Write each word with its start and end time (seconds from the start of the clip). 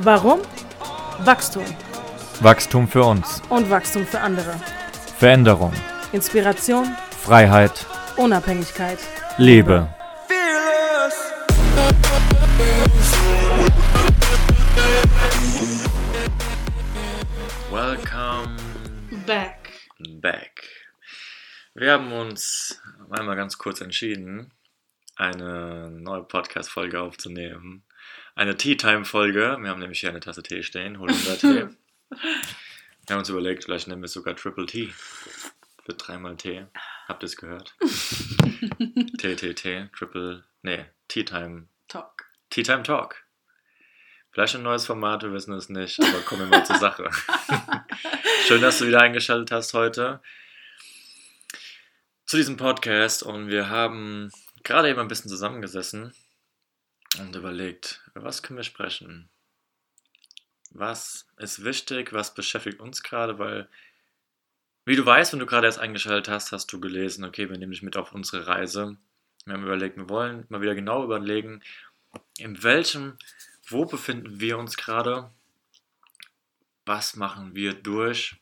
Warum? 0.00 0.42
Wachstum. 1.24 1.64
Wachstum 2.38 2.86
für 2.86 3.02
uns. 3.02 3.42
Und 3.48 3.68
Wachstum 3.68 4.06
für 4.06 4.20
andere. 4.20 4.54
Veränderung. 5.16 5.72
Inspiration. 6.12 6.86
Freiheit. 7.10 7.84
Unabhängigkeit. 8.16 9.00
Liebe. 9.38 9.92
Welcome 17.68 18.56
Back. 19.26 19.72
back. 20.20 20.62
Wir 21.74 21.94
haben 21.94 22.12
uns 22.12 22.80
einmal 23.10 23.34
ganz 23.34 23.58
kurz 23.58 23.80
entschieden, 23.80 24.52
eine 25.16 25.90
neue 25.90 26.22
Podcast-Folge 26.22 27.00
aufzunehmen. 27.00 27.82
Eine 28.38 28.56
Tea-Time-Folge. 28.56 29.58
Wir 29.60 29.68
haben 29.68 29.80
nämlich 29.80 29.98
hier 29.98 30.10
eine 30.10 30.20
Tasse 30.20 30.44
Tee 30.44 30.62
stehen, 30.62 31.00
Holunder-Tee. 31.00 31.66
Wir 32.10 33.10
haben 33.10 33.18
uns 33.18 33.28
überlegt, 33.28 33.64
vielleicht 33.64 33.88
nennen 33.88 34.00
wir 34.00 34.06
es 34.06 34.12
sogar 34.12 34.36
Triple 34.36 34.66
T. 34.66 34.92
Für 35.84 35.94
dreimal 35.94 36.36
Tee. 36.36 36.66
Habt 37.08 37.24
ihr 37.24 37.26
es 37.26 37.36
gehört? 37.36 37.74
T, 39.18 39.34
T, 39.34 39.54
T, 39.54 39.88
Triple, 39.92 40.44
nee, 40.62 40.84
Tea-Time 41.08 41.66
Talk. 41.88 42.26
Tea 42.48 42.62
Time 42.62 42.84
Talk. 42.84 43.24
Vielleicht 44.30 44.54
ein 44.54 44.62
neues 44.62 44.86
Format, 44.86 45.24
wir 45.24 45.32
wissen 45.32 45.54
es 45.54 45.68
nicht, 45.68 46.00
aber 46.00 46.20
kommen 46.20 46.42
wir 46.42 46.58
mal 46.58 46.64
zur 46.64 46.76
Sache. 46.76 47.10
Schön, 48.46 48.62
dass 48.62 48.78
du 48.78 48.86
wieder 48.86 49.00
eingeschaltet 49.00 49.50
hast 49.50 49.74
heute 49.74 50.22
zu 52.24 52.36
diesem 52.36 52.56
Podcast 52.56 53.24
und 53.24 53.48
wir 53.48 53.68
haben 53.68 54.30
gerade 54.62 54.90
eben 54.90 55.00
ein 55.00 55.08
bisschen 55.08 55.28
zusammengesessen 55.28 56.14
und 57.16 57.34
überlegt, 57.34 58.02
über 58.08 58.24
was 58.24 58.42
können 58.42 58.58
wir 58.58 58.64
sprechen? 58.64 59.28
Was 60.70 61.26
ist 61.38 61.64
wichtig? 61.64 62.12
Was 62.12 62.34
beschäftigt 62.34 62.80
uns 62.80 63.02
gerade? 63.02 63.38
Weil, 63.38 63.68
wie 64.84 64.96
du 64.96 65.04
weißt, 65.04 65.32
wenn 65.32 65.40
du 65.40 65.46
gerade 65.46 65.66
erst 65.66 65.78
eingeschaltet 65.78 66.28
hast, 66.28 66.52
hast 66.52 66.72
du 66.72 66.80
gelesen, 66.80 67.24
okay, 67.24 67.48
wir 67.48 67.56
nehmen 67.56 67.72
dich 67.72 67.82
mit 67.82 67.96
auf 67.96 68.12
unsere 68.12 68.46
Reise. 68.46 68.98
Wir 69.44 69.54
haben 69.54 69.64
überlegt, 69.64 69.96
wir 69.96 70.08
wollen 70.08 70.44
mal 70.48 70.60
wieder 70.60 70.74
genau 70.74 71.02
überlegen, 71.04 71.62
in 72.38 72.62
welchem, 72.62 73.16
wo 73.66 73.86
befinden 73.86 74.40
wir 74.40 74.58
uns 74.58 74.76
gerade? 74.76 75.30
Was 76.84 77.16
machen 77.16 77.54
wir 77.54 77.74
durch? 77.74 78.36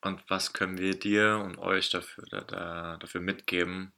Und 0.00 0.22
was 0.28 0.52
können 0.52 0.78
wir 0.78 0.98
dir 0.98 1.42
und 1.44 1.58
euch 1.58 1.90
dafür, 1.90 2.24
da, 2.30 2.40
da, 2.42 2.96
dafür 2.98 3.20
mitgeben? 3.20 3.92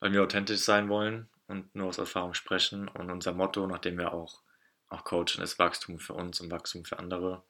Weil 0.00 0.12
wir 0.12 0.22
authentisch 0.22 0.60
sein 0.60 0.88
wollen 0.88 1.28
und 1.54 1.74
nur 1.74 1.88
aus 1.88 1.98
Erfahrung 1.98 2.34
sprechen. 2.34 2.88
Und 2.88 3.10
unser 3.10 3.32
Motto, 3.32 3.66
nachdem 3.66 3.98
wir 3.98 4.12
auch, 4.12 4.42
auch 4.88 5.04
coachen, 5.04 5.42
ist 5.42 5.58
Wachstum 5.58 5.98
für 5.98 6.14
uns 6.14 6.40
und 6.40 6.50
Wachstum 6.50 6.84
für 6.84 6.98
andere. 6.98 7.44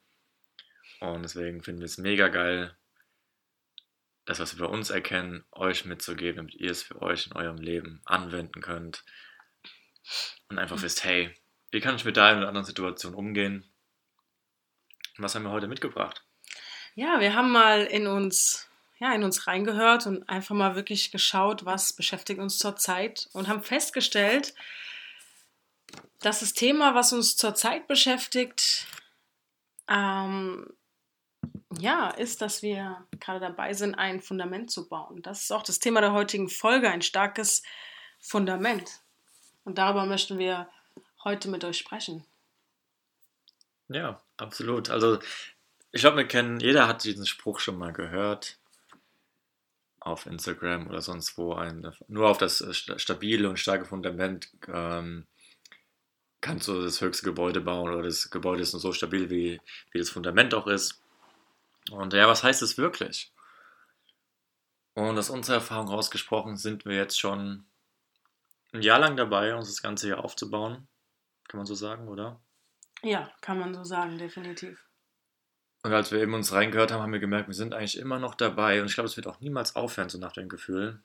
Und 0.99 1.23
deswegen 1.23 1.63
finden 1.63 1.81
wir 1.81 1.85
es 1.85 1.97
mega 1.97 2.29
geil, 2.29 2.77
das, 4.25 4.39
was 4.39 4.57
wir 4.57 4.65
bei 4.65 4.73
uns 4.73 4.89
erkennen, 4.89 5.43
euch 5.51 5.85
mitzugeben, 5.85 6.37
damit 6.37 6.55
ihr 6.55 6.71
es 6.71 6.83
für 6.83 7.01
euch 7.01 7.27
in 7.27 7.33
eurem 7.33 7.57
Leben 7.57 8.01
anwenden 8.05 8.61
könnt. 8.61 9.03
Und 10.49 10.57
einfach 10.57 10.81
wisst, 10.81 11.03
hey, 11.03 11.35
wie 11.71 11.79
kann 11.79 11.95
ich 11.95 12.05
mit 12.05 12.15
der 12.15 12.25
einen 12.25 12.39
oder 12.39 12.47
anderen 12.47 12.65
Situation 12.65 13.13
umgehen? 13.13 13.69
Was 15.17 15.35
haben 15.35 15.43
wir 15.43 15.51
heute 15.51 15.67
mitgebracht? 15.67 16.23
Ja, 16.95 17.19
wir 17.19 17.35
haben 17.35 17.51
mal 17.51 17.83
in 17.83 18.07
uns, 18.07 18.69
ja, 18.99 19.13
in 19.13 19.23
uns 19.23 19.47
reingehört 19.47 20.07
und 20.07 20.27
einfach 20.29 20.55
mal 20.55 20.75
wirklich 20.75 21.11
geschaut, 21.11 21.65
was 21.65 21.93
beschäftigt 21.93 22.39
uns 22.39 22.57
zurzeit 22.57 23.29
und 23.33 23.47
haben 23.47 23.63
festgestellt, 23.63 24.53
dass 26.19 26.39
das 26.39 26.53
Thema, 26.53 26.95
was 26.95 27.13
uns 27.13 27.35
zurzeit 27.35 27.87
beschäftigt, 27.87 28.87
ähm, 29.87 30.73
ja, 31.77 32.09
ist, 32.09 32.41
dass 32.41 32.61
wir 32.61 33.05
gerade 33.19 33.39
dabei 33.39 33.73
sind, 33.73 33.95
ein 33.95 34.21
Fundament 34.21 34.71
zu 34.71 34.87
bauen. 34.87 35.21
Das 35.21 35.43
ist 35.43 35.51
auch 35.51 35.63
das 35.63 35.79
Thema 35.79 36.01
der 36.01 36.13
heutigen 36.13 36.49
Folge, 36.49 36.89
ein 36.89 37.01
starkes 37.01 37.63
Fundament. 38.19 39.01
Und 39.65 39.77
darüber 39.77 40.05
möchten 40.05 40.39
wir 40.39 40.69
heute 41.23 41.49
mit 41.49 41.63
euch 41.63 41.77
sprechen. 41.77 42.25
Ja, 43.89 44.21
absolut. 44.37 44.89
Also, 44.89 45.19
ich 45.91 46.01
glaube, 46.01 46.17
wir 46.17 46.27
kennen, 46.27 46.59
jeder 46.59 46.87
hat 46.87 47.03
diesen 47.03 47.25
Spruch 47.25 47.59
schon 47.59 47.77
mal 47.77 47.93
gehört. 47.93 48.57
Auf 50.05 50.27
Instagram 50.27 50.87
oder 50.87 51.01
sonst 51.01 51.35
wo. 51.37 51.53
Ein, 51.53 51.91
nur 52.07 52.29
auf 52.29 52.37
das 52.37 52.63
stabile 52.75 53.49
und 53.49 53.57
starke 53.57 53.85
Fundament 53.85 54.49
ähm, 54.67 55.25
kannst 56.41 56.67
du 56.67 56.79
das 56.79 57.01
höchste 57.01 57.25
Gebäude 57.25 57.59
bauen 57.59 57.91
oder 57.91 58.03
das 58.03 58.29
Gebäude 58.29 58.61
ist 58.61 58.73
nur 58.73 58.79
so 58.79 58.93
stabil, 58.93 59.31
wie, 59.31 59.59
wie 59.91 59.97
das 59.97 60.11
Fundament 60.11 60.53
auch 60.53 60.67
ist. 60.67 61.01
Und 61.89 62.13
ja, 62.13 62.27
was 62.27 62.43
heißt 62.43 62.61
es 62.61 62.77
wirklich? 62.77 63.33
Und 64.93 65.17
aus 65.17 65.31
unserer 65.31 65.55
Erfahrung 65.55 65.87
rausgesprochen 65.87 66.55
sind 66.55 66.85
wir 66.85 66.95
jetzt 66.95 67.19
schon 67.19 67.65
ein 68.73 68.83
Jahr 68.83 68.99
lang 68.99 69.17
dabei, 69.17 69.55
uns 69.55 69.69
das 69.69 69.81
Ganze 69.81 70.05
hier 70.05 70.23
aufzubauen. 70.23 70.87
Kann 71.47 71.57
man 71.57 71.65
so 71.65 71.73
sagen, 71.73 72.07
oder? 72.07 72.39
Ja, 73.01 73.31
kann 73.41 73.57
man 73.57 73.73
so 73.73 73.83
sagen, 73.83 74.19
definitiv. 74.19 74.84
Und 75.85 75.93
als 75.93 76.11
wir 76.11 76.19
eben 76.19 76.33
uns 76.33 76.51
reingehört 76.51 76.91
haben, 76.91 77.03
haben 77.03 77.13
wir 77.13 77.19
gemerkt, 77.19 77.47
wir 77.47 77.53
sind 77.53 77.75
eigentlich 77.75 77.99
immer 77.99 78.17
noch 78.17 78.33
dabei. 78.33 78.81
Und 78.81 78.87
ich 78.87 78.95
glaube, 78.95 79.05
es 79.05 79.17
wird 79.17 79.27
auch 79.27 79.39
niemals 79.39 79.75
aufhören, 79.75 80.09
so 80.09 80.17
nach 80.17 80.31
dem 80.31 80.49
Gefühl. 80.49 81.03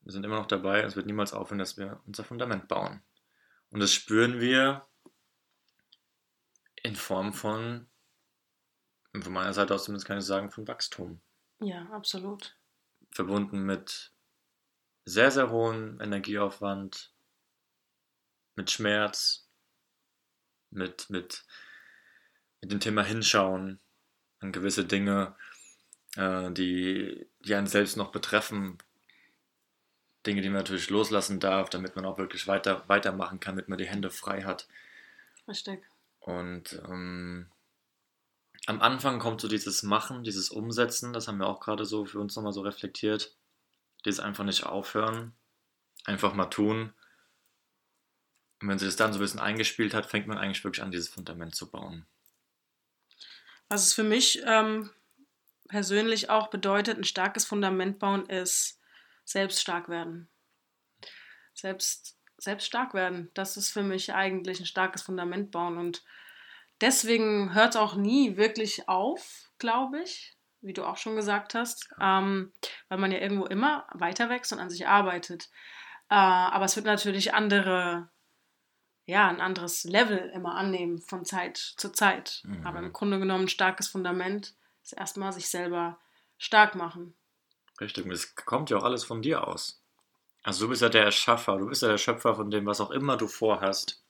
Wir 0.00 0.12
sind 0.12 0.24
immer 0.24 0.36
noch 0.36 0.46
dabei 0.46 0.80
und 0.80 0.86
es 0.86 0.96
wird 0.96 1.04
niemals 1.04 1.34
aufhören, 1.34 1.58
dass 1.58 1.76
wir 1.76 2.00
unser 2.06 2.24
Fundament 2.24 2.66
bauen. 2.66 3.02
Und 3.68 3.80
das 3.80 3.92
spüren 3.92 4.40
wir 4.40 4.88
in 6.76 6.96
Form 6.96 7.34
von, 7.34 7.90
von 9.20 9.32
meiner 9.34 9.52
Seite 9.52 9.74
aus 9.74 9.84
zumindest 9.84 10.06
kann 10.06 10.16
ich 10.16 10.24
sagen, 10.24 10.50
von 10.50 10.66
Wachstum. 10.66 11.20
Ja, 11.58 11.84
absolut. 11.90 12.56
Verbunden 13.10 13.66
mit 13.66 14.14
sehr, 15.04 15.30
sehr 15.30 15.50
hohem 15.50 16.00
Energieaufwand, 16.00 17.12
mit 18.54 18.70
Schmerz, 18.70 19.46
mit, 20.70 21.10
mit, 21.10 21.44
mit 22.62 22.72
dem 22.72 22.80
Thema 22.80 23.02
Hinschauen 23.02 23.78
an 24.40 24.52
gewisse 24.52 24.84
Dinge, 24.84 25.34
äh, 26.16 26.50
die, 26.50 27.26
die 27.40 27.54
einen 27.54 27.66
selbst 27.66 27.96
noch 27.96 28.12
betreffen. 28.12 28.78
Dinge, 30.26 30.42
die 30.42 30.48
man 30.48 30.58
natürlich 30.58 30.90
loslassen 30.90 31.40
darf, 31.40 31.70
damit 31.70 31.96
man 31.96 32.04
auch 32.04 32.18
wirklich 32.18 32.46
weiter, 32.46 32.84
weitermachen 32.88 33.40
kann, 33.40 33.54
damit 33.54 33.68
man 33.68 33.78
die 33.78 33.86
Hände 33.86 34.10
frei 34.10 34.42
hat. 34.42 34.68
Richtig. 35.48 35.82
Und 36.18 36.80
ähm, 36.86 37.46
am 38.66 38.82
Anfang 38.82 39.18
kommt 39.18 39.40
so 39.40 39.48
dieses 39.48 39.82
Machen, 39.82 40.22
dieses 40.22 40.50
Umsetzen, 40.50 41.12
das 41.12 41.28
haben 41.28 41.38
wir 41.38 41.46
auch 41.46 41.60
gerade 41.60 41.86
so 41.86 42.04
für 42.04 42.20
uns 42.20 42.36
nochmal 42.36 42.52
so 42.52 42.60
reflektiert. 42.60 43.34
Dieses 44.04 44.20
einfach 44.20 44.44
nicht 44.44 44.64
aufhören, 44.64 45.32
einfach 46.04 46.34
mal 46.34 46.46
tun. 46.46 46.92
Und 48.60 48.68
wenn 48.68 48.78
sich 48.78 48.88
das 48.88 48.96
dann 48.96 49.12
so 49.12 49.18
ein 49.18 49.22
bisschen 49.22 49.40
eingespielt 49.40 49.94
hat, 49.94 50.06
fängt 50.06 50.26
man 50.26 50.38
eigentlich 50.38 50.62
wirklich 50.64 50.82
an, 50.82 50.90
dieses 50.90 51.08
Fundament 51.08 51.54
zu 51.54 51.70
bauen. 51.70 52.06
Was 53.70 53.86
es 53.86 53.94
für 53.94 54.02
mich 54.02 54.42
ähm, 54.46 54.90
persönlich 55.68 56.28
auch 56.28 56.50
bedeutet, 56.50 56.98
ein 56.98 57.04
starkes 57.04 57.46
Fundament 57.46 58.00
bauen, 58.00 58.26
ist 58.26 58.80
selbst 59.24 59.60
stark 59.60 59.88
werden. 59.88 60.28
Selbst, 61.54 62.18
selbst 62.36 62.66
stark 62.66 62.94
werden. 62.94 63.30
Das 63.34 63.56
ist 63.56 63.70
für 63.70 63.84
mich 63.84 64.12
eigentlich 64.12 64.58
ein 64.58 64.66
starkes 64.66 65.02
Fundament 65.02 65.52
bauen. 65.52 65.78
Und 65.78 66.02
deswegen 66.80 67.54
hört 67.54 67.70
es 67.70 67.80
auch 67.80 67.94
nie 67.94 68.36
wirklich 68.36 68.88
auf, 68.88 69.52
glaube 69.58 70.02
ich, 70.02 70.36
wie 70.62 70.72
du 70.72 70.84
auch 70.84 70.96
schon 70.96 71.14
gesagt 71.14 71.54
hast, 71.54 71.88
ähm, 72.00 72.52
weil 72.88 72.98
man 72.98 73.12
ja 73.12 73.18
irgendwo 73.18 73.46
immer 73.46 73.86
weiter 73.92 74.28
wächst 74.28 74.52
und 74.52 74.58
an 74.58 74.68
sich 74.68 74.88
arbeitet. 74.88 75.48
Äh, 76.08 76.16
aber 76.16 76.64
es 76.64 76.74
wird 76.74 76.86
natürlich 76.86 77.34
andere, 77.34 78.10
ja, 79.10 79.28
ein 79.28 79.40
anderes 79.40 79.84
Level 79.84 80.30
immer 80.34 80.54
annehmen 80.54 80.98
von 80.98 81.24
Zeit 81.24 81.56
zu 81.56 81.90
Zeit. 81.90 82.42
Mhm. 82.44 82.66
Aber 82.66 82.78
im 82.78 82.92
Grunde 82.92 83.18
genommen 83.18 83.44
ein 83.44 83.48
starkes 83.48 83.88
Fundament 83.88 84.54
ist 84.82 84.92
erstmal 84.92 85.32
sich 85.32 85.48
selber 85.48 85.98
stark 86.38 86.74
machen. 86.74 87.14
Richtig, 87.80 88.04
und 88.04 88.12
es 88.12 88.34
kommt 88.34 88.70
ja 88.70 88.78
auch 88.78 88.84
alles 88.84 89.04
von 89.04 89.20
dir 89.20 89.46
aus. 89.46 89.82
Also 90.42 90.64
du 90.64 90.70
bist 90.70 90.82
ja 90.82 90.88
der 90.88 91.04
Erschaffer, 91.04 91.58
du 91.58 91.66
bist 91.66 91.82
ja 91.82 91.88
der 91.88 91.98
Schöpfer 91.98 92.34
von 92.34 92.50
dem, 92.50 92.66
was 92.66 92.80
auch 92.80 92.90
immer 92.90 93.16
du 93.16 93.26
vorhast. 93.26 94.02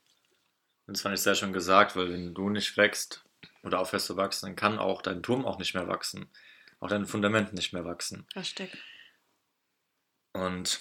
Und 0.87 0.97
das 0.97 1.03
fand 1.03 1.15
ich 1.15 1.23
sehr 1.23 1.35
schon 1.35 1.53
gesagt, 1.53 1.97
weil 1.97 2.13
wenn 2.13 2.35
du 2.35 2.51
nicht 2.51 2.77
wächst 2.77 3.25
oder 3.63 3.81
aufhörst 3.81 4.07
zu 4.07 4.17
wachsen, 4.17 4.47
dann 4.47 4.57
kann 4.57 4.79
auch 4.79 5.03
dein 5.03 5.23
Turm 5.23 5.45
auch 5.45 5.59
nicht 5.59 5.75
mehr 5.75 5.89
wachsen. 5.89 6.31
Auch 6.79 6.89
dein 6.89 7.07
Fundament 7.07 7.53
nicht 7.53 7.73
mehr 7.73 7.85
wachsen. 7.85 8.27
Richtig. 8.37 8.77
Und 10.33 10.81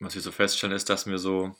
was 0.00 0.14
wir 0.14 0.22
so 0.22 0.32
feststellen, 0.32 0.74
ist, 0.74 0.88
dass 0.88 1.06
wir 1.06 1.18
so, 1.18 1.56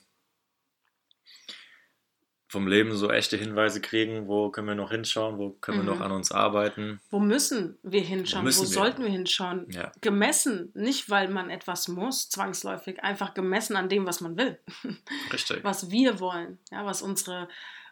vom 2.50 2.66
Leben 2.66 2.96
so 2.96 3.10
echte 3.10 3.36
Hinweise 3.36 3.80
kriegen, 3.82 4.26
wo 4.26 4.48
können 4.50 4.68
wir 4.68 4.74
noch 4.74 4.90
hinschauen, 4.90 5.36
wo 5.38 5.50
können 5.50 5.78
wir 5.78 5.82
Mhm. 5.92 5.98
noch 5.98 6.00
an 6.04 6.12
uns 6.12 6.32
arbeiten. 6.32 6.98
Wo 7.10 7.18
müssen 7.18 7.78
wir 7.82 8.00
hinschauen? 8.00 8.42
Wo, 8.42 8.46
müssen 8.46 8.62
wir? 8.62 8.66
sollten 8.68 9.02
wir 9.02 9.10
hinschauen? 9.10 9.66
Ja. 9.70 9.92
Gemessen, 10.00 10.70
nicht 10.74 11.10
weil 11.10 11.28
man 11.28 11.50
etwas 11.50 11.88
muss, 11.88 12.28
zwangsläufig, 12.30 13.02
einfach 13.04 13.34
gemessen 13.34 13.76
an 13.76 13.88
dem, 13.90 14.06
was 14.06 14.20
man 14.22 14.36
will, 14.38 14.58
Richtig. 15.32 15.62
was 15.62 15.90
wir 15.90 16.20
wollen, 16.20 16.58
ja, 16.70 16.84
was 16.86 17.02
unsere, 17.02 17.48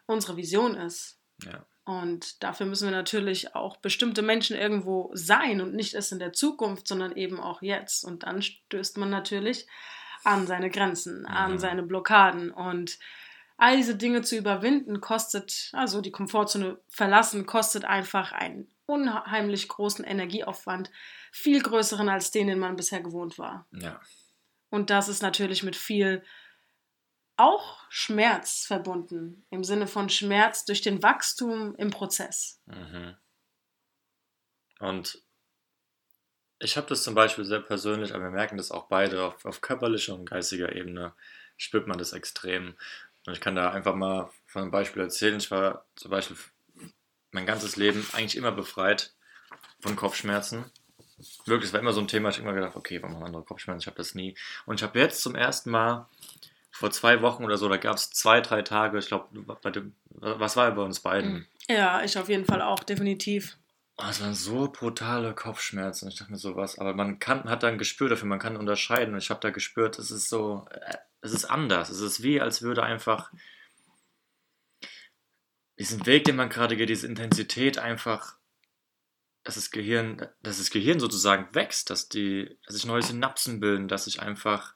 unsere 0.06 0.36
Vision 0.38 0.74
ist. 0.74 1.18
Ja. 1.44 1.64
Und 1.84 2.42
dafür 2.42 2.66
müssen 2.66 2.88
wir 2.88 2.96
natürlich 2.96 3.54
auch 3.54 3.76
bestimmte 3.76 4.22
Menschen 4.22 4.56
irgendwo 4.56 5.10
sein 5.14 5.60
und 5.60 5.74
nicht 5.74 5.94
erst 5.94 6.10
in 6.12 6.18
der 6.18 6.32
Zukunft, 6.32 6.88
sondern 6.88 7.14
eben 7.14 7.38
auch 7.38 7.62
jetzt. 7.62 8.04
Und 8.04 8.24
dann 8.24 8.42
stößt 8.42 8.96
man 8.98 9.10
natürlich 9.10 9.68
an 10.24 10.46
seine 10.48 10.70
Grenzen, 10.70 11.26
an 11.26 11.52
Mhm. 11.52 11.58
seine 11.58 11.82
Blockaden. 11.84 12.50
Und 12.50 12.98
all 13.56 13.76
diese 13.76 13.96
Dinge 13.96 14.22
zu 14.22 14.36
überwinden, 14.36 15.00
kostet, 15.00 15.70
also 15.72 16.00
die 16.00 16.10
Komfortzone 16.10 16.78
verlassen, 16.88 17.46
kostet 17.46 17.84
einfach 17.84 18.32
einen 18.32 18.70
unheimlich 18.86 19.68
großen 19.68 20.04
Energieaufwand, 20.04 20.90
viel 21.32 21.60
größeren 21.60 22.08
als 22.08 22.30
den, 22.30 22.46
den 22.46 22.58
man 22.58 22.76
bisher 22.76 23.00
gewohnt 23.00 23.38
war. 23.38 23.66
Ja. 23.72 24.00
Und 24.70 24.90
das 24.90 25.08
ist 25.08 25.22
natürlich 25.22 25.62
mit 25.62 25.76
viel 25.76 26.22
auch 27.36 27.84
Schmerz 27.90 28.64
verbunden, 28.66 29.44
im 29.50 29.62
Sinne 29.62 29.86
von 29.86 30.08
Schmerz 30.08 30.64
durch 30.64 30.80
den 30.80 31.02
Wachstum 31.02 31.74
im 31.76 31.90
Prozess. 31.90 32.60
Mhm. 32.66 33.16
Und 34.78 35.22
ich 36.58 36.76
habe 36.76 36.86
das 36.86 37.02
zum 37.02 37.14
Beispiel 37.14 37.44
sehr 37.44 37.60
persönlich, 37.60 38.14
aber 38.14 38.24
wir 38.24 38.30
merken 38.30 38.56
das 38.56 38.70
auch 38.70 38.88
beide 38.88 39.22
auf, 39.24 39.44
auf 39.44 39.60
körperlicher 39.60 40.14
und 40.14 40.28
geistiger 40.28 40.74
Ebene, 40.74 41.14
spürt 41.58 41.86
man 41.86 41.98
das 41.98 42.12
extrem. 42.12 42.76
Ich 43.32 43.40
kann 43.40 43.56
da 43.56 43.70
einfach 43.70 43.94
mal 43.94 44.30
von 44.46 44.62
einem 44.62 44.70
Beispiel 44.70 45.02
erzählen. 45.02 45.36
Ich 45.36 45.50
war 45.50 45.84
zum 45.96 46.10
Beispiel 46.10 46.36
mein 47.32 47.46
ganzes 47.46 47.76
Leben 47.76 48.06
eigentlich 48.12 48.36
immer 48.36 48.52
befreit 48.52 49.12
von 49.80 49.96
Kopfschmerzen. 49.96 50.64
Wirklich, 51.44 51.68
es 51.68 51.72
war 51.72 51.80
immer 51.80 51.92
so 51.92 52.00
ein 52.00 52.08
Thema, 52.08 52.28
ich 52.28 52.36
habe 52.36 52.48
immer 52.48 52.54
gedacht, 52.54 52.76
okay, 52.76 53.02
warum 53.02 53.16
haben 53.16 53.24
andere 53.24 53.42
Kopfschmerzen? 53.42 53.80
Ich 53.80 53.86
habe 53.86 53.96
das 53.96 54.14
nie. 54.14 54.36
Und 54.66 54.76
ich 54.76 54.82
habe 54.82 54.98
jetzt 54.98 55.22
zum 55.22 55.34
ersten 55.34 55.70
Mal 55.70 56.08
vor 56.70 56.90
zwei 56.90 57.22
Wochen 57.22 57.44
oder 57.44 57.56
so, 57.56 57.68
da 57.68 57.78
gab 57.78 57.96
es 57.96 58.10
zwei, 58.10 58.42
drei 58.42 58.62
Tage, 58.62 58.98
ich 58.98 59.06
glaube, 59.06 59.28
was 60.10 60.56
war 60.56 60.70
bei 60.72 60.82
uns 60.82 61.00
beiden? 61.00 61.46
Ja, 61.68 62.04
ich 62.04 62.18
auf 62.18 62.28
jeden 62.28 62.44
Fall 62.44 62.60
auch, 62.60 62.80
definitiv. 62.84 63.56
Oh, 63.98 64.04
es 64.10 64.20
waren 64.20 64.34
so 64.34 64.68
brutale 64.68 65.34
Kopfschmerzen. 65.34 66.08
Ich 66.08 66.16
dachte 66.16 66.30
mir 66.30 66.38
so 66.38 66.54
was, 66.54 66.78
aber 66.78 66.92
man 66.92 67.18
kann, 67.18 67.44
hat 67.48 67.62
da 67.62 67.68
ein 67.68 67.78
Gespür 67.78 68.10
dafür, 68.10 68.28
man 68.28 68.38
kann 68.38 68.56
unterscheiden. 68.58 69.14
Und 69.14 69.20
ich 69.20 69.30
habe 69.30 69.40
da 69.40 69.50
gespürt, 69.50 69.98
es 69.98 70.10
ist 70.10 70.28
so, 70.28 70.66
äh, 70.70 70.96
es 71.22 71.32
ist 71.32 71.46
anders. 71.46 71.88
Es 71.88 72.00
ist 72.00 72.22
wie, 72.22 72.40
als 72.40 72.60
würde 72.60 72.82
einfach 72.82 73.32
diesen 75.78 76.04
Weg, 76.06 76.24
den 76.24 76.36
man 76.36 76.50
gerade 76.50 76.76
geht, 76.76 76.90
diese 76.90 77.06
Intensität 77.06 77.78
einfach, 77.78 78.36
dass 79.44 79.54
das 79.54 79.70
Gehirn, 79.70 80.28
dass 80.42 80.58
das 80.58 80.70
Gehirn 80.70 81.00
sozusagen 81.00 81.54
wächst, 81.54 81.88
dass 81.90 82.08
die, 82.08 82.58
dass 82.66 82.76
sich 82.76 82.86
neue 82.86 83.02
Synapsen 83.02 83.60
bilden, 83.60 83.88
dass 83.88 84.04
sich 84.04 84.20
einfach 84.20 84.74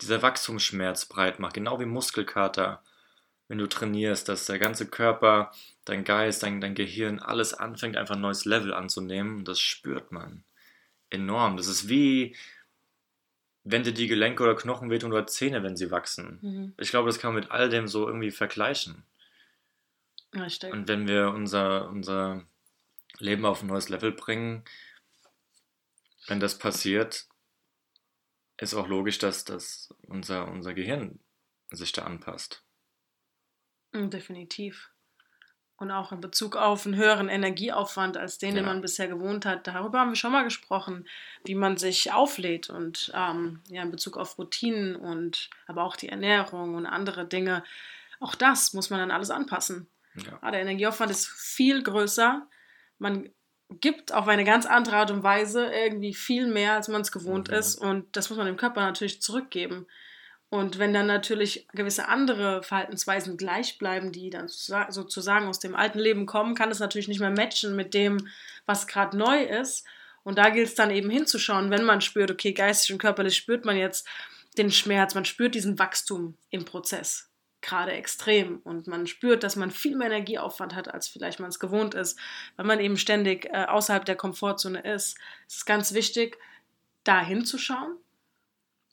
dieser 0.00 0.22
Wachstumsschmerz 0.22 1.06
breit 1.06 1.40
macht, 1.40 1.54
genau 1.54 1.80
wie 1.80 1.86
Muskelkater, 1.86 2.82
wenn 3.50 3.58
du 3.58 3.68
trainierst, 3.68 4.28
dass 4.28 4.46
der 4.46 4.60
ganze 4.60 4.86
Körper, 4.86 5.50
dein 5.84 6.04
Geist, 6.04 6.44
dein, 6.44 6.60
dein 6.60 6.76
Gehirn, 6.76 7.18
alles 7.18 7.52
anfängt, 7.52 7.96
einfach 7.96 8.14
ein 8.14 8.20
neues 8.20 8.44
Level 8.44 8.72
anzunehmen. 8.72 9.44
Das 9.44 9.58
spürt 9.58 10.12
man 10.12 10.44
enorm. 11.10 11.56
Das 11.56 11.66
ist 11.66 11.88
wie, 11.88 12.36
wenn 13.64 13.82
dir 13.82 13.92
die 13.92 14.06
Gelenke 14.06 14.44
oder 14.44 14.54
Knochen 14.54 14.88
wehtun 14.88 15.12
oder 15.12 15.26
Zähne, 15.26 15.64
wenn 15.64 15.76
sie 15.76 15.90
wachsen. 15.90 16.38
Mhm. 16.40 16.74
Ich 16.78 16.90
glaube, 16.90 17.08
das 17.08 17.18
kann 17.18 17.34
man 17.34 17.42
mit 17.42 17.50
all 17.50 17.68
dem 17.68 17.88
so 17.88 18.06
irgendwie 18.06 18.30
vergleichen. 18.30 19.02
Richtig. 20.32 20.72
Und 20.72 20.86
wenn 20.86 21.08
wir 21.08 21.30
unser, 21.30 21.88
unser 21.88 22.44
Leben 23.18 23.44
auf 23.44 23.62
ein 23.62 23.66
neues 23.66 23.88
Level 23.88 24.12
bringen, 24.12 24.62
wenn 26.28 26.38
das 26.38 26.56
passiert, 26.56 27.26
ist 28.58 28.74
auch 28.74 28.86
logisch, 28.86 29.18
dass 29.18 29.44
das 29.44 29.92
unser, 30.02 30.46
unser 30.46 30.72
Gehirn 30.72 31.18
sich 31.72 31.90
da 31.90 32.04
anpasst. 32.04 32.62
Mm, 33.92 34.08
Definitiv. 34.10 34.90
Und 35.76 35.90
auch 35.90 36.12
in 36.12 36.20
Bezug 36.20 36.56
auf 36.56 36.84
einen 36.84 36.96
höheren 36.96 37.30
Energieaufwand 37.30 38.18
als 38.18 38.36
den, 38.36 38.54
den 38.54 38.64
Ja. 38.64 38.70
man 38.70 38.82
bisher 38.82 39.08
gewohnt 39.08 39.46
hat. 39.46 39.66
Darüber 39.66 40.00
haben 40.00 40.10
wir 40.10 40.16
schon 40.16 40.32
mal 40.32 40.44
gesprochen, 40.44 41.08
wie 41.44 41.54
man 41.54 41.78
sich 41.78 42.12
auflädt 42.12 42.68
und 42.68 43.10
ähm, 43.14 43.62
ja, 43.68 43.80
in 43.82 43.90
Bezug 43.90 44.18
auf 44.18 44.36
Routinen 44.36 44.94
und 44.94 45.48
aber 45.66 45.84
auch 45.84 45.96
die 45.96 46.10
Ernährung 46.10 46.74
und 46.74 46.84
andere 46.84 47.24
Dinge. 47.26 47.64
Auch 48.20 48.34
das 48.34 48.74
muss 48.74 48.90
man 48.90 49.00
dann 49.00 49.10
alles 49.10 49.30
anpassen. 49.30 49.88
Ja. 50.16 50.38
Ah, 50.42 50.50
der 50.50 50.60
Energieaufwand 50.60 51.10
ist 51.10 51.26
viel 51.28 51.82
größer. 51.82 52.46
Man 52.98 53.30
gibt 53.70 54.12
auf 54.12 54.28
eine 54.28 54.44
ganz 54.44 54.66
andere 54.66 54.96
Art 54.96 55.10
und 55.10 55.22
Weise 55.22 55.64
irgendwie 55.72 56.12
viel 56.12 56.46
mehr, 56.46 56.74
als 56.74 56.88
man 56.88 57.00
es 57.00 57.10
gewohnt 57.12 57.48
Mhm. 57.48 57.54
ist. 57.54 57.76
Und 57.76 58.14
das 58.16 58.28
muss 58.28 58.36
man 58.36 58.46
dem 58.46 58.58
Körper 58.58 58.82
natürlich 58.82 59.22
zurückgeben. 59.22 59.86
Und 60.50 60.80
wenn 60.80 60.92
dann 60.92 61.06
natürlich 61.06 61.68
gewisse 61.72 62.08
andere 62.08 62.62
Verhaltensweisen 62.64 63.36
gleich 63.36 63.78
bleiben, 63.78 64.10
die 64.10 64.30
dann 64.30 64.48
sozusa- 64.48 64.90
sozusagen 64.90 65.46
aus 65.46 65.60
dem 65.60 65.76
alten 65.76 66.00
Leben 66.00 66.26
kommen, 66.26 66.56
kann 66.56 66.70
es 66.70 66.80
natürlich 66.80 67.06
nicht 67.06 67.20
mehr 67.20 67.30
matchen 67.30 67.76
mit 67.76 67.94
dem, 67.94 68.28
was 68.66 68.88
gerade 68.88 69.16
neu 69.16 69.44
ist. 69.44 69.86
Und 70.24 70.38
da 70.38 70.50
gilt 70.50 70.68
es 70.68 70.74
dann 70.74 70.90
eben 70.90 71.08
hinzuschauen, 71.08 71.70
wenn 71.70 71.84
man 71.84 72.00
spürt, 72.00 72.30
okay, 72.30 72.52
geistig 72.52 72.92
und 72.92 72.98
körperlich 72.98 73.36
spürt 73.36 73.64
man 73.64 73.76
jetzt 73.76 74.06
den 74.58 74.72
Schmerz, 74.72 75.14
man 75.14 75.24
spürt 75.24 75.54
diesen 75.54 75.78
Wachstum 75.78 76.36
im 76.50 76.64
Prozess 76.64 77.30
gerade 77.62 77.92
extrem 77.92 78.58
und 78.58 78.86
man 78.86 79.06
spürt, 79.06 79.42
dass 79.42 79.56
man 79.56 79.70
viel 79.70 79.96
mehr 79.96 80.08
Energieaufwand 80.08 80.74
hat, 80.74 80.92
als 80.92 81.08
vielleicht 81.08 81.40
man 81.40 81.50
es 81.50 81.58
gewohnt 81.58 81.94
ist, 81.94 82.18
weil 82.56 82.66
man 82.66 82.80
eben 82.80 82.96
ständig 82.96 83.46
äh, 83.46 83.66
außerhalb 83.66 84.04
der 84.04 84.16
Komfortzone 84.16 84.80
ist. 84.80 85.18
Es 85.46 85.56
ist 85.56 85.66
ganz 85.66 85.92
wichtig, 85.92 86.38
da 87.04 87.20
hinzuschauen, 87.20 87.96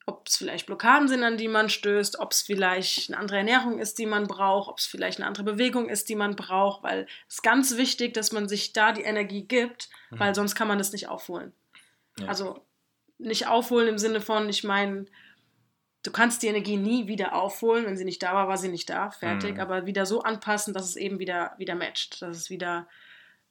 ob 0.07 0.27
es 0.27 0.37
vielleicht 0.37 0.65
Blockaden 0.65 1.07
sind, 1.07 1.23
an 1.23 1.37
die 1.37 1.47
man 1.49 1.69
stößt, 1.69 2.19
ob 2.19 2.31
es 2.31 2.41
vielleicht 2.41 3.09
eine 3.09 3.19
andere 3.19 3.37
Ernährung 3.37 3.77
ist, 3.77 3.99
die 3.99 4.05
man 4.05 4.25
braucht, 4.25 4.69
ob 4.69 4.79
es 4.79 4.85
vielleicht 4.85 5.19
eine 5.19 5.27
andere 5.27 5.43
Bewegung 5.43 5.89
ist, 5.89 6.09
die 6.09 6.15
man 6.15 6.35
braucht, 6.35 6.81
weil 6.81 7.07
es 7.27 7.35
ist 7.35 7.43
ganz 7.43 7.77
wichtig, 7.77 8.13
dass 8.13 8.31
man 8.31 8.47
sich 8.47 8.73
da 8.73 8.93
die 8.93 9.03
Energie 9.03 9.43
gibt, 9.43 9.89
weil 10.09 10.29
Mhm. 10.31 10.35
sonst 10.35 10.55
kann 10.55 10.67
man 10.67 10.77
das 10.77 10.93
nicht 10.93 11.09
aufholen. 11.09 11.53
Ja. 12.19 12.27
Also 12.27 12.65
nicht 13.17 13.47
aufholen 13.47 13.89
im 13.89 13.97
Sinne 13.97 14.21
von, 14.21 14.47
ich 14.47 14.63
meine, 14.63 15.05
du 16.03 16.11
kannst 16.11 16.41
die 16.41 16.47
Energie 16.47 16.77
nie 16.77 17.07
wieder 17.07 17.35
aufholen. 17.35 17.85
Wenn 17.85 17.97
sie 17.97 18.05
nicht 18.05 18.23
da 18.23 18.33
war, 18.33 18.47
war 18.47 18.57
sie 18.57 18.69
nicht 18.69 18.89
da, 18.89 19.11
fertig. 19.11 19.55
Mhm. 19.55 19.59
Aber 19.59 19.85
wieder 19.85 20.05
so 20.05 20.21
anpassen, 20.21 20.73
dass 20.73 20.85
es 20.85 20.95
eben 20.95 21.19
wieder, 21.19 21.53
wieder 21.57 21.75
matcht, 21.75 22.21
dass 22.21 22.37
es 22.37 22.49
wieder 22.49 22.87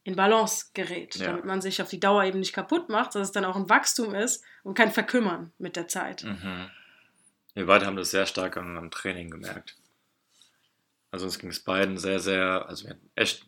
in 0.06 0.14
Balance 0.14 0.66
gerät, 0.72 1.16
Ja. 1.16 1.26
damit 1.26 1.44
man 1.44 1.60
sich 1.60 1.82
auf 1.82 1.88
die 1.88 1.98
Dauer 2.00 2.24
eben 2.24 2.38
nicht 2.38 2.52
kaputt 2.52 2.88
macht, 2.88 3.14
dass 3.14 3.22
es 3.28 3.32
dann 3.32 3.44
auch 3.44 3.56
ein 3.56 3.68
Wachstum 3.68 4.14
ist 4.14 4.44
und 4.62 4.74
kein 4.74 4.92
Verkümmern 4.92 5.52
mit 5.58 5.74
der 5.74 5.88
Zeit. 5.88 6.22
Mhm. 6.22 6.70
Wir 7.54 7.66
beide 7.66 7.86
haben 7.86 7.96
das 7.96 8.10
sehr 8.12 8.26
stark 8.26 8.56
am, 8.56 8.76
am 8.76 8.90
Training 8.90 9.30
gemerkt. 9.30 9.76
Also 11.10 11.26
uns 11.26 11.38
ging 11.38 11.50
es 11.50 11.60
beiden 11.60 11.98
sehr, 11.98 12.20
sehr, 12.20 12.66
also 12.68 12.84
wir 12.84 12.90
hatten 12.90 13.10
echt 13.16 13.46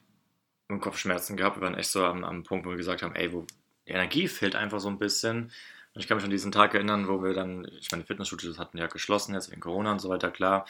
Kopfschmerzen 0.81 1.37
gehabt. 1.37 1.57
Wir 1.57 1.63
waren 1.63 1.75
echt 1.77 1.91
so 1.91 2.05
am, 2.05 2.25
am 2.25 2.43
Punkt, 2.43 2.67
wo 2.67 2.71
wir 2.71 2.77
gesagt 2.77 3.03
haben, 3.03 3.15
ey, 3.15 3.33
wo 3.33 3.47
die 3.87 3.93
Energie 3.93 4.27
fehlt 4.27 4.57
einfach 4.57 4.81
so 4.81 4.89
ein 4.89 4.99
bisschen. 4.99 5.53
Und 5.95 6.01
ich 6.01 6.09
kann 6.09 6.17
mich 6.17 6.25
an 6.25 6.31
diesen 6.31 6.53
Tag 6.53 6.75
erinnern, 6.75 7.07
wo 7.09 7.23
wir 7.23 7.35
dann, 7.35 7.67
ich 7.79 7.91
meine, 7.91 8.05
Fitnessstudios 8.05 8.59
hatten 8.59 8.79
ja 8.79 8.87
geschlossen 8.89 9.35
jetzt 9.35 9.51
wegen 9.51 9.61
Corona 9.61 9.93
und 9.93 10.01
so 10.01 10.09
weiter, 10.09 10.31
klar. 10.31 10.67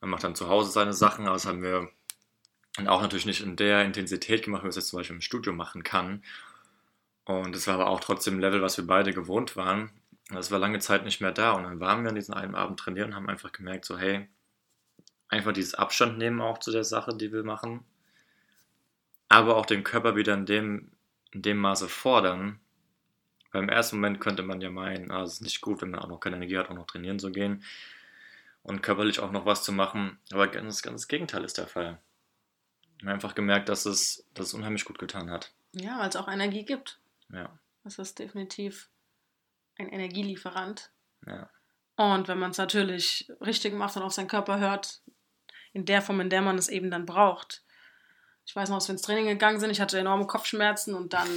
Man 0.00 0.10
macht 0.10 0.24
dann 0.24 0.34
zu 0.34 0.48
Hause 0.48 0.70
seine 0.70 0.92
Sachen, 0.94 1.26
aber 1.26 1.34
das 1.34 1.46
haben 1.46 1.62
wir 1.62 1.90
dann 2.80 2.88
auch 2.88 3.02
natürlich 3.02 3.26
nicht 3.26 3.42
in 3.42 3.56
der 3.56 3.84
Intensität 3.84 4.44
gemacht, 4.44 4.62
wie 4.62 4.64
man 4.64 4.70
es 4.70 4.76
jetzt 4.76 4.88
zum 4.88 4.98
Beispiel 4.98 5.16
im 5.16 5.22
Studio 5.22 5.52
machen 5.52 5.82
kann. 5.82 6.22
Und 7.24 7.54
es 7.54 7.66
war 7.66 7.74
aber 7.74 7.88
auch 7.88 8.00
trotzdem 8.00 8.36
ein 8.36 8.40
Level, 8.40 8.62
was 8.62 8.76
wir 8.76 8.86
beide 8.86 9.12
gewohnt 9.12 9.56
waren. 9.56 9.90
Und 10.30 10.36
Das 10.36 10.50
war 10.50 10.58
lange 10.58 10.78
Zeit 10.80 11.04
nicht 11.04 11.20
mehr 11.20 11.32
da. 11.32 11.52
Und 11.52 11.64
dann 11.64 11.80
waren 11.80 12.02
wir 12.02 12.10
an 12.10 12.14
diesem 12.14 12.34
einen 12.34 12.54
Abend 12.54 12.80
trainieren 12.80 13.10
und 13.10 13.16
haben 13.16 13.28
einfach 13.28 13.52
gemerkt, 13.52 13.84
so, 13.84 13.98
hey, 13.98 14.28
einfach 15.28 15.52
dieses 15.52 15.74
Abstand 15.74 16.18
nehmen 16.18 16.40
auch 16.40 16.58
zu 16.58 16.72
der 16.72 16.84
Sache, 16.84 17.16
die 17.16 17.32
wir 17.32 17.44
machen. 17.44 17.84
Aber 19.28 19.56
auch 19.56 19.66
den 19.66 19.84
Körper 19.84 20.16
wieder 20.16 20.34
in 20.34 20.46
dem, 20.46 20.90
in 21.32 21.42
dem 21.42 21.58
Maße 21.58 21.88
fordern. 21.88 22.60
Weil 23.52 23.62
im 23.62 23.68
ersten 23.68 23.96
Moment 23.96 24.20
könnte 24.20 24.42
man 24.42 24.60
ja 24.60 24.70
meinen, 24.70 25.10
ah, 25.10 25.22
es 25.22 25.34
ist 25.34 25.42
nicht 25.42 25.60
gut, 25.60 25.82
wenn 25.82 25.90
man 25.90 26.00
auch 26.00 26.08
noch 26.08 26.20
keine 26.20 26.36
Energie 26.36 26.58
hat, 26.58 26.70
auch 26.70 26.74
noch 26.74 26.86
trainieren 26.86 27.18
zu 27.18 27.30
gehen. 27.30 27.62
Und 28.62 28.82
körperlich 28.82 29.20
auch 29.20 29.32
noch 29.32 29.46
was 29.46 29.64
zu 29.64 29.72
machen. 29.72 30.18
Aber 30.32 30.48
ganz, 30.48 30.82
ganz 30.82 31.02
das 31.02 31.08
Gegenteil 31.08 31.44
ist 31.44 31.58
der 31.58 31.66
Fall. 31.66 31.98
Wir 33.00 33.08
haben 33.08 33.14
einfach 33.14 33.34
gemerkt, 33.34 33.68
dass 33.68 33.86
es, 33.86 34.26
dass 34.34 34.48
es 34.48 34.54
unheimlich 34.54 34.84
gut 34.84 34.98
getan 34.98 35.30
hat. 35.30 35.52
Ja, 35.72 35.98
weil 35.98 36.08
es 36.08 36.16
auch 36.16 36.28
Energie 36.28 36.64
gibt. 36.64 36.98
Ja, 37.32 37.58
Das 37.84 37.98
ist 37.98 38.18
definitiv 38.18 38.88
ein 39.78 39.88
Energielieferant. 39.88 40.90
ja. 41.26 41.48
Und 41.96 42.28
wenn 42.28 42.38
man 42.38 42.50
es 42.52 42.56
natürlich 42.56 43.30
richtig 43.42 43.74
macht 43.74 43.94
und 43.96 44.02
auf 44.02 44.12
seinen 44.14 44.26
Körper 44.28 44.58
hört, 44.58 45.02
in 45.74 45.84
der 45.84 46.00
Form, 46.00 46.18
in 46.22 46.30
der 46.30 46.40
man 46.40 46.56
es 46.56 46.68
eben 46.68 46.90
dann 46.90 47.04
braucht. 47.04 47.62
Ich 48.46 48.56
weiß 48.56 48.70
noch, 48.70 48.76
als 48.76 48.88
wir 48.88 48.94
ins 48.94 49.02
Training 49.02 49.26
gegangen 49.26 49.60
sind, 49.60 49.68
ich 49.70 49.82
hatte 49.82 49.98
enorme 49.98 50.26
Kopfschmerzen 50.26 50.94
und 50.94 51.12
dann 51.12 51.28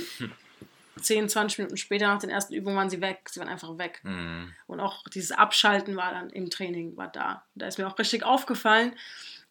10, 1.01 1.27
20 1.27 1.57
Minuten 1.59 1.75
später 1.75 2.07
nach 2.07 2.19
den 2.19 2.29
ersten 2.29 2.53
Übungen 2.53 2.77
waren 2.77 2.89
sie 2.89 3.01
weg. 3.01 3.27
Sie 3.29 3.41
waren 3.41 3.49
einfach 3.49 3.77
weg. 3.77 3.99
Mhm. 4.03 4.53
Und 4.67 4.79
auch 4.79 5.03
dieses 5.09 5.33
Abschalten 5.33 5.97
war 5.97 6.11
dann 6.13 6.29
im 6.29 6.49
Training, 6.49 6.95
war 6.95 7.09
da. 7.11 7.45
Da 7.55 7.67
ist 7.67 7.77
mir 7.77 7.85
auch 7.87 7.99
richtig 7.99 8.23
aufgefallen, 8.23 8.95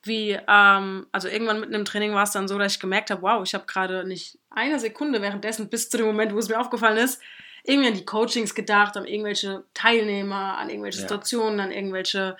wie, 0.05 0.39
ähm, 0.49 1.07
also 1.13 1.29
irgendwann 1.29 1.61
mitten 1.61 1.75
im 1.75 1.85
Training 1.85 2.15
war 2.15 2.25
es 2.25 2.33
dann 2.33 2.49
so, 2.49 2.59
dass 2.59 2.75
ich 2.75 2.81
gemerkt 2.81 3.11
habe, 3.11 3.23
wow, 3.23 3.43
ich 3.45 3.55
habe 3.55 3.67
gerade 3.67 4.05
nicht 4.05 4.39
eine 4.51 4.79
Sekunde 4.79 5.23
währenddessen 5.23 5.69
bis 5.69 5.89
zu 5.91 5.97
dem 5.97 6.07
Moment, 6.07 6.33
wo 6.35 6.39
es 6.39 6.49
mir 6.49 6.61
aufgefallen 6.61 6.99
ist, 6.99 7.21
irgendwie 7.65 7.89
an 7.89 7.95
die 7.95 8.05
Coachings 8.05 8.55
gedacht, 8.55 8.97
an 8.97 9.07
irgendwelche 9.07 9.65
Teilnehmer, 9.75 10.59
an 10.59 10.69
irgendwelche 10.71 10.99
Ja. 10.99 11.03
Situationen, 11.03 11.61
an 11.61 11.71
irgendwelche, 11.71 12.37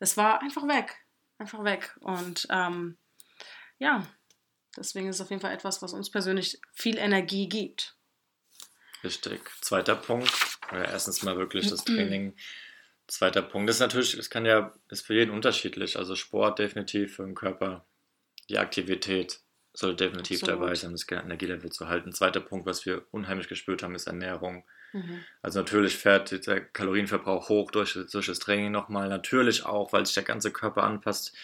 das 0.00 0.16
war 0.16 0.42
einfach 0.42 0.66
weg, 0.66 0.96
einfach 1.38 1.62
weg 1.64 1.96
und 2.00 2.46
ähm, 2.50 2.96
ja, 3.78 4.06
deswegen 4.76 5.08
ist 5.08 5.16
es 5.16 5.22
auf 5.22 5.30
jeden 5.30 5.42
Fall 5.42 5.52
etwas, 5.52 5.82
was 5.82 5.92
uns 5.92 6.10
persönlich 6.10 6.60
viel 6.72 6.98
Energie 6.98 7.48
gibt. 7.48 7.96
Richtig. 9.04 9.42
Zweiter 9.60 9.94
Punkt. 9.96 10.32
Oder 10.72 10.88
erstens 10.88 11.22
mal 11.22 11.36
wirklich 11.36 11.68
das 11.68 11.84
Training. 11.84 12.34
Zweiter 13.06 13.42
Punkt 13.42 13.68
ist 13.68 13.80
natürlich, 13.80 14.14
es 14.14 14.30
kann 14.30 14.46
ja, 14.46 14.72
ist 14.88 15.06
für 15.06 15.14
jeden 15.14 15.30
unterschiedlich. 15.30 15.98
Also 15.98 16.16
Sport 16.16 16.58
definitiv 16.58 17.16
für 17.16 17.24
den 17.24 17.34
Körper. 17.34 17.84
Die 18.48 18.58
Aktivität 18.58 19.40
soll 19.74 19.94
definitiv 19.94 20.42
Absolut. 20.42 20.62
dabei 20.62 20.74
sein, 20.74 20.92
das 20.92 21.06
Energielevel 21.10 21.70
zu 21.70 21.88
halten. 21.88 22.12
Zweiter 22.12 22.40
Punkt, 22.40 22.66
was 22.66 22.86
wir 22.86 23.04
unheimlich 23.10 23.48
gespürt 23.48 23.82
haben, 23.82 23.94
ist 23.94 24.06
Ernährung. 24.06 24.64
Mhm. 24.92 25.24
Also 25.42 25.58
natürlich 25.58 25.96
fährt 25.96 26.46
der 26.46 26.64
Kalorienverbrauch 26.64 27.48
hoch 27.48 27.70
durch, 27.72 27.98
durch 28.10 28.26
das 28.26 28.38
Training 28.38 28.70
nochmal. 28.70 29.08
Natürlich 29.08 29.66
auch, 29.66 29.92
weil 29.92 30.06
sich 30.06 30.14
der 30.14 30.22
ganze 30.22 30.50
Körper 30.52 30.84
anpasst 30.84 31.36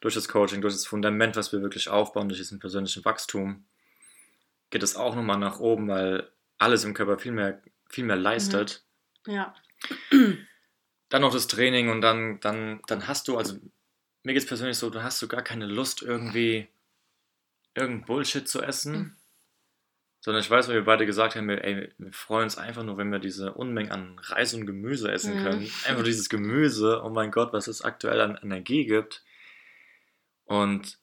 durch 0.00 0.14
das 0.14 0.28
Coaching, 0.28 0.60
durch 0.60 0.74
das 0.74 0.86
Fundament, 0.86 1.36
was 1.36 1.52
wir 1.52 1.60
wirklich 1.60 1.88
aufbauen, 1.88 2.28
durch 2.28 2.40
diesen 2.40 2.60
persönlichen 2.60 3.04
Wachstum, 3.04 3.64
geht 4.70 4.82
es 4.82 4.96
auch 4.96 5.14
nochmal 5.14 5.38
nach 5.38 5.58
oben, 5.58 5.88
weil 5.88 6.30
alles 6.58 6.84
im 6.84 6.94
Körper 6.94 7.18
viel 7.18 7.32
mehr, 7.32 7.60
viel 7.88 8.04
mehr 8.04 8.16
leistet. 8.16 8.84
Ja, 9.26 9.54
Dann 11.08 11.22
noch 11.22 11.32
das 11.32 11.46
Training 11.46 11.88
und 11.88 12.00
dann, 12.00 12.40
dann, 12.40 12.80
dann 12.86 13.06
hast 13.06 13.28
du, 13.28 13.36
also 13.38 13.56
mir 14.24 14.32
geht 14.32 14.42
es 14.42 14.48
persönlich 14.48 14.76
so, 14.76 14.90
du 14.90 15.02
hast 15.02 15.22
du 15.22 15.28
gar 15.28 15.42
keine 15.42 15.66
Lust 15.66 16.02
irgendwie 16.02 16.68
irgendein 17.74 18.06
Bullshit 18.06 18.48
zu 18.48 18.62
essen. 18.62 18.92
Mhm. 18.92 19.16
Sondern 20.20 20.42
ich 20.42 20.50
weiß, 20.50 20.66
weil 20.66 20.74
wir 20.76 20.84
beide 20.84 21.06
gesagt 21.06 21.36
haben, 21.36 21.46
wir, 21.48 21.62
ey, 21.62 21.92
wir 21.98 22.12
freuen 22.12 22.44
uns 22.44 22.58
einfach 22.58 22.82
nur, 22.82 22.96
wenn 22.98 23.12
wir 23.12 23.20
diese 23.20 23.52
Unmengen 23.54 23.92
an 23.92 24.18
Reis 24.18 24.54
und 24.54 24.66
Gemüse 24.66 25.12
essen 25.12 25.38
Mhm. 25.38 25.42
können. 25.44 25.70
Einfach 25.86 26.02
dieses 26.02 26.28
Gemüse, 26.28 27.02
oh 27.04 27.10
mein 27.10 27.30
Gott, 27.30 27.52
was 27.52 27.68
es 27.68 27.82
aktuell 27.82 28.20
an 28.20 28.36
Energie 28.42 28.86
gibt. 28.86 29.22
Und 30.44 30.98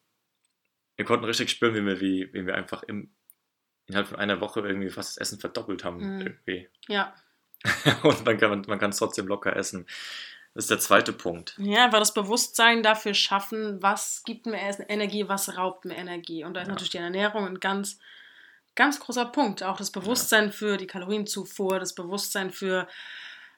wir 0.97 1.05
konnten 1.05 1.23
richtig 1.25 1.49
spüren, 1.51 1.75
wie 1.75 1.85
wir, 1.85 2.01
wie, 2.01 2.33
wie 2.33 2.45
wir 2.45 2.55
einfach 2.55 2.83
im, 2.83 3.11
innerhalb 3.85 4.07
von 4.07 4.17
einer 4.17 4.41
Woche 4.41 4.59
irgendwie 4.59 4.89
fast 4.89 5.11
das 5.11 5.17
Essen 5.17 5.39
verdoppelt 5.39 5.85
haben. 5.85 6.15
Mhm. 6.17 6.21
Irgendwie. 6.21 6.69
ja. 6.89 7.15
Und 8.03 8.25
man 8.25 8.37
kann 8.37 8.63
man 8.67 8.79
kann 8.79 8.89
es 8.91 8.97
trotzdem 8.97 9.27
locker 9.27 9.55
essen. 9.55 9.85
Das 10.53 10.65
ist 10.65 10.71
der 10.71 10.79
zweite 10.79 11.13
Punkt. 11.13 11.55
Ja, 11.57 11.85
einfach 11.85 11.99
das 11.99 12.13
Bewusstsein 12.13 12.83
dafür 12.83 13.13
schaffen, 13.15 13.81
was 13.81 14.21
gibt 14.23 14.45
mir 14.45 14.59
Energie, 14.87 15.27
was 15.27 15.57
raubt 15.57 15.85
mir 15.85 15.95
Energie. 15.95 16.43
Und 16.43 16.53
da 16.53 16.61
ist 16.61 16.67
Ja. 16.67 16.73
natürlich 16.73 16.91
die 16.91 16.97
Ernährung 16.97 17.47
ein 17.47 17.59
ganz, 17.59 17.97
ganz 18.75 18.99
großer 18.99 19.25
Punkt. 19.25 19.63
Auch 19.63 19.77
das 19.77 19.91
Bewusstsein 19.91 20.51
für 20.51 20.77
die 20.77 20.85
Kalorienzufuhr, 20.87 21.79
das 21.79 21.95
Bewusstsein 21.95 22.51
für 22.51 22.87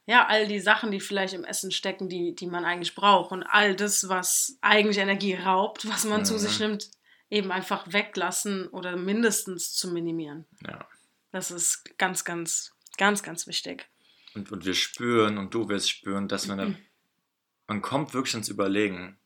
ja, 0.07 0.27
all 0.27 0.47
die 0.47 0.59
Sachen, 0.59 0.91
die 0.91 0.99
vielleicht 0.99 1.33
im 1.33 1.43
Essen 1.43 1.71
stecken, 1.71 2.07
die, 2.09 2.35
die 2.35 2.45
man 2.45 2.63
eigentlich 2.63 2.93
braucht. 2.95 3.31
Und 3.31 3.43
all 3.43 3.75
das, 3.75 4.07
was 4.07 4.57
eigentlich 4.61 4.99
Energie 4.99 5.33
raubt, 5.33 5.89
was 5.89 6.05
man 6.05 6.23
zu 6.25 6.35
Mhm. 6.35 6.37
sich 6.37 6.59
nimmt, 6.59 6.89
eben 7.31 7.51
einfach 7.51 7.91
weglassen 7.91 8.67
oder 8.67 8.95
mindestens 8.95 9.73
zu 9.73 9.89
minimieren. 9.89 10.45
Ja. 10.65 10.87
Das 11.31 11.49
ist 11.51 11.97
ganz, 11.97 12.23
ganz, 12.23 12.71
ganz, 12.97 13.23
ganz 13.23 13.47
wichtig. 13.47 13.87
Und, 14.35 14.51
und 14.51 14.65
wir 14.65 14.73
spüren 14.73 15.37
und 15.37 15.53
du 15.53 15.69
wirst 15.69 15.89
spüren, 15.89 16.27
dass 16.27 16.47
man, 16.47 16.59
Mhm. 16.59 16.85
man 17.67 17.81
kommt 17.81 18.13
wirklich 18.13 18.35
ins 18.35 18.49
Überlegen. 18.49 19.17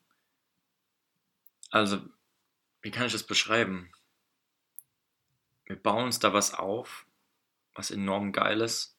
Also, 1.71 2.01
wie 2.81 2.91
kann 2.91 3.07
ich 3.07 3.13
das 3.13 3.23
beschreiben? 3.23 3.91
Wir 5.65 5.75
bauen 5.75 6.05
uns 6.05 6.19
da 6.19 6.33
was 6.33 6.53
auf, 6.53 7.05
was 7.73 7.91
enorm 7.91 8.31
geil 8.31 8.61
ist. 8.61 8.97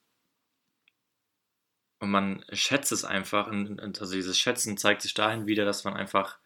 Und 1.99 2.11
man 2.11 2.45
schätzt 2.53 2.93
es 2.93 3.05
einfach. 3.05 3.47
Und, 3.49 3.81
also 3.81 4.15
dieses 4.15 4.39
Schätzen 4.39 4.79
zeigt 4.79 5.03
sich 5.03 5.15
dahin 5.15 5.47
wieder, 5.47 5.65
dass 5.65 5.85
man 5.85 5.95
einfach 5.95 6.39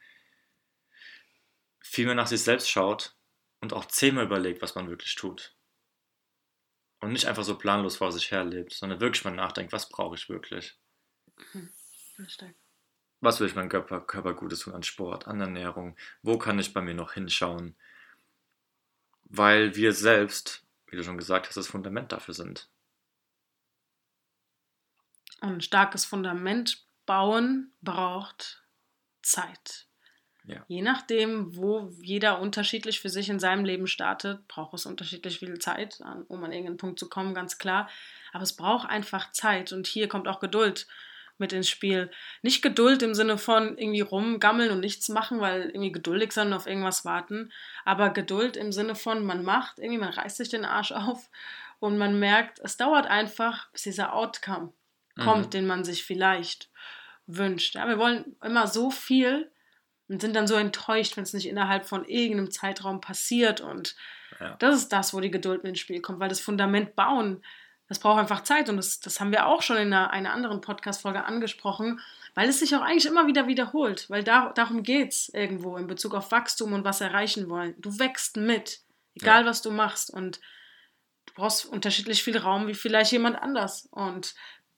viel 1.80 2.06
mehr 2.06 2.14
nach 2.14 2.26
sich 2.26 2.42
selbst 2.42 2.68
schaut 2.71 3.16
und 3.61 3.73
auch 3.73 3.85
zehnmal 3.85 4.25
überlegt, 4.25 4.62
was 4.62 4.75
man 4.75 4.88
wirklich 4.88 5.14
tut. 5.14 5.54
Und 7.04 7.12
nicht 7.12 7.26
einfach 7.26 7.44
so 7.44 7.58
planlos 7.58 7.99
vor 7.99 8.12
sich 8.12 8.30
her 8.30 8.44
lebt, 8.44 8.73
sondern 8.73 8.99
wirklich 8.99 9.26
mal 9.26 9.30
nachdenkt, 9.30 9.75
was 9.75 9.90
brauche 9.90 10.14
ich 10.14 10.30
wirklich? 10.30 10.75
Richtig. 12.18 12.54
Was 13.20 13.38
will 13.38 13.46
ich 13.46 13.54
meinem 13.54 13.68
Körper, 13.68 14.00
Körper 14.00 14.32
Gutes 14.32 14.61
tun 14.61 14.73
an 14.73 14.82
Sport, 14.82 15.28
an 15.28 15.38
Ernährung? 15.38 15.99
Wo 16.23 16.38
kann 16.38 16.58
ich 16.58 16.73
bei 16.73 16.80
mir 16.80 16.94
noch 16.94 17.12
hinschauen? 17.12 17.76
Weil 19.25 19.76
wir 19.76 19.92
selbst, 19.92 20.64
wie 20.87 20.96
du 20.96 21.04
schon 21.04 21.18
gesagt 21.18 21.46
hast, 21.46 21.58
das 21.58 21.66
Fundament 21.66 22.11
dafür 22.11 22.32
sind. 22.32 22.70
Und 25.42 25.52
ein 25.52 25.61
starkes 25.61 26.06
Fundament 26.06 26.87
bauen 27.04 27.70
braucht 27.82 28.64
Zeit. 29.20 29.84
Ja. 30.47 30.63
Je 30.69 30.83
nachdem, 30.83 31.57
wo 31.57 31.91
jeder 32.03 32.39
unterschiedlich 32.41 33.01
für 33.01 33.09
sich 33.09 33.31
in 33.31 33.41
seinem 33.41 33.65
Leben 33.65 33.87
startet, 33.87 34.47
braucht 34.47 34.75
es 34.75 34.85
unterschiedlich 34.85 35.39
viel 35.39 35.59
Zeit, 35.59 36.01
um 36.29 36.45
an 36.45 36.53
irgendeinen 36.53 36.77
Punkt 36.77 36.99
zu 36.99 37.09
kommen, 37.09 37.35
ganz 37.35 37.57
klar. 37.59 37.89
Aber 38.33 38.43
es 38.43 38.55
braucht 38.55 38.89
einfach 38.89 39.33
Zeit 39.33 39.73
und 39.73 39.87
hier 39.87 40.07
kommt 40.09 40.29
auch 40.29 40.41
Geduld 40.41 40.87
mit 41.39 41.53
ins 41.53 41.69
Spiel. 41.69 42.11
Nicht 42.43 42.63
Geduld 42.63 43.03
im 43.03 43.15
Sinne 43.15 43.39
von 43.39 43.77
irgendwie 43.79 44.03
rumgammeln 44.03 44.71
und 44.71 44.81
nichts 44.81 45.09
machen, 45.09 45.41
weil 45.41 45.63
irgendwie 45.71 45.93
geduldig 45.93 46.33
sein 46.33 46.49
und 46.49 46.53
auf 46.53 46.67
irgendwas 46.67 47.05
warten, 47.05 47.51
aber 47.85 48.11
Geduld 48.11 48.57
im 48.57 48.71
Sinne 48.71 48.95
von 48.95 49.25
man 49.25 49.43
macht, 49.45 49.79
irgendwie 49.79 49.99
man 49.99 50.13
reißt 50.13 50.37
sich 50.37 50.51
den 50.51 50.65
Arsch 50.65 50.93
auf 50.93 51.31
und 51.81 51.97
man 51.99 52.19
merkt, 52.21 52.61
es 52.61 52.77
dauert 52.77 53.07
einfach, 53.07 53.71
bis 53.73 53.83
dieser 53.83 54.13
Outcome 54.15 54.73
kommt, 55.17 55.47
Mhm. 55.47 55.51
den 55.51 55.67
man 55.67 55.85
sich 55.85 56.05
vielleicht 56.05 56.69
wünscht. 57.27 57.75
Ja, 57.77 57.89
wir 57.89 57.99
wollen 57.99 58.37
immer 58.43 58.67
so 58.67 58.91
viel 58.91 59.51
und 60.08 60.20
sind 60.20 60.34
dann 60.37 60.46
so 60.46 60.54
enttäuscht, 60.54 61.16
wenn 61.16 61.25
es 61.25 61.32
nicht 61.32 61.46
innerhalb 61.49 61.87
von 61.87 62.04
irgendeinem 62.04 62.50
Zeitraum 62.50 63.00
passiert. 63.00 63.61
Und 63.61 63.96
Ja. 64.40 64.56
das 64.58 64.76
ist 64.76 64.92
das, 64.92 65.14
wo 65.14 65.20
die 65.20 65.30
Geduld 65.30 65.62
mit 65.62 65.70
ins 65.70 65.80
Spiel 65.80 66.00
kommt, 66.00 66.20
weil 66.20 66.28
das 66.28 66.40
Fundament 66.40 66.94
bauen, 66.96 67.42
das 67.88 67.99
braucht 67.99 68.18
einfach 68.18 68.42
Zeit. 68.42 68.68
Und 68.68 68.76
das, 68.76 69.00
das 69.00 69.20
haben 69.20 69.30
wir 69.30 69.46
auch 69.46 69.62
schon 69.62 69.76
in 69.76 69.92
einer, 69.92 70.11
einer 70.11 70.32
anderen 70.32 70.61
Podcast-Folge 70.61 71.25
angesprochen, 71.25 72.00
weil 72.34 72.49
es 72.49 72.58
sich 72.61 72.75
auch 72.75 72.80
eigentlich 72.82 73.06
immer 73.06 73.26
wieder 73.26 73.46
wiederholt. 73.46 74.08
Weil 74.11 74.25
da, 74.25 74.50
darum 74.54 74.82
geht 74.82 75.12
es 75.12 75.28
irgendwo 75.28 75.76
in 75.76 75.87
Bezug 75.87 76.14
auf 76.14 76.30
Wachstum 76.32 76.73
und 76.73 76.84
was 76.84 77.00
erreichen 77.00 77.49
wollen. 77.49 77.75
Du 77.80 77.99
wächst 77.99 78.37
mit, 78.37 78.80
egal 79.14 79.42
Ja. 79.42 79.49
was 79.49 79.62
du 79.62 79.70
machst. 79.70 80.11
Und 80.11 80.40
du 81.26 81.34
brauchst 81.34 81.66
unterschiedlich 81.66 82.23
viel 82.23 82.37
Raum 82.38 82.66
wie 82.66 82.75
vielleicht 82.75 83.12
jemand 83.12 83.37
anders. 83.40 83.87
Und 83.90 84.34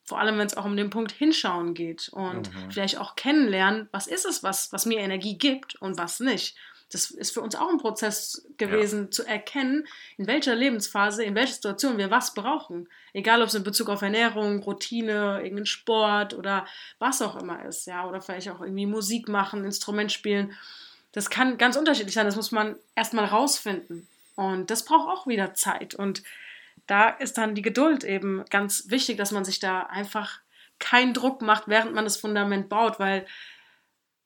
vor 0.07 0.19
allem, 0.21 0.39
wenn 0.39 0.47
es 0.47 0.57
auch 0.57 0.65
um 0.65 0.77
den 0.77 0.91
Punkt 0.91 1.13
Hinschauen 1.13 1.75
geht 1.75 2.09
und 2.11 2.55
Mhm. 2.55 2.71
vielleicht 2.71 2.99
auch 2.99 3.17
kennenlernen, 3.17 3.89
was 3.93 4.07
ist 4.07 4.25
es, 4.25 4.43
was, 4.43 4.73
was 4.73 4.87
mir 4.87 5.01
Energie 5.01 5.37
gibt 5.37 5.75
und 5.77 5.99
was 5.99 6.21
nicht. 6.21 6.57
Das 6.93 7.11
ist 7.11 7.35
für 7.35 7.41
uns 7.41 7.57
auch 7.57 7.69
ein 7.69 7.79
Prozess 7.79 8.47
gewesen, 8.59 9.11
zu 9.11 9.25
erkennen, 9.25 9.89
in 10.19 10.29
welcher 10.29 10.55
Lebensphase, 10.55 11.25
in 11.25 11.35
welcher 11.35 11.55
Situation 11.55 11.99
wir 11.99 12.13
was 12.13 12.33
brauchen. 12.33 12.89
Egal, 13.13 13.43
ob 13.43 13.49
es 13.49 13.55
in 13.57 13.65
Bezug 13.65 13.89
auf 13.89 14.03
Ernährung, 14.03 14.63
Routine, 14.63 15.39
irgendeinen 15.43 15.67
Sport 15.67 16.35
oder 16.35 16.65
was 17.01 17.21
auch 17.23 17.35
immer 17.35 17.65
ist. 17.65 17.87
Ja, 17.89 18.07
oder 18.09 18.21
vielleicht 18.21 18.49
auch 18.51 18.61
irgendwie 18.61 18.87
Musik 18.87 19.29
machen, 19.29 19.65
Instrument 19.65 20.13
spielen. 20.13 20.53
Das 21.11 21.29
kann 21.29 21.59
ganz 21.59 21.77
unterschiedlich 21.77 22.15
sein. 22.15 22.27
Das 22.27 22.37
muss 22.37 22.53
man 22.53 22.77
erstmal 22.95 23.25
rausfinden. 23.25 24.07
Und 24.37 24.71
das 24.71 24.85
braucht 24.85 25.09
auch 25.09 25.27
wieder 25.27 25.55
Zeit. 25.55 25.97
Und 25.97 26.23
da 26.87 27.09
ist 27.09 27.38
dann 27.38 27.55
die 27.55 27.62
Geduld 27.62 28.05
eben 28.05 28.45
ganz 28.50 28.90
wichtig, 28.90 29.16
dass 29.16 29.33
man 29.33 29.45
sich 29.45 29.59
da 29.59 29.83
einfach 29.83 30.40
keinen 30.78 31.14
Druck 31.14 31.43
macht, 31.43 31.69
während 31.69 31.95
man 31.95 32.05
das 32.05 32.16
Fundament 32.16 32.69
baut, 32.69 32.99
weil 32.99 33.26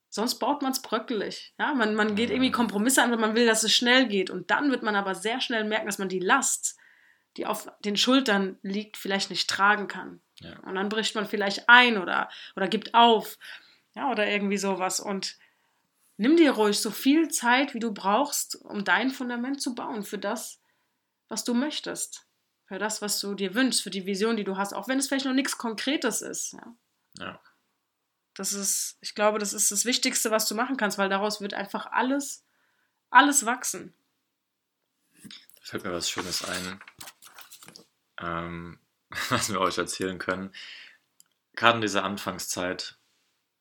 sonst 0.09 0.37
baut 0.37 0.63
man 0.63 0.73
es 0.73 0.83
bröckelig. 0.83 1.55
Ja, 1.59 1.73
man, 1.75 1.95
man 1.95 2.17
geht 2.17 2.31
irgendwie 2.31 2.51
Kompromisse 2.51 3.03
an, 3.03 3.11
weil 3.11 3.19
man 3.19 3.35
will, 3.35 3.47
dass 3.47 3.63
es 3.63 3.75
schnell 3.75 4.07
geht. 4.09 4.29
Und 4.29 4.51
dann 4.51 4.71
wird 4.71 4.83
man 4.83 4.97
aber 4.97 5.15
sehr 5.15 5.41
schnell 5.41 5.65
merken, 5.65 5.87
dass 5.87 5.99
man 5.99 6.09
die 6.09 6.19
Last, 6.19 6.77
die 7.37 7.47
auf 7.47 7.71
den 7.85 7.97
Schultern 7.97 8.59
liegt, 8.63 8.97
vielleicht 8.97 9.31
nicht 9.31 9.49
tragen 9.49 9.87
kann. 9.87 10.21
Ja. 10.41 10.59
Und 10.61 10.75
dann 10.75 10.89
bricht 10.89 11.15
man 11.15 11.27
vielleicht 11.27 11.69
ein 11.69 11.97
oder, 11.97 12.29
oder 12.57 12.67
gibt 12.67 12.95
auf. 12.95 13.39
Ja, 13.95 14.11
oder 14.11 14.27
irgendwie 14.27 14.59
sowas. 14.59 14.99
Und 14.99 15.37
nimm 16.17 16.37
dir 16.37 16.53
ruhig 16.53 16.81
so 16.81 16.91
viel 16.91 17.29
Zeit, 17.29 17.75
wie 17.75 17.81
du 17.81 17.93
brauchst, 17.93 18.57
um 18.57 18.85
dein 18.85 19.11
Fundament 19.11 19.63
zu 19.63 19.75
bauen 19.75 20.03
für 20.03 20.19
das, 20.19 20.61
was 21.29 21.45
du 21.45 21.55
möchtest. 21.55 22.27
Für 22.71 22.79
das, 22.79 23.03
was 23.03 23.19
du 23.19 23.35
dir 23.35 23.57
wünschst, 23.57 23.83
für 23.83 23.91
die 23.91 24.07
Vision, 24.07 24.37
die 24.37 24.45
du 24.45 24.57
hast, 24.57 24.75
auch 24.75 24.87
wenn 24.87 25.01
es 25.01 25.09
vielleicht 25.09 25.25
noch 25.25 25.33
nichts 25.33 25.59
Konkretes 25.59 26.23
ist. 26.23 26.53
Ja. 26.53 26.77
Ja. 27.19 27.41
Das 28.35 28.53
ist, 28.53 28.97
ich 29.01 29.17
glaube, 29.17 29.41
das 29.41 29.53
ist 29.53 29.73
das 29.73 29.87
Wichtigste, 29.87 30.31
was 30.31 30.47
du 30.47 30.55
machen 30.55 30.77
kannst, 30.77 30.97
weil 30.97 31.09
daraus 31.09 31.41
wird 31.41 31.53
einfach 31.53 31.87
alles, 31.87 32.45
alles 33.11 33.45
wachsen. 33.45 33.93
Da 35.25 35.63
fällt 35.63 35.83
mir 35.83 35.91
was 35.91 36.09
Schönes 36.09 36.45
ein, 36.45 36.81
ähm, 38.21 38.79
was 39.31 39.51
wir 39.51 39.61
euch 39.61 39.77
erzählen 39.77 40.21
können. 40.21 40.55
Gerade 41.57 41.79
in 41.79 41.83
dieser 41.83 42.05
Anfangszeit, 42.05 43.01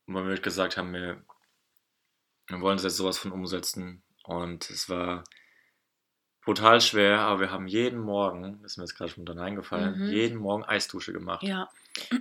wo 0.06 0.24
wir 0.24 0.38
gesagt 0.38 0.76
haben, 0.76 0.92
wir 0.92 1.20
Wir 2.46 2.60
wollen 2.60 2.78
jetzt 2.78 2.96
sowas 2.96 3.18
von 3.18 3.32
umsetzen. 3.32 4.04
Und 4.22 4.70
es 4.70 4.88
war 4.88 5.24
brutal 6.50 6.80
schwer, 6.80 7.20
aber 7.20 7.40
wir 7.42 7.50
haben 7.52 7.68
jeden 7.68 8.00
Morgen, 8.00 8.60
ist 8.64 8.76
mir 8.76 8.82
jetzt 8.82 8.96
gerade 8.96 9.08
schon 9.12 9.24
dann 9.24 9.38
eingefallen, 9.38 9.96
Mhm. 10.06 10.08
jeden 10.12 10.36
Morgen 10.38 10.64
Eisdusche 10.64 11.12
gemacht. 11.12 11.44
Ja. 11.44 11.70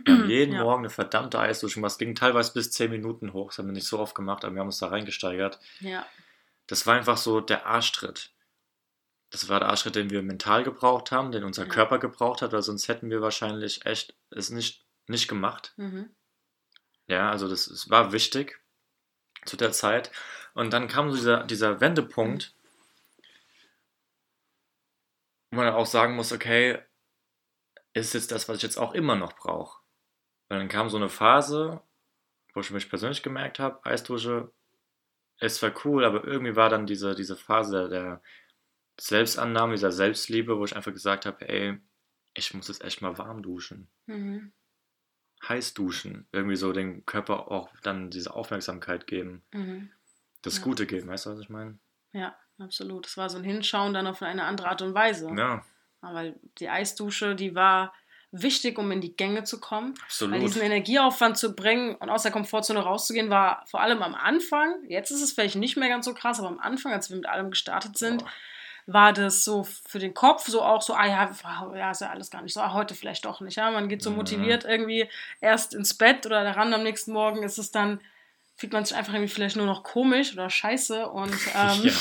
Wir 0.05 0.13
haben 0.19 0.29
jeden 0.29 0.53
Ja. 0.53 0.63
Morgen 0.63 0.81
eine 0.83 0.91
verdammte 0.91 1.39
Eisdusche 1.39 1.75
gemacht. 1.75 1.93
Es 1.93 1.97
ging 1.97 2.13
teilweise 2.13 2.53
bis 2.53 2.69
10 2.71 2.91
Minuten 2.91 3.33
hoch. 3.33 3.47
Das 3.49 3.57
haben 3.57 3.65
wir 3.65 3.73
nicht 3.73 3.87
so 3.87 3.97
oft 3.97 4.13
gemacht, 4.13 4.45
aber 4.45 4.53
wir 4.53 4.59
haben 4.59 4.67
uns 4.67 4.77
da 4.77 4.89
reingesteigert. 4.89 5.59
Ja. 5.79 6.05
Das 6.67 6.85
war 6.85 6.93
einfach 6.95 7.17
so 7.17 7.41
der 7.41 7.65
Arschtritt. 7.65 8.29
Das 9.31 9.49
war 9.49 9.59
der 9.59 9.69
Arschtritt, 9.69 9.95
den 9.95 10.11
wir 10.11 10.21
mental 10.21 10.63
gebraucht 10.63 11.11
haben, 11.11 11.31
den 11.31 11.43
unser 11.43 11.63
Ja. 11.63 11.69
Körper 11.69 11.97
gebraucht 11.97 12.43
hat, 12.43 12.51
weil 12.51 12.61
sonst 12.61 12.87
hätten 12.87 13.09
wir 13.09 13.21
wahrscheinlich 13.23 13.87
echt 13.87 14.13
es 14.29 14.51
nicht, 14.51 14.85
nicht 15.07 15.27
gemacht. 15.27 15.73
Mhm. 15.77 16.11
Ja, 17.07 17.31
also 17.31 17.47
das, 17.49 17.65
es 17.65 17.89
war 17.89 18.11
wichtig 18.11 18.59
zu 19.45 19.57
der 19.57 19.71
Zeit. 19.71 20.11
Und 20.53 20.71
dann 20.71 20.87
kam 20.87 21.09
so 21.09 21.17
dieser, 21.17 21.43
dieser 21.45 21.81
Wendepunkt, 21.81 22.53
wo 25.51 25.57
man 25.57 25.65
dann 25.65 25.75
auch 25.75 25.85
sagen 25.85 26.15
muss, 26.15 26.31
okay, 26.31 26.79
ist 27.93 28.13
jetzt 28.13 28.31
das, 28.31 28.47
was 28.47 28.57
ich 28.57 28.63
jetzt 28.63 28.77
auch 28.77 28.93
immer 28.93 29.15
noch 29.15 29.33
brauche. 29.35 29.81
Und 30.49 30.57
dann 30.57 30.67
kam 30.67 30.89
so 30.89 30.97
eine 30.97 31.09
Phase, 31.09 31.81
wo 32.53 32.61
ich 32.61 32.71
mich 32.71 32.89
persönlich 32.89 33.23
gemerkt 33.23 33.59
habe, 33.59 33.85
Eisdusche 33.85 34.51
ist 35.39 35.57
zwar 35.57 35.73
cool, 35.85 36.05
aber 36.05 36.23
irgendwie 36.25 36.55
war 36.55 36.69
dann 36.69 36.85
diese, 36.85 37.15
diese 37.15 37.37
Phase 37.37 37.89
der, 37.89 37.89
der 37.89 38.21
Selbstannahme, 38.99 39.73
dieser 39.73 39.91
Selbstliebe, 39.91 40.57
wo 40.57 40.65
ich 40.65 40.75
einfach 40.75 40.91
gesagt 40.93 41.25
habe, 41.25 41.47
ey, 41.47 41.79
ich 42.33 42.53
muss 42.53 42.67
jetzt 42.67 42.83
echt 42.83 43.01
mal 43.01 43.17
warm 43.17 43.41
duschen 43.41 43.89
Mhm. 44.07 44.53
heiß 45.47 45.73
duschen, 45.73 46.27
irgendwie 46.31 46.57
so 46.57 46.73
dem 46.73 47.05
Körper 47.05 47.49
auch 47.51 47.69
dann 47.81 48.09
diese 48.09 48.33
Aufmerksamkeit 48.33 49.07
geben, 49.07 49.43
Mhm. 49.53 49.91
das 50.41 50.57
Ja. 50.57 50.63
Gute 50.63 50.85
geben, 50.85 51.07
weißt 51.07 51.27
du, 51.27 51.29
was 51.31 51.39
ich 51.39 51.49
meine? 51.49 51.79
Ja, 52.11 52.37
absolut. 52.59 53.07
Es 53.07 53.17
war 53.17 53.29
so 53.29 53.37
ein 53.37 53.43
Hinschauen 53.43 53.93
dann 53.93 54.07
auf 54.07 54.21
eine 54.21 54.43
andere 54.43 54.69
Art 54.69 54.81
und 54.81 54.93
Weise. 54.93 55.31
Ja, 55.35 55.63
Aber 56.01 56.31
die 56.59 56.69
Eisdusche, 56.69 57.35
die 57.35 57.55
war 57.55 57.93
wichtig, 58.31 58.77
um 58.77 58.91
in 58.91 59.01
die 59.01 59.15
Gänge 59.15 59.43
zu 59.43 59.59
kommen. 59.59 59.95
Weil 59.95 60.03
absolut. 60.03 60.41
diesen 60.43 60.61
Energieaufwand 60.61 61.37
zu 61.37 61.55
bringen 61.55 61.95
und 61.95 62.09
aus 62.09 62.23
der 62.23 62.31
Komfortzone 62.31 62.79
rauszugehen, 62.79 63.29
war 63.29 63.65
vor 63.67 63.81
allem 63.81 64.03
am 64.03 64.13
Anfang, 64.13 64.75
jetzt 64.87 65.09
ist 65.11 65.21
es 65.23 65.31
vielleicht 65.33 65.55
nicht 65.55 65.77
mehr 65.77 65.89
ganz 65.89 66.05
so 66.05 66.13
krass, 66.13 66.39
aber 66.39 66.49
am 66.49 66.59
Anfang, 66.59 66.93
als 66.93 67.09
wir 67.09 67.17
mit 67.17 67.25
allem 67.27 67.49
gestartet 67.49 67.97
sind, 67.97 68.21
Boah. 68.21 68.29
war 68.85 69.13
das 69.13 69.43
so 69.43 69.63
für 69.63 69.97
den 69.97 70.13
Kopf 70.13 70.47
so 70.47 70.61
auch 70.61 70.83
so, 70.83 70.93
ah 70.93 71.07
ja, 71.07 71.31
ja, 71.75 71.91
ist 71.91 72.01
ja 72.01 72.09
alles 72.11 72.29
gar 72.29 72.43
nicht 72.43 72.53
so, 72.53 72.59
ah, 72.61 72.73
heute 72.73 72.93
vielleicht 72.93 73.25
doch 73.25 73.41
nicht. 73.41 73.55
Ja? 73.57 73.71
Man 73.71 73.89
geht 73.89 74.03
so 74.03 74.11
Mhm. 74.11 74.17
motiviert 74.17 74.63
irgendwie 74.63 75.09
erst 75.41 75.73
ins 75.73 75.95
Bett 75.95 76.25
oder 76.27 76.43
daran 76.43 76.71
am 76.73 76.83
nächsten 76.83 77.13
Morgen 77.13 77.41
ist 77.41 77.57
es 77.57 77.71
dann, 77.71 77.99
fühlt 78.59 78.73
man 78.73 78.83
sich 78.85 78.95
einfach 78.95 79.13
irgendwie 79.13 79.33
vielleicht 79.33 79.55
nur 79.55 79.65
noch 79.65 79.83
komisch 79.83 80.33
oder 80.33 80.49
scheiße 80.49 81.07
und 81.09 81.31
ähm, 81.55 81.81
Ja. 81.83 81.91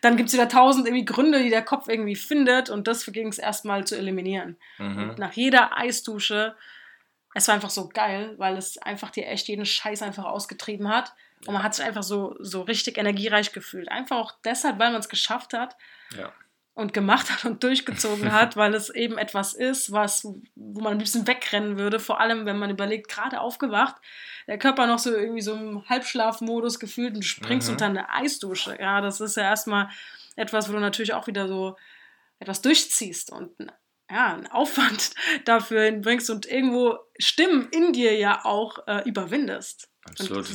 dann 0.00 0.16
gibt 0.16 0.28
es 0.28 0.32
wieder 0.34 0.48
tausend 0.48 0.86
irgendwie 0.86 1.04
Gründe, 1.04 1.42
die 1.42 1.50
der 1.50 1.62
Kopf 1.62 1.86
irgendwie 1.88 2.16
findet 2.16 2.70
und 2.70 2.88
das 2.88 3.04
ging 3.06 3.28
es 3.28 3.38
erstmal 3.38 3.86
zu 3.86 3.96
eliminieren. 3.96 4.56
Mhm. 4.78 5.10
Und 5.10 5.18
nach 5.18 5.32
jeder 5.34 5.76
Eisdusche, 5.76 6.56
es 7.34 7.46
war 7.48 7.54
einfach 7.54 7.70
so 7.70 7.88
geil, 7.88 8.34
weil 8.38 8.56
es 8.56 8.78
einfach 8.78 9.10
dir 9.10 9.26
echt 9.28 9.48
jeden 9.48 9.66
Scheiß 9.66 10.02
einfach 10.02 10.24
ausgetrieben 10.24 10.88
hat. 10.88 11.12
Und 11.46 11.54
man 11.54 11.62
hat 11.62 11.74
sich 11.74 11.84
einfach 11.84 12.04
so, 12.04 12.36
so 12.38 12.62
richtig 12.62 12.98
energiereich 12.98 13.52
gefühlt. 13.52 13.88
Einfach 13.90 14.16
auch 14.16 14.32
deshalb, 14.44 14.78
weil 14.78 14.92
man 14.92 15.00
es 15.00 15.08
geschafft 15.08 15.52
hat 15.54 15.76
Ja. 16.16 16.32
Und 16.74 16.94
gemacht 16.94 17.30
hat 17.30 17.44
und 17.44 17.62
durchgezogen 17.62 18.32
hat, 18.32 18.56
weil 18.56 18.74
es 18.74 18.88
eben 18.90 19.18
etwas 19.18 19.52
ist, 19.54 19.92
was, 19.92 20.24
wo 20.54 20.80
man 20.80 20.94
am 20.94 20.98
liebsten 20.98 21.26
wegrennen 21.26 21.76
würde. 21.78 22.00
Vor 22.00 22.20
allem, 22.20 22.46
wenn 22.46 22.58
man 22.58 22.70
überlegt, 22.70 23.08
gerade 23.08 23.40
aufgewacht, 23.40 23.96
der 24.46 24.58
Körper 24.58 24.86
noch 24.86 24.98
so 24.98 25.14
irgendwie 25.14 25.42
so 25.42 25.54
im 25.54 25.88
Halbschlafmodus 25.88 26.78
gefühlt 26.80 27.14
und 27.14 27.22
springst 27.24 27.68
Mhm. 27.68 27.72
unter 27.74 27.86
eine 27.86 28.10
Eisdusche. 28.10 28.76
Ja, 28.80 29.00
das 29.00 29.20
ist 29.20 29.36
ja 29.36 29.42
erstmal 29.44 29.90
etwas, 30.36 30.68
wo 30.68 30.72
du 30.72 30.80
natürlich 30.80 31.12
auch 31.14 31.26
wieder 31.26 31.46
so 31.46 31.76
etwas 32.38 32.62
durchziehst 32.62 33.30
und 33.30 33.50
ja, 34.10 34.34
einen 34.34 34.46
Aufwand 34.46 35.10
dafür 35.44 35.82
hinbringst 35.84 36.30
und 36.30 36.46
irgendwo 36.46 36.98
Stimmen 37.18 37.68
in 37.70 37.92
dir 37.92 38.16
ja 38.16 38.44
auch 38.44 38.86
äh, 38.86 39.02
überwindest. 39.08 39.88
Absolut. 40.04 40.50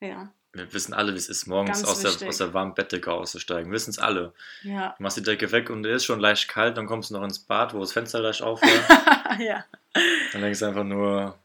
Ja, 0.00 0.32
Wir 0.58 0.72
wissen 0.72 0.92
alle, 0.92 1.12
wie 1.14 1.16
es 1.18 1.28
ist, 1.28 1.46
morgens 1.46 1.84
aus 1.84 2.00
der, 2.00 2.28
aus 2.28 2.38
der 2.38 2.52
warmen 2.52 2.74
Bettdecke 2.74 3.12
auszusteigen. 3.12 3.70
Wissen 3.72 3.90
es 3.90 3.98
alle. 3.98 4.32
ja, 4.62 4.94
Du 4.96 5.02
machst 5.02 5.16
die 5.16 5.22
Decke 5.22 5.50
weg 5.52 5.70
und 5.70 5.86
es 5.86 5.96
ist 5.96 6.04
schon 6.04 6.20
leicht 6.20 6.48
kalt, 6.48 6.76
dann 6.76 6.86
kommst 6.86 7.10
du 7.10 7.14
noch 7.14 7.22
ins 7.24 7.38
Bad, 7.38 7.72
wo 7.74 7.80
das 7.80 7.92
Fenster 7.92 8.20
leicht 8.20 8.42
auf 8.42 8.60
war. 8.60 9.40
ja. 9.40 9.64
dann 10.32 10.42
denkst 10.42 10.58
du 10.58 10.66
einfach 10.66 10.84
nur, 10.84 11.38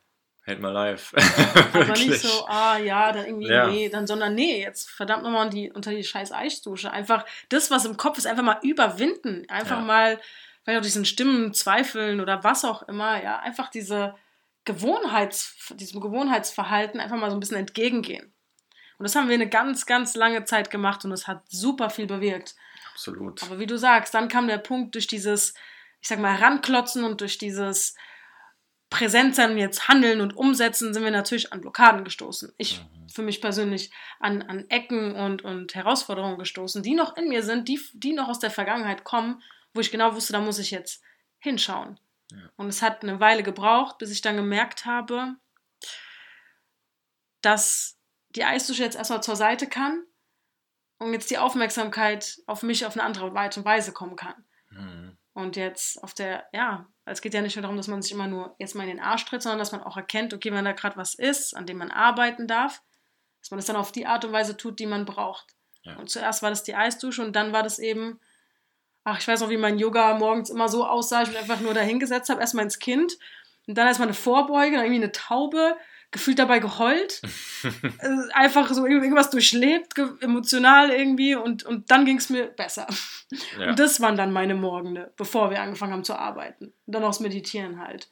hate 0.45 0.60
my 0.60 0.69
life. 0.69 1.15
Aber 1.73 1.86
nicht 1.93 2.19
so, 2.19 2.45
ah 2.47 2.78
ja, 2.78 3.12
dann 3.12 3.26
irgendwie, 3.26 3.47
Ja. 3.47 3.67
nee, 3.67 3.88
dann, 3.89 4.08
sondern 4.08 4.34
nee, 4.36 4.62
jetzt 4.62 4.89
verdammt 4.89 5.23
nochmal 5.23 5.49
die, 5.49 5.71
unter 5.71 5.91
die 5.91 6.04
scheiß 6.04 6.32
Eisdusche. 6.32 6.91
Einfach 6.91 7.26
das, 7.49 7.69
was 7.71 7.86
im 7.86 7.95
Kopf 7.97 8.17
ist, 8.17 8.26
einfach 8.28 8.43
mal 8.43 8.60
überwinden. 8.63 9.45
Einfach 9.47 9.78
Ja. 9.78 9.84
mal, 9.84 10.19
vielleicht 10.63 10.80
auch 10.80 10.84
diesen 10.84 11.06
Stimmen 11.06 11.54
zweifeln 11.54 12.19
oder 12.19 12.43
was 12.43 12.65
auch 12.65 12.84
immer, 12.89 13.21
ja, 13.23 13.39
einfach 13.39 13.69
diese 13.69 14.15
Gewohnheits, 14.65 15.56
diesem 15.76 16.02
Gewohnheitsverhalten 16.02 16.99
einfach 16.99 17.17
mal 17.17 17.30
so 17.30 17.38
ein 17.38 17.39
bisschen 17.39 17.58
entgegengehen. 17.58 18.33
Und 18.97 19.03
das 19.03 19.15
haben 19.15 19.27
wir 19.27 19.36
eine 19.36 19.49
ganz, 19.49 19.86
ganz 19.86 20.15
lange 20.15 20.45
Zeit 20.45 20.69
gemacht 20.69 21.03
und 21.06 21.12
es 21.12 21.27
hat 21.27 21.43
super 21.49 21.89
viel 21.89 22.08
bewirkt. 22.08 22.56
Absolut. 22.91 23.43
Aber 23.43 23.60
wie 23.60 23.65
du 23.65 23.77
sagst, 23.77 24.13
dann 24.13 24.27
kam 24.27 24.47
der 24.47 24.60
Punkt 24.60 24.95
durch 24.95 25.08
dieses, 25.08 25.53
ich 26.01 26.08
sag 26.08 26.19
mal, 26.19 26.38
Heranklotzen 26.38 27.03
und 27.03 27.21
durch 27.21 27.38
dieses 27.38 27.95
Präsentsein, 28.89 29.58
jetzt 29.58 29.88
handeln 29.88 30.21
und 30.21 30.38
umsetzen, 30.38 30.93
sind 30.93 31.03
wir 31.03 31.12
natürlich 31.12 31.51
an 31.51 31.62
Blockaden 31.62 32.03
gestoßen. 32.03 32.53
Ich 32.58 32.82
Mhm. 33.03 33.10
für 33.10 33.21
mich 33.21 33.41
persönlich 33.41 33.91
an, 34.19 34.41
an 34.43 34.69
Ecken 34.69 35.15
und, 35.15 35.43
und 35.43 35.75
Herausforderungen 35.75 36.38
gestoßen, 36.38 36.84
die 36.84 36.93
noch 36.93 37.17
in 37.17 37.29
mir 37.29 37.43
sind, 37.43 37.67
die, 37.67 37.79
die 37.93 38.13
noch 38.13 38.29
aus 38.29 38.39
der 38.39 38.51
Vergangenheit 38.51 39.03
kommen, 39.03 39.41
wo 39.73 39.82
ich 39.82 39.91
genau 39.91 40.13
wusste, 40.13 40.34
da 40.34 40.39
muss 40.39 40.60
ich 40.60 40.71
jetzt 40.71 41.01
hinschauen. 41.39 41.99
Ja. 42.32 42.38
Und 42.56 42.67
es 42.67 42.82
hat 42.82 43.03
eine 43.03 43.19
Weile 43.19 43.43
gebraucht, 43.43 43.97
bis 43.97 44.12
ich 44.12 44.21
dann 44.21 44.36
gemerkt 44.36 44.86
habe, 44.86 45.36
dass 47.41 47.97
die 48.36 48.43
Eisdusche 48.43 48.84
jetzt 48.84 48.96
erstmal 48.96 49.24
zur 49.24 49.36
Seite 49.36 49.67
kann 49.67 50.04
und 51.00 51.13
jetzt 51.13 51.30
die 51.30 51.38
Aufmerksamkeit 51.38 52.39
auf 52.48 52.63
mich 52.63 52.86
auf 52.86 52.93
eine 52.93 53.04
andere 53.04 53.32
Art 53.36 53.58
und 53.58 53.65
Weise 53.65 53.91
kommen 53.91 54.15
kann. 54.15 54.46
Mhm. 54.69 55.17
Und 55.34 55.56
jetzt 55.56 56.04
auf 56.04 56.13
der, 56.13 56.46
ja, 56.54 56.88
es 57.06 57.22
geht 57.22 57.34
ja 57.34 57.41
nicht 57.41 57.56
nur 57.56 57.63
darum, 57.63 57.78
dass 57.78 57.88
man 57.88 58.02
sich 58.02 58.12
immer 58.12 58.28
nur 58.28 58.56
jetzt 58.60 58.76
mal 58.76 58.84
in 58.84 58.98
den 58.98 59.00
Arsch 59.00 59.26
tritt, 59.26 59.41
sondern 59.41 59.60
dass 59.60 59.72
man 59.72 59.82
auch 59.82 59.98
erkennt, 59.98 60.34
okay, 60.34 60.54
wenn 60.54 60.65
da 60.65 60.74
gerade 60.74 60.96
was 60.96 61.15
ist, 61.15 61.56
an 61.56 61.65
dem 61.65 61.78
man 61.78 61.91
arbeiten 61.91 62.48
darf, 62.48 62.82
dass 63.41 63.52
man 63.52 63.60
es 63.60 63.65
dann 63.65 63.76
auf 63.76 63.91
die 63.91 64.06
Art 64.06 64.24
und 64.26 64.32
Weise 64.32 64.56
tut, 64.56 64.80
die 64.80 64.86
man 64.86 65.06
braucht. 65.06 65.56
Ja. 65.82 65.98
Und 65.98 66.10
zuerst 66.10 66.43
war 66.43 66.50
das 66.50 66.63
die 66.63 66.76
Eisdusche 66.76 67.24
und 67.24 67.36
dann 67.36 67.52
war 67.52 67.63
das 67.63 67.80
eben, 67.80 68.19
ach, 69.04 69.19
ich 69.19 69.28
weiß 69.28 69.41
noch, 69.41 69.50
wie 69.50 69.58
mein 69.58 69.80
Yoga 69.80 70.17
morgens 70.17 70.50
immer 70.50 70.69
so 70.69 70.86
aussah, 70.86 71.24
ich 71.24 71.30
mich 71.30 71.39
einfach 71.39 71.60
nur 71.60 71.74
da 71.74 71.82
hingesetzt 71.82 72.30
habe, 72.30 72.39
erstmal 72.39 72.63
ins 72.63 72.80
Kind 72.80 73.17
und 73.67 73.78
dann 73.78 73.88
erstmal 73.88 74.08
eine 74.08 74.15
Vorbeuge, 74.15 74.76
dann 74.76 74.86
irgendwie 74.86 75.04
eine 75.04 75.12
Taube, 75.12 75.76
gefühlt 76.13 76.39
dabei 76.39 76.60
geheult, 76.60 77.21
einfach 78.34 78.71
so 78.71 78.86
irgendwas 78.86 79.30
durchlebt, 79.32 79.97
emotional 80.21 80.91
irgendwie 80.91 81.36
und, 81.36 81.63
und 81.63 81.91
dann 81.91 82.06
ging 82.06 82.17
es 82.17 82.30
mir 82.30 82.47
besser. 82.47 82.88
Ja. 83.58 83.69
Und 83.69 83.80
das 83.80 83.99
waren 83.99 84.15
dann 84.15 84.32
meine 84.32 84.56
Morgende, 84.56 85.12
bevor 85.17 85.49
wir 85.49 85.62
angefangen 85.62 85.91
haben 85.91 86.04
zu 86.06 86.15
arbeiten. 86.15 86.67
Und 86.86 86.93
dann 86.95 87.04
auch 87.04 87.10
das 87.10 87.19
Meditieren 87.19 87.80
halt. 87.80 88.10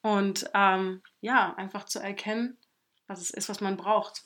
Und 0.00 0.48
ähm, 0.54 1.02
ja, 1.20 1.54
einfach 1.56 1.84
zu 1.84 1.98
erkennen, 1.98 2.56
was 3.08 3.20
es 3.20 3.30
ist, 3.30 3.48
was 3.48 3.60
man 3.60 3.76
braucht. 3.76 4.22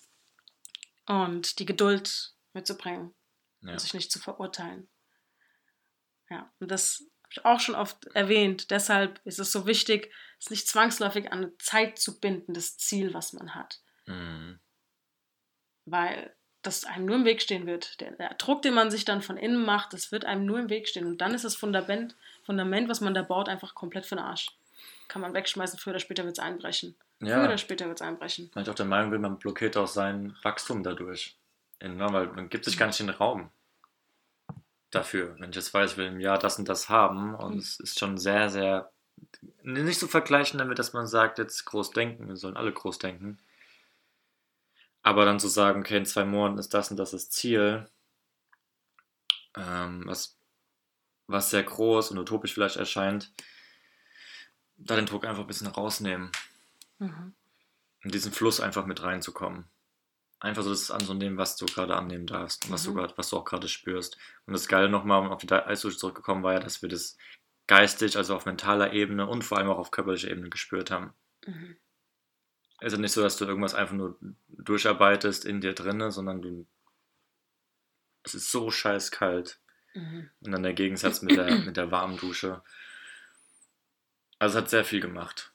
Und 1.06 1.58
die 1.58 1.66
Geduld 1.66 2.34
mitzubringen 2.52 3.14
Ja. 3.62 3.72
und 3.72 3.80
sich 3.80 3.94
nicht 3.94 4.12
zu 4.12 4.18
verurteilen. 4.18 4.86
Ja, 6.30 6.52
und 6.60 6.70
das 6.70 7.00
habe 7.22 7.30
ich 7.30 7.44
auch 7.46 7.60
schon 7.60 7.74
oft 7.74 8.04
erwähnt. 8.14 8.70
Deshalb 8.70 9.20
ist 9.24 9.38
es 9.38 9.50
so 9.50 9.66
wichtig, 9.66 10.12
es 10.44 10.50
nicht 10.50 10.68
zwangsläufig 10.68 11.32
an 11.32 11.38
eine 11.38 11.58
Zeit 11.58 11.98
zu 11.98 12.18
binden, 12.20 12.52
das 12.54 12.76
Ziel, 12.78 13.14
was 13.14 13.32
man 13.32 13.54
hat 13.54 13.80
Mhm. 14.06 14.58
weil 15.84 16.34
das 16.62 16.84
einem 16.84 17.06
nur 17.06 17.16
im 17.16 17.24
Weg 17.24 17.42
stehen 17.42 17.66
wird. 17.66 18.00
Der, 18.00 18.12
der 18.12 18.34
Druck, 18.34 18.62
den 18.62 18.74
man 18.74 18.90
sich 18.90 19.04
dann 19.04 19.20
von 19.22 19.36
innen 19.36 19.64
macht, 19.64 19.92
das 19.92 20.12
wird 20.12 20.24
einem 20.24 20.46
nur 20.46 20.60
im 20.60 20.70
Weg 20.70 20.88
stehen. 20.88 21.06
Und 21.06 21.18
dann 21.18 21.34
ist 21.34 21.44
das 21.44 21.56
Fundament, 21.56 22.14
Fundament 22.44 22.88
was 22.88 23.00
man 23.00 23.14
da 23.14 23.22
baut, 23.22 23.48
einfach 23.48 23.74
komplett 23.74 24.06
für 24.06 24.14
den 24.14 24.24
Arsch. 24.24 24.56
Kann 25.08 25.22
man 25.22 25.34
wegschmeißen, 25.34 25.78
früher 25.80 25.92
oder 25.94 26.00
später 26.00 26.24
wird 26.24 26.38
es 26.38 26.44
einbrechen. 26.44 26.94
Früher 27.18 27.30
Ja. 27.30 27.44
oder 27.44 27.58
später 27.58 27.86
wird 27.86 28.00
es 28.00 28.06
einbrechen. 28.06 28.50
Man 28.54 28.62
ist 28.62 28.68
auch 28.70 28.74
der 28.76 28.86
Meinung, 28.86 29.10
will 29.10 29.18
man 29.18 29.38
blockiert 29.38 29.76
auch 29.76 29.88
sein 29.88 30.36
Wachstum 30.42 30.84
dadurch. 30.84 31.36
In, 31.80 31.96
ne, 31.96 32.06
weil 32.12 32.28
man 32.28 32.48
gibt 32.48 32.64
sich 32.64 32.78
gar 32.78 32.86
nicht 32.86 33.00
den 33.00 33.08
Raum 33.10 33.50
dafür. 34.90 35.34
Wenn 35.40 35.50
ich 35.50 35.56
jetzt 35.56 35.74
weiß, 35.74 35.92
ich 35.92 35.96
will 35.96 36.06
im 36.06 36.20
Jahr 36.20 36.38
das 36.38 36.58
und 36.60 36.68
das 36.68 36.88
haben 36.88 37.34
und 37.34 37.54
Mhm. 37.54 37.58
es 37.58 37.80
ist 37.80 37.98
schon 37.98 38.18
sehr, 38.18 38.48
sehr 38.50 38.92
nicht 39.62 39.98
so 39.98 40.06
vergleichen 40.06 40.58
damit, 40.58 40.78
dass 40.78 40.92
man 40.92 41.06
sagt, 41.06 41.38
jetzt 41.38 41.64
groß 41.64 41.90
denken, 41.90 42.28
wir 42.28 42.36
sollen 42.36 42.56
alle 42.56 42.72
groß 42.72 42.98
denken. 42.98 43.38
Aber 45.02 45.24
dann 45.24 45.40
zu 45.40 45.48
sagen, 45.48 45.80
okay, 45.80 45.96
in 45.98 46.06
zwei 46.06 46.24
Monaten 46.24 46.58
ist 46.58 46.74
das 46.74 46.90
und 46.90 46.96
das 46.96 47.10
das 47.10 47.28
Ziel, 47.30 47.88
ähm, 49.56 50.02
was, 50.06 50.36
was 51.26 51.50
sehr 51.50 51.62
groß 51.62 52.10
und 52.10 52.18
utopisch 52.18 52.54
vielleicht 52.54 52.76
erscheint, 52.76 53.32
da 54.76 54.96
den 54.96 55.06
Druck 55.06 55.24
einfach 55.24 55.42
ein 55.42 55.46
bisschen 55.46 55.66
rausnehmen 55.68 56.30
Mhm. 56.98 57.34
in 58.02 58.10
diesen 58.12 58.32
Fluss 58.32 58.60
einfach 58.60 58.86
mit 58.86 59.02
reinzukommen. 59.02 59.64
einfach 60.40 60.62
so 60.64 60.70
das 60.70 60.90
anzunehmen, 60.90 61.38
was 61.38 61.56
du 61.56 61.66
gerade 61.66 61.94
annehmen 61.96 62.26
darfst 62.26 62.64
und 62.64 62.72
was, 62.72 62.82
du 62.84 62.90
Mhm. 62.90 62.96
grad, 62.96 63.16
was 63.16 63.30
du 63.30 63.36
auch 63.36 63.44
gerade 63.44 63.68
spürst. 63.68 64.18
Und 64.46 64.52
das 64.54 64.66
Geile 64.68 64.88
nochmal, 64.88 65.20
um 65.20 65.30
auf 65.30 65.40
die 65.40 65.52
Eisdusche 65.52 65.96
zurückgekommen, 65.98 66.42
war 66.42 66.54
ja, 66.54 66.60
dass 66.60 66.82
wir 66.82 66.88
das 66.88 67.16
geistig, 67.66 68.16
also 68.16 68.36
auf 68.36 68.46
mentaler 68.46 68.92
Ebene 68.92 69.26
und 69.26 69.42
vor 69.42 69.58
allem 69.58 69.70
auch 69.70 69.78
auf 69.78 69.90
körperlicher 69.90 70.30
Ebene 70.30 70.50
gespürt 70.50 70.90
haben. 70.90 71.14
Mhm. 71.46 71.76
Es 72.80 72.92
ist 72.92 72.98
nicht 72.98 73.12
so, 73.12 73.22
dass 73.22 73.36
du 73.36 73.44
irgendwas 73.44 73.74
einfach 73.74 73.94
nur 73.94 74.18
durcharbeitest 74.48 75.44
in 75.44 75.60
dir 75.60 75.72
drinne, 75.72 76.10
sondern 76.10 76.42
du. 76.42 76.66
Es 78.24 78.34
ist 78.34 78.50
so 78.50 78.70
scheiß 78.70 79.10
kalt. 79.10 79.60
Mhm. 79.94 80.30
Und 80.40 80.52
dann 80.52 80.62
der 80.62 80.74
Gegensatz 80.74 81.22
mit 81.22 81.36
der, 81.36 81.58
mit 81.58 81.76
der 81.76 81.90
warmen 81.90 82.16
Dusche. 82.16 82.62
Also 84.38 84.58
es 84.58 84.64
hat 84.64 84.70
sehr 84.70 84.84
viel 84.84 85.00
gemacht. 85.00 85.52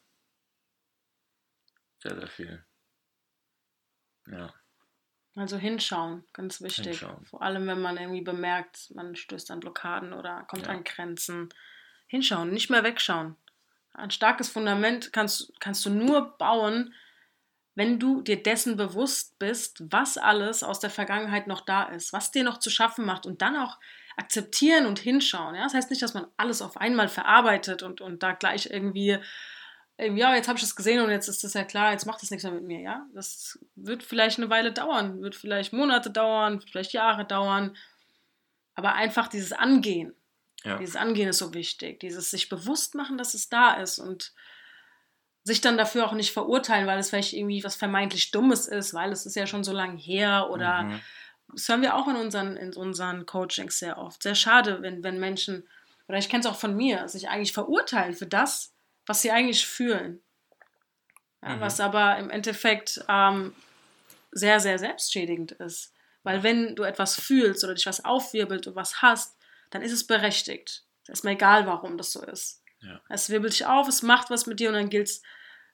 Sehr, 2.00 2.16
sehr 2.16 2.28
viel. 2.28 2.66
Ja. 4.28 4.54
Also 5.36 5.58
hinschauen, 5.58 6.26
ganz 6.34 6.62
wichtig. 6.62 7.00
Hinschauen. 7.00 7.26
Vor 7.26 7.42
allem, 7.42 7.68
wenn 7.68 7.82
man 7.82 7.98
irgendwie 7.98 8.22
bemerkt, 8.22 8.92
man 8.96 9.16
stößt 9.16 9.52
an 9.52 9.60
Blockaden 9.60 10.14
oder 10.14 10.46
kommt 10.50 10.66
Ja. 10.66 10.74
an 10.74 10.84
Grenzen. 10.84 11.50
Hinschauen, 12.08 12.52
nicht 12.52 12.70
mehr 12.70 12.84
wegschauen. 12.84 13.36
Ein 13.94 14.12
starkes 14.12 14.50
Fundament 14.50 15.12
kannst, 15.14 15.52
kannst 15.60 15.86
du 15.86 15.90
nur 15.90 16.38
bauen, 16.38 16.94
wenn 17.78 18.00
du 18.00 18.22
dir 18.22 18.42
dessen 18.42 18.76
bewusst 18.76 19.38
bist, 19.38 19.84
was 19.92 20.18
alles 20.18 20.64
aus 20.64 20.80
der 20.80 20.90
Vergangenheit 20.90 21.46
noch 21.46 21.62
da 21.62 21.84
ist, 21.84 22.12
was 22.12 22.32
dir 22.32 22.44
noch 22.44 22.58
zu 22.58 22.72
schaffen 22.72 23.06
macht 23.06 23.28
und 23.28 23.44
dann 23.44 23.56
auch 23.56 23.78
akzeptieren 24.18 24.88
und 24.88 24.98
hinschauen. 24.98 25.54
Ja? 25.54 25.64
Das 25.64 25.76
heißt 25.76 25.92
nicht, 25.92 26.02
dass 26.02 26.16
man 26.16 26.26
alles 26.38 26.64
auf 26.64 26.78
einmal 26.78 27.08
verarbeitet 27.08 27.84
und, 27.84 28.02
und 28.02 28.24
da 28.24 28.32
gleich 28.32 28.72
irgendwie, 28.72 29.20
ja, 30.00 30.36
jetzt 30.36 30.48
habe 30.48 30.58
ich 30.58 30.64
das 30.64 30.76
gesehen 30.76 31.02
und 31.02 31.12
jetzt 31.12 31.28
ist 31.28 31.44
das 31.44 31.54
ja 31.54 31.64
klar, 31.64 31.92
jetzt 31.92 32.08
macht 32.08 32.22
das 32.24 32.32
nichts 32.32 32.44
mehr 32.44 32.54
mit 32.54 32.64
mir. 32.64 32.82
Ja? 32.82 33.06
Das 33.14 33.60
wird 33.76 34.02
vielleicht 34.02 34.40
eine 34.40 34.50
Weile 34.50 34.74
dauern, 34.74 35.22
wird 35.22 35.36
vielleicht 35.36 35.72
Monate 35.72 36.10
dauern, 36.10 36.62
vielleicht 36.62 36.94
Jahre 36.94 37.26
dauern, 37.26 37.78
aber 38.74 38.94
einfach 38.94 39.28
dieses 39.28 39.54
Angehen, 39.54 40.16
Ja. 40.64 40.78
dieses 40.78 40.96
Angehen 40.96 41.30
ist 41.30 41.38
so 41.38 41.54
wichtig, 41.54 42.00
dieses 42.00 42.32
sich 42.32 42.50
bewusst 42.50 42.96
machen, 42.96 43.18
dass 43.18 43.34
es 43.34 43.48
da 43.50 43.76
ist 43.76 44.00
und 44.00 44.34
sich 45.44 45.62
dann 45.62 45.78
dafür 45.78 46.06
auch 46.06 46.14
nicht 46.14 46.34
verurteilen, 46.34 46.88
weil 46.88 47.00
es 47.00 47.10
vielleicht 47.10 47.34
irgendwie 47.34 47.64
was 47.64 47.76
vermeintlich 47.76 48.32
Dummes 48.32 48.68
ist, 48.68 48.94
weil 48.94 49.12
es 49.12 49.26
ist 49.26 49.36
ja 49.36 49.48
schon 49.48 49.64
so 49.64 49.72
lange 49.72 49.98
her 49.98 50.50
oder 50.50 50.84
Mhm. 50.84 51.02
das 51.54 51.70
hören 51.70 51.82
wir 51.82 51.96
auch 51.96 52.08
in 52.10 52.18
unseren, 52.18 52.58
in 52.58 52.74
unseren 52.74 53.26
Coachings 53.26 53.80
sehr 53.80 53.98
oft. 53.98 54.24
Sehr 54.24 54.36
schade, 54.36 54.82
wenn, 54.82 55.04
wenn 55.04 55.20
Menschen, 55.20 55.66
oder 56.10 56.18
ich 56.18 56.28
kenne 56.28 56.42
es 56.42 56.46
auch 56.48 56.58
von 56.58 56.76
mir, 56.76 57.08
sich 57.08 57.30
eigentlich 57.30 57.54
verurteilen 57.54 58.14
für 58.14 58.26
das, 58.26 58.74
was 59.06 59.22
sie 59.22 59.32
eigentlich 59.32 59.66
fühlen. 59.66 60.22
Ja, 61.42 61.56
Mhm. 61.56 61.62
Was 61.62 61.80
aber 61.80 62.18
im 62.18 62.30
Endeffekt 62.30 63.00
ähm, 63.08 63.56
sehr, 64.32 64.60
sehr 64.60 64.80
selbstschädigend 64.80 65.54
ist. 65.54 65.94
Weil 66.24 66.44
wenn 66.44 66.76
du 66.76 66.84
etwas 66.84 67.16
fühlst 67.16 67.64
oder 67.64 67.74
dich 67.74 67.86
was 67.86 68.04
aufwirbelt 68.04 68.68
und 68.68 68.76
was 68.76 69.02
hast, 69.02 69.37
dann 69.70 69.82
ist 69.82 69.92
es 69.92 70.08
berechtigt. 70.08 70.86
Es 71.04 71.20
ist 71.20 71.24
mir 71.24 71.32
egal, 71.32 71.66
warum 71.66 71.98
das 71.98 72.12
so 72.12 72.24
ist. 72.24 72.64
Ja. 72.82 73.02
Es 73.10 73.30
wirbelt 73.30 73.54
dich 73.54 73.66
auf, 73.66 73.88
es 73.88 74.04
macht 74.04 74.30
was 74.30 74.46
mit 74.46 74.60
dir 74.60 74.70
und 74.70 74.76
dann 74.76 74.90
gilt 74.90 75.08
es 75.08 75.22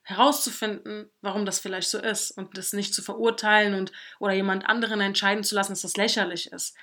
herauszufinden, 0.03 1.09
warum 1.21 1.45
das 1.45 1.59
vielleicht 1.59 1.89
so 1.89 1.99
ist 1.99 2.31
und 2.31 2.57
das 2.57 2.73
nicht 2.73 2.93
zu 2.93 3.01
verurteilen 3.01 3.73
und 3.73 3.91
oder 4.19 4.33
jemand 4.33 4.67
anderen 4.67 4.99
entscheiden 5.01 5.43
zu 5.43 5.55
lassen, 5.55 5.71
dass 5.71 5.81
das 5.81 5.97
lächerlich 5.97 6.51
ist. 6.51 6.75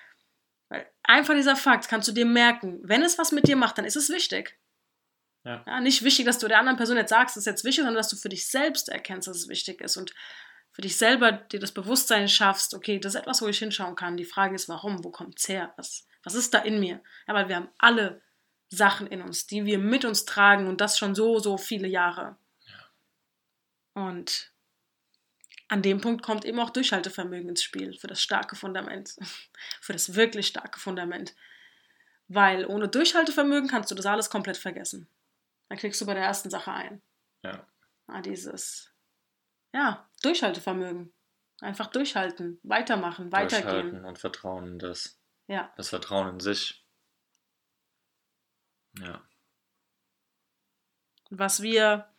Weil 0.68 0.90
einfach 1.03 1.35
dieser 1.35 1.57
Fakt 1.57 1.88
kannst 1.88 2.09
du 2.09 2.12
dir 2.12 2.27
merken, 2.27 2.81
wenn 2.83 3.03
es 3.03 3.18
was 3.18 3.33
mit 3.33 3.46
dir 3.46 3.57
macht, 3.57 3.77
dann 3.79 3.85
ist 3.85 3.96
es 3.96 4.09
wichtig. 4.09 4.59
Ja. 5.42 5.81
nicht 5.81 6.03
wichtig, 6.03 6.27
dass 6.27 6.38
du 6.38 6.49
der 6.49 6.59
anderen 6.59 6.77
Person 6.77 6.99
jetzt 6.99 7.09
sagst, 7.09 7.35
es 7.35 7.42
ist 7.42 7.46
jetzt 7.46 7.64
wichtig, 7.64 7.85
sondern 7.85 7.94
dass 7.94 8.11
du 8.11 8.16
für 8.16 8.29
dich 8.29 8.46
selbst 8.46 8.90
erkennst, 8.90 9.27
dass 9.27 9.38
es 9.38 9.49
wichtig 9.49 9.81
ist 9.81 9.96
und 9.96 10.14
für 10.73 10.83
dich 10.83 10.99
selber 10.99 11.33
dir 11.33 11.59
das 11.59 11.73
Bewusstsein 11.73 12.29
schaffst, 12.29 12.75
okay, 12.75 12.99
das 12.99 13.14
ist 13.14 13.23
etwas, 13.23 13.40
wo 13.40 13.49
ich 13.49 13.59
hinschauen 13.59 13.96
kann. 13.96 14.18
Die 14.18 14.27
Frage 14.27 14.55
ist, 14.55 14.68
warum? 14.68 15.03
Wo 15.03 15.11
kommt 15.11 15.38
es 15.38 15.49
her? 15.49 15.73
Was, 15.77 16.07
was 16.22 16.35
ist 16.35 16.54
da 16.54 16.59
in 16.59 16.80
mir? 16.80 17.02
Ja, 17.26 17.35
weil 17.35 17.48
wir 17.48 17.56
haben 17.56 17.68
alle 17.78 18.22
Sachen 18.68 19.06
in 19.06 19.22
uns, 19.22 19.46
die 19.46 19.64
wir 19.64 19.78
mit 19.78 20.04
uns 20.04 20.24
tragen 20.24 20.68
und 20.68 20.80
das 20.80 20.98
schon 20.98 21.14
so, 21.14 21.38
so 21.38 21.56
viele 21.56 21.88
Jahre. 21.88 22.37
Und 23.94 24.52
an 25.68 25.83
dem 25.83 26.00
Punkt 26.00 26.22
kommt 26.22 26.44
eben 26.44 26.59
auch 26.61 26.70
Durchhaltevermögen 26.70 27.48
ins 27.48 27.62
Spiel 27.62 27.96
für 27.96 28.06
das 28.06 28.20
starke 28.20 28.56
Fundament, 28.56 29.16
für 29.80 29.92
das 29.92 30.14
wirklich 30.14 30.48
starke 30.48 30.80
Fundament. 30.80 31.35
Weil 32.28 32.66
ohne 32.66 32.88
Durchhaltevermögen 32.88 33.68
kannst 33.68 33.90
du 33.90 33.94
das 33.94 34.06
alles 34.06 34.30
komplett 34.30 34.56
vergessen. 34.56 35.09
Dann 35.68 35.78
klickst 35.78 36.00
du 36.00 36.06
bei 36.06 36.14
der 36.14 36.24
ersten 36.24 36.50
Sache 36.50 36.72
ein. 36.72 37.02
Ja. 37.42 37.66
Ah, 38.06 38.20
dieses, 38.20 38.92
ja, 39.72 40.09
Durchhaltevermögen. 40.22 41.12
Einfach 41.61 41.88
durchhalten, 41.88 42.59
weitermachen, 42.62 43.30
weitergehen. 43.33 43.70
Durchhalten 43.70 44.04
und 44.04 44.18
Vertrauen 44.18 44.66
in 44.66 44.78
das. 44.78 45.19
Ja. 45.51 45.73
Das 45.77 45.89
Vertrauen 45.89 46.29
in 46.29 46.41
sich. 46.41 46.87
Ja. 48.99 49.21
was 51.31 51.63
wir 51.63 52.13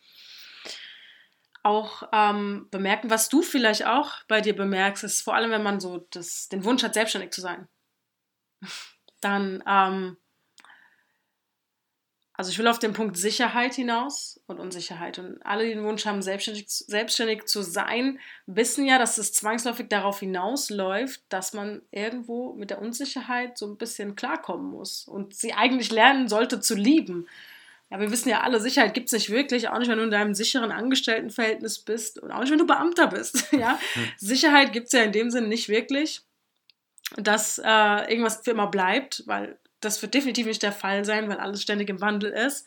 auch 1.62 2.02
ähm, 2.12 2.68
bemerken, 2.70 3.10
was 3.10 3.28
du 3.28 3.42
vielleicht 3.42 3.86
auch 3.86 4.24
bei 4.26 4.40
dir 4.40 4.56
bemerkst, 4.56 5.04
ist 5.04 5.22
vor 5.22 5.34
allem, 5.34 5.50
wenn 5.50 5.62
man 5.62 5.80
so 5.80 6.06
das, 6.10 6.48
den 6.48 6.64
Wunsch 6.64 6.82
hat, 6.82 6.94
selbstständig 6.94 7.30
zu 7.30 7.40
sein, 7.40 7.68
dann, 9.20 9.62
ähm, 9.66 10.16
also 12.42 12.50
ich 12.50 12.58
will 12.58 12.66
auf 12.66 12.80
den 12.80 12.92
Punkt 12.92 13.16
Sicherheit 13.16 13.74
hinaus 13.74 14.40
und 14.48 14.58
Unsicherheit. 14.58 15.20
Und 15.20 15.40
alle, 15.46 15.64
die 15.64 15.74
den 15.74 15.84
Wunsch 15.84 16.04
haben, 16.06 16.22
selbstständig, 16.22 16.66
selbstständig 16.68 17.44
zu 17.44 17.62
sein, 17.62 18.18
wissen 18.46 18.84
ja, 18.84 18.98
dass 18.98 19.16
es 19.16 19.32
zwangsläufig 19.32 19.86
darauf 19.88 20.18
hinausläuft, 20.18 21.22
dass 21.28 21.52
man 21.52 21.82
irgendwo 21.92 22.52
mit 22.54 22.70
der 22.70 22.82
Unsicherheit 22.82 23.56
so 23.56 23.68
ein 23.68 23.76
bisschen 23.76 24.16
klarkommen 24.16 24.72
muss 24.72 25.06
und 25.06 25.36
sie 25.36 25.52
eigentlich 25.52 25.92
lernen 25.92 26.26
sollte 26.26 26.58
zu 26.58 26.74
lieben. 26.74 27.28
Ja, 27.90 28.00
wir 28.00 28.10
wissen 28.10 28.28
ja 28.28 28.40
alle, 28.40 28.58
Sicherheit 28.58 28.92
gibt 28.92 29.06
es 29.06 29.12
nicht 29.12 29.30
wirklich, 29.30 29.68
auch 29.68 29.78
nicht, 29.78 29.88
wenn 29.88 29.98
du 29.98 30.04
in 30.04 30.10
deinem 30.10 30.34
sicheren 30.34 30.72
Angestelltenverhältnis 30.72 31.78
bist 31.78 32.18
und 32.18 32.32
auch 32.32 32.40
nicht, 32.40 32.50
wenn 32.50 32.58
du 32.58 32.66
Beamter 32.66 33.06
bist. 33.06 33.52
Ja? 33.56 33.78
Sicherheit 34.16 34.72
gibt 34.72 34.86
es 34.86 34.92
ja 34.94 35.04
in 35.04 35.12
dem 35.12 35.30
Sinne 35.30 35.46
nicht 35.46 35.68
wirklich, 35.68 36.22
dass 37.18 37.58
äh, 37.58 38.10
irgendwas 38.10 38.40
für 38.42 38.50
immer 38.50 38.66
bleibt, 38.66 39.22
weil 39.26 39.58
das 39.84 40.00
wird 40.02 40.14
definitiv 40.14 40.46
nicht 40.46 40.62
der 40.62 40.72
Fall 40.72 41.04
sein, 41.04 41.28
weil 41.28 41.38
alles 41.38 41.62
ständig 41.62 41.88
im 41.88 42.00
Wandel 42.00 42.30
ist. 42.30 42.66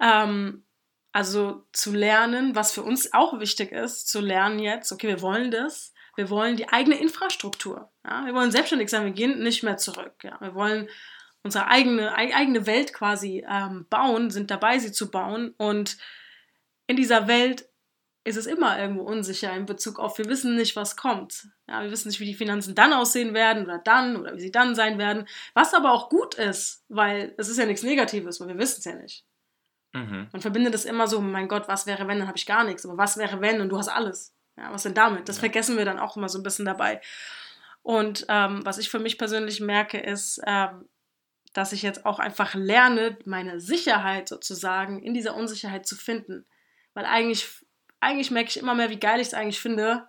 Ähm, 0.00 0.64
also 1.12 1.66
zu 1.72 1.92
lernen, 1.92 2.54
was 2.54 2.72
für 2.72 2.82
uns 2.82 3.12
auch 3.12 3.40
wichtig 3.40 3.72
ist, 3.72 4.08
zu 4.08 4.20
lernen 4.20 4.58
jetzt, 4.58 4.92
okay, 4.92 5.08
wir 5.08 5.22
wollen 5.22 5.50
das, 5.50 5.92
wir 6.16 6.30
wollen 6.30 6.56
die 6.56 6.68
eigene 6.68 6.98
Infrastruktur. 6.98 7.90
Ja? 8.04 8.26
Wir 8.26 8.34
wollen 8.34 8.50
selbstständig 8.50 8.90
sein, 8.90 9.04
wir 9.04 9.12
gehen 9.12 9.42
nicht 9.42 9.62
mehr 9.62 9.76
zurück. 9.76 10.14
Ja? 10.22 10.36
Wir 10.40 10.54
wollen 10.54 10.88
unsere 11.42 11.68
eigene, 11.68 12.14
eigene 12.14 12.66
Welt 12.66 12.92
quasi 12.92 13.44
ähm, 13.48 13.86
bauen, 13.88 14.30
sind 14.30 14.50
dabei, 14.50 14.78
sie 14.78 14.92
zu 14.92 15.10
bauen. 15.10 15.54
Und 15.56 15.96
in 16.86 16.96
dieser 16.96 17.28
Welt 17.28 17.67
ist 18.28 18.36
es 18.36 18.46
immer 18.46 18.78
irgendwo 18.78 19.02
unsicher 19.02 19.52
in 19.54 19.66
Bezug 19.66 19.98
auf, 19.98 20.18
wir 20.18 20.26
wissen 20.26 20.56
nicht, 20.56 20.76
was 20.76 20.96
kommt. 20.96 21.48
Ja, 21.68 21.82
wir 21.82 21.90
wissen 21.90 22.08
nicht, 22.08 22.20
wie 22.20 22.26
die 22.26 22.34
Finanzen 22.34 22.74
dann 22.74 22.92
aussehen 22.92 23.34
werden 23.34 23.64
oder 23.64 23.78
dann 23.78 24.16
oder 24.16 24.34
wie 24.36 24.40
sie 24.40 24.52
dann 24.52 24.74
sein 24.74 24.98
werden. 24.98 25.26
Was 25.54 25.74
aber 25.74 25.92
auch 25.92 26.08
gut 26.08 26.34
ist, 26.34 26.84
weil 26.88 27.34
es 27.38 27.48
ist 27.48 27.58
ja 27.58 27.66
nichts 27.66 27.82
Negatives, 27.82 28.40
weil 28.40 28.48
wir 28.48 28.58
wissen 28.58 28.78
es 28.78 28.84
ja 28.84 28.94
nicht. 28.94 29.24
Mhm. 29.92 30.28
Man 30.32 30.42
verbindet 30.42 30.74
es 30.74 30.84
immer 30.84 31.08
so, 31.08 31.20
mein 31.20 31.48
Gott, 31.48 31.66
was 31.68 31.86
wäre, 31.86 32.06
wenn, 32.06 32.18
dann 32.18 32.28
habe 32.28 32.38
ich 32.38 32.46
gar 32.46 32.64
nichts. 32.64 32.84
Aber 32.84 32.96
was 32.98 33.16
wäre, 33.16 33.40
wenn 33.40 33.60
und 33.60 33.70
du 33.70 33.78
hast 33.78 33.88
alles. 33.88 34.34
Ja, 34.56 34.72
was 34.72 34.82
denn 34.82 34.94
damit? 34.94 35.28
Das 35.28 35.36
Ja. 35.36 35.40
vergessen 35.40 35.76
wir 35.76 35.84
dann 35.84 35.98
auch 35.98 36.16
immer 36.16 36.28
so 36.28 36.38
ein 36.38 36.42
bisschen 36.42 36.64
dabei. 36.66 37.00
Und 37.82 38.26
ähm, 38.28 38.60
was 38.64 38.78
ich 38.78 38.90
für 38.90 38.98
mich 38.98 39.16
persönlich 39.18 39.60
merke, 39.60 39.98
ist, 39.98 40.40
ähm, 40.46 40.88
dass 41.54 41.72
ich 41.72 41.82
jetzt 41.82 42.04
auch 42.04 42.18
einfach 42.18 42.54
lerne, 42.54 43.16
meine 43.24 43.60
Sicherheit 43.60 44.28
sozusagen 44.28 45.02
in 45.02 45.14
dieser 45.14 45.34
Unsicherheit 45.34 45.86
zu 45.86 45.96
finden. 45.96 46.44
Weil 46.94 47.06
eigentlich, 47.06 47.64
eigentlich 48.00 48.30
merke 48.30 48.50
ich 48.50 48.58
immer 48.58 48.74
mehr, 48.74 48.90
wie 48.90 49.00
geil 49.00 49.20
ich 49.20 49.28
es 49.28 49.34
eigentlich 49.34 49.60
finde, 49.60 50.08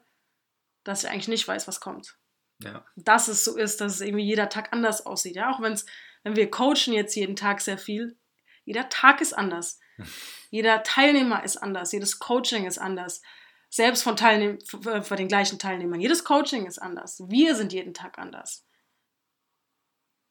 dass 0.84 1.04
ich 1.04 1.10
eigentlich 1.10 1.28
nicht 1.28 1.48
weiß, 1.48 1.68
was 1.68 1.80
kommt. 1.80 2.18
Ja. 2.62 2.86
Dass 2.96 3.28
es 3.28 3.44
so 3.44 3.56
ist, 3.56 3.82
dass 3.82 3.96
es 3.96 4.02
irgendwie 4.02 4.26
jeder 4.26 4.50
Tag 4.50 4.74
anders 4.74 5.06
aussieht. 5.06 5.36
Ja, 5.36 5.52
auch 5.52 5.62
wenn's, 5.62 5.86
wenn 6.24 6.36
wir 6.36 6.50
coachen 6.52 6.94
jetzt 6.94 7.16
jeden 7.16 7.36
Tag 7.36 7.62
sehr 7.62 7.78
viel, 7.78 8.18
jeder 8.66 8.90
Tag 8.90 9.22
ist 9.22 9.34
anders. 9.34 9.80
Jeder 10.52 10.82
Teilnehmer 10.82 11.44
ist 11.44 11.58
anders. 11.58 11.92
Jedes 11.92 12.18
Coaching 12.18 12.66
ist 12.66 12.80
anders. 12.80 13.22
Selbst 13.70 14.02
von, 14.02 14.16
Teilnehm 14.16 14.60
von 14.62 15.18
den 15.18 15.28
gleichen 15.28 15.60
Teilnehmern. 15.60 16.00
Jedes 16.00 16.24
Coaching 16.24 16.66
ist 16.66 16.80
anders. 16.80 17.22
Wir 17.28 17.56
sind 17.56 17.72
jeden 17.72 17.94
Tag 17.94 18.18
anders. 18.18 18.66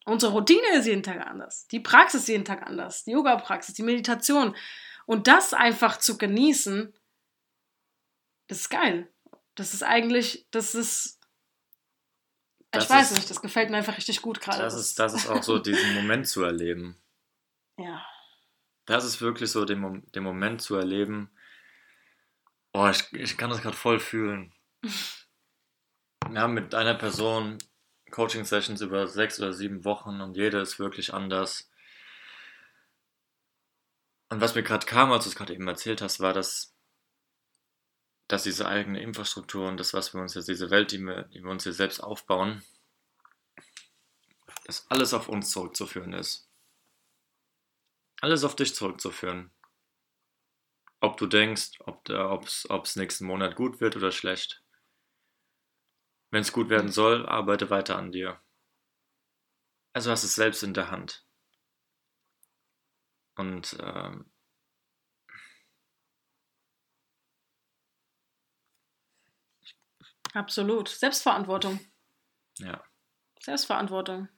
Unsere 0.07 0.33
Routine 0.33 0.69
ist 0.75 0.87
jeden 0.87 1.03
Tag 1.03 1.25
anders. 1.27 1.67
Die 1.69 1.81
Praxis 1.81 2.23
ist 2.23 2.29
jeden 2.29 2.45
Tag 2.45 2.67
anders. 2.67 3.05
Die 3.05 3.13
Yoga-Praxis, 3.13 3.75
die 3.75 3.83
Meditation. 3.83 4.57
Und 5.07 5.27
das 5.29 5.53
einfach 5.53 5.99
zu 5.99 6.19
genießen, 6.19 6.95
das 8.49 8.59
ist 8.61 8.69
geil. 8.71 9.09
Das 9.55 9.75
ist 9.75 9.83
eigentlich, 9.83 10.47
das 10.51 10.75
ist. 10.75 11.21
Das 12.71 12.85
ich 12.85 12.91
weiß 12.91 13.11
ist- 13.13 13.17
nicht, 13.17 13.31
das 13.31 13.41
gefällt 13.41 13.71
mir 13.71 13.79
einfach 13.79 13.97
richtig 13.97 14.21
gut 14.21 14.41
gerade. 14.41 14.59
Das 14.59 14.75
ist, 14.75 14.99
das 14.99 15.15
ist 15.15 15.29
auch 15.29 15.43
so, 15.43 15.59
diesen 15.59 15.95
Moment 15.95 16.27
zu 16.29 16.43
erleben. 16.43 16.97
Ja. 17.81 18.05
Das 18.87 19.05
ist 19.05 19.21
wirklich 19.21 19.53
so, 19.53 19.65
den, 19.65 20.03
den 20.11 20.23
Moment 20.25 20.61
zu 20.61 20.75
erleben. 20.75 21.31
Oh, 22.73 22.89
ich, 22.89 23.13
ich 23.13 23.39
kann 23.39 23.51
das 23.51 23.63
gerade 23.63 23.77
voll 23.77 24.01
fühlen. 24.01 24.53
Wir 26.29 26.41
haben 26.41 26.55
mit 26.55 26.75
einer 26.75 26.95
Person 26.97 27.57
Coaching-Sessions 28.11 28.81
über 28.81 29.07
sechs 29.07 29.39
oder 29.39 29.53
sieben 29.53 29.85
Wochen 29.85 30.21
und 30.21 30.37
jede 30.37 30.59
ist 30.59 30.81
wirklich 30.81 31.15
anders. 31.15 31.71
Und 34.31 34.41
was 34.41 34.55
mir 34.57 34.63
gerade 34.65 34.85
kam, 34.87 35.13
als 35.13 35.23
du 35.25 35.31
es 35.31 35.37
gerade 35.37 35.55
eben 35.55 35.69
erzählt 35.69 36.03
hast, 36.03 36.19
war, 36.19 36.33
dass, 36.33 36.75
dass 38.29 38.43
diese 38.43 38.69
eigene 38.69 39.01
Infrastruktur 39.01 39.67
und 39.69 39.79
das, 39.79 39.95
was 39.95 40.15
wir 40.15 40.21
uns 40.21 40.35
jetzt, 40.35 40.49
diese 40.49 40.71
Welt, 40.71 40.93
die 40.93 40.99
wir, 40.99 41.25
die 41.25 41.43
wir 41.43 41.51
uns 41.51 41.65
hier 41.65 41.73
selbst 41.73 42.01
aufbauen, 42.01 42.63
dass 44.67 44.89
alles 44.91 45.15
auf 45.15 45.29
uns 45.29 45.51
zurückzuführen 45.51 46.13
ist. 46.13 46.51
Alles 48.21 48.45
auf 48.45 48.55
dich 48.55 48.75
zurückzuführen. 48.75 49.51
Ob 51.01 51.17
du 51.17 51.27
denkst, 51.27 51.79
ob 51.81 52.07
es 52.47 52.97
nächsten 52.97 53.25
Monat 53.25 53.57
gut 53.57 53.81
wird 53.81 53.97
oder 53.97 54.13
schlecht. 54.13 54.63
Wenn 56.31 56.43
es 56.43 56.53
gut 56.53 56.69
werden 56.69 56.91
soll, 56.93 57.27
arbeite 57.27 57.71
weiter 57.71 57.97
an 57.97 58.13
dir. 58.13 58.43
Also 59.95 60.11
hast 60.11 60.25
es 60.25 60.35
selbst 60.35 60.63
in 60.63 60.75
der 60.75 60.91
Hand. 60.91 61.25
Und 63.37 63.77
ähm, 63.81 64.31
Absolut. 70.35 70.89
Selbstverantwortung. 70.89 71.81
ja, 72.59 72.83
Selbstverantwortung. 73.41 74.29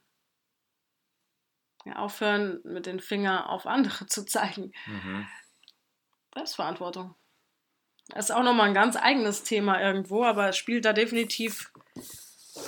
Ja, 1.84 1.96
aufhören, 1.96 2.60
mit 2.64 2.86
den 2.86 3.00
Finger 3.00 3.48
auf 3.48 3.66
andere 3.66 4.06
zu 4.06 4.24
zeigen. 4.24 4.72
mhm. 4.86 5.26
Selbstverantwortung. 6.34 7.16
Das 8.08 8.26
ist 8.26 8.30
auch 8.32 8.42
nochmal 8.42 8.68
ein 8.68 8.74
ganz 8.74 8.96
eigenes 8.96 9.44
Thema 9.44 9.80
irgendwo, 9.80 10.24
aber 10.24 10.48
es 10.48 10.56
spielt 10.56 10.84
da 10.84 10.92
definitiv 10.92 11.72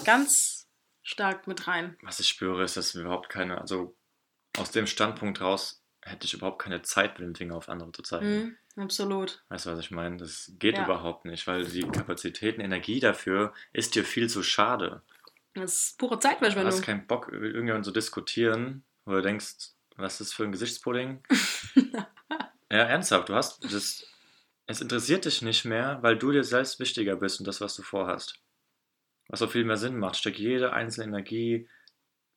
ganz 0.05 0.69
stark 1.03 1.47
mit 1.47 1.67
rein. 1.67 1.97
was 2.03 2.21
ich 2.21 2.29
spüre, 2.29 2.63
ist, 2.63 2.77
dass 2.77 2.95
wir 2.95 3.03
überhaupt 3.03 3.29
keine, 3.29 3.61
also 3.61 3.97
aus 4.57 4.71
dem 4.71 4.87
Standpunkt 4.87 5.41
raus 5.41 5.85
hätte 6.01 6.27
ich 6.27 6.35
überhaupt 6.35 6.63
keine 6.63 6.83
Zeit, 6.83 7.19
mit 7.19 7.27
dem 7.27 7.35
Finger 7.35 7.57
auf 7.57 7.69
andere 7.69 7.93
zu 7.93 8.03
zeigen. 8.03 8.27
Mhm, 8.27 8.57
absolut. 8.77 9.45
Weißt 9.49 9.67
du, 9.67 9.71
was 9.71 9.79
ich 9.81 9.91
meine? 9.91 10.17
Das 10.17 10.53
geht 10.59 10.77
Ja. 10.77 10.85
überhaupt 10.85 11.25
nicht, 11.25 11.47
weil 11.47 11.65
die 11.65 11.83
Kapazitäten, 11.83 12.61
Energie 12.61 13.01
dafür 13.01 13.53
ist 13.73 13.95
dir 13.95 14.05
viel 14.05 14.29
zu 14.29 14.43
schade. 14.43 15.03
Das 15.55 15.75
ist 15.75 15.99
pure 15.99 16.13
Du 16.13 16.17
hast 16.17 16.23
Zeitverschwendung. 16.23 16.81
keinen 16.81 17.07
Bock, 17.07 17.29
irgendjemandem 17.31 17.85
zu 17.85 17.91
diskutieren, 17.91 18.85
wo 19.05 19.13
du 19.13 19.23
denkst, 19.23 19.73
was 19.97 20.15
ist 20.15 20.21
das 20.21 20.33
für 20.33 20.45
ein 20.45 20.53
Gesichtspudding? 20.53 21.23
ja, 22.71 22.79
ernsthaft, 22.79 23.29
du 23.29 23.35
hast 23.35 23.63
das. 23.73 24.07
Es 24.67 24.81
interessiert 24.81 25.25
dich 25.25 25.43
nicht 25.43 25.65
mehr, 25.65 25.99
weil 26.03 26.17
du 26.17 26.31
dir 26.31 26.45
selbst 26.45 26.79
wichtiger 26.81 27.17
bist 27.17 27.41
und 27.41 27.47
das, 27.47 27.61
was 27.61 27.75
du 27.75 27.83
vorhast. 27.83 28.41
Was 29.29 29.43
auch 29.43 29.51
viel 29.51 29.65
mehr 29.65 29.77
Sinn 29.77 29.99
macht. 29.99 30.17
Steck 30.17 30.39
jede 30.39 30.73
einzelne 30.73 31.07
Energie, 31.09 31.69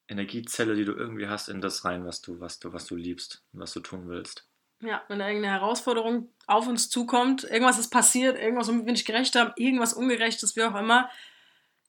Energiezelle, 0.07 0.75
die 0.75 0.85
du 0.85 0.93
irgendwie 0.93 1.27
hast, 1.27 1.47
in 1.49 1.61
das 1.61 1.85
rein, 1.85 2.05
was 2.05 2.21
du, 2.21 2.39
was 2.39 2.59
du, 2.59 2.73
was 2.73 2.85
du 2.87 2.95
liebst 2.95 3.43
und 3.53 3.59
was 3.61 3.73
du 3.73 3.79
tun 3.79 4.07
willst. 4.09 4.47
Ja, 4.81 5.03
wenn 5.07 5.19
da 5.19 5.27
irgendeine 5.27 5.53
Herausforderung 5.59 6.29
auf 6.47 6.67
uns 6.67 6.89
zukommt, 6.89 7.43
irgendwas 7.43 7.79
ist 7.79 7.89
passiert, 7.89 8.37
irgendwas, 8.37 8.67
womit 8.67 8.85
wir 8.85 8.91
nicht 8.91 9.07
gerecht 9.07 9.35
haben, 9.35 9.51
irgendwas 9.55 9.93
Ungerechtes, 9.93 10.55
wie 10.55 10.63
auch 10.63 10.75
immer. 10.75 11.09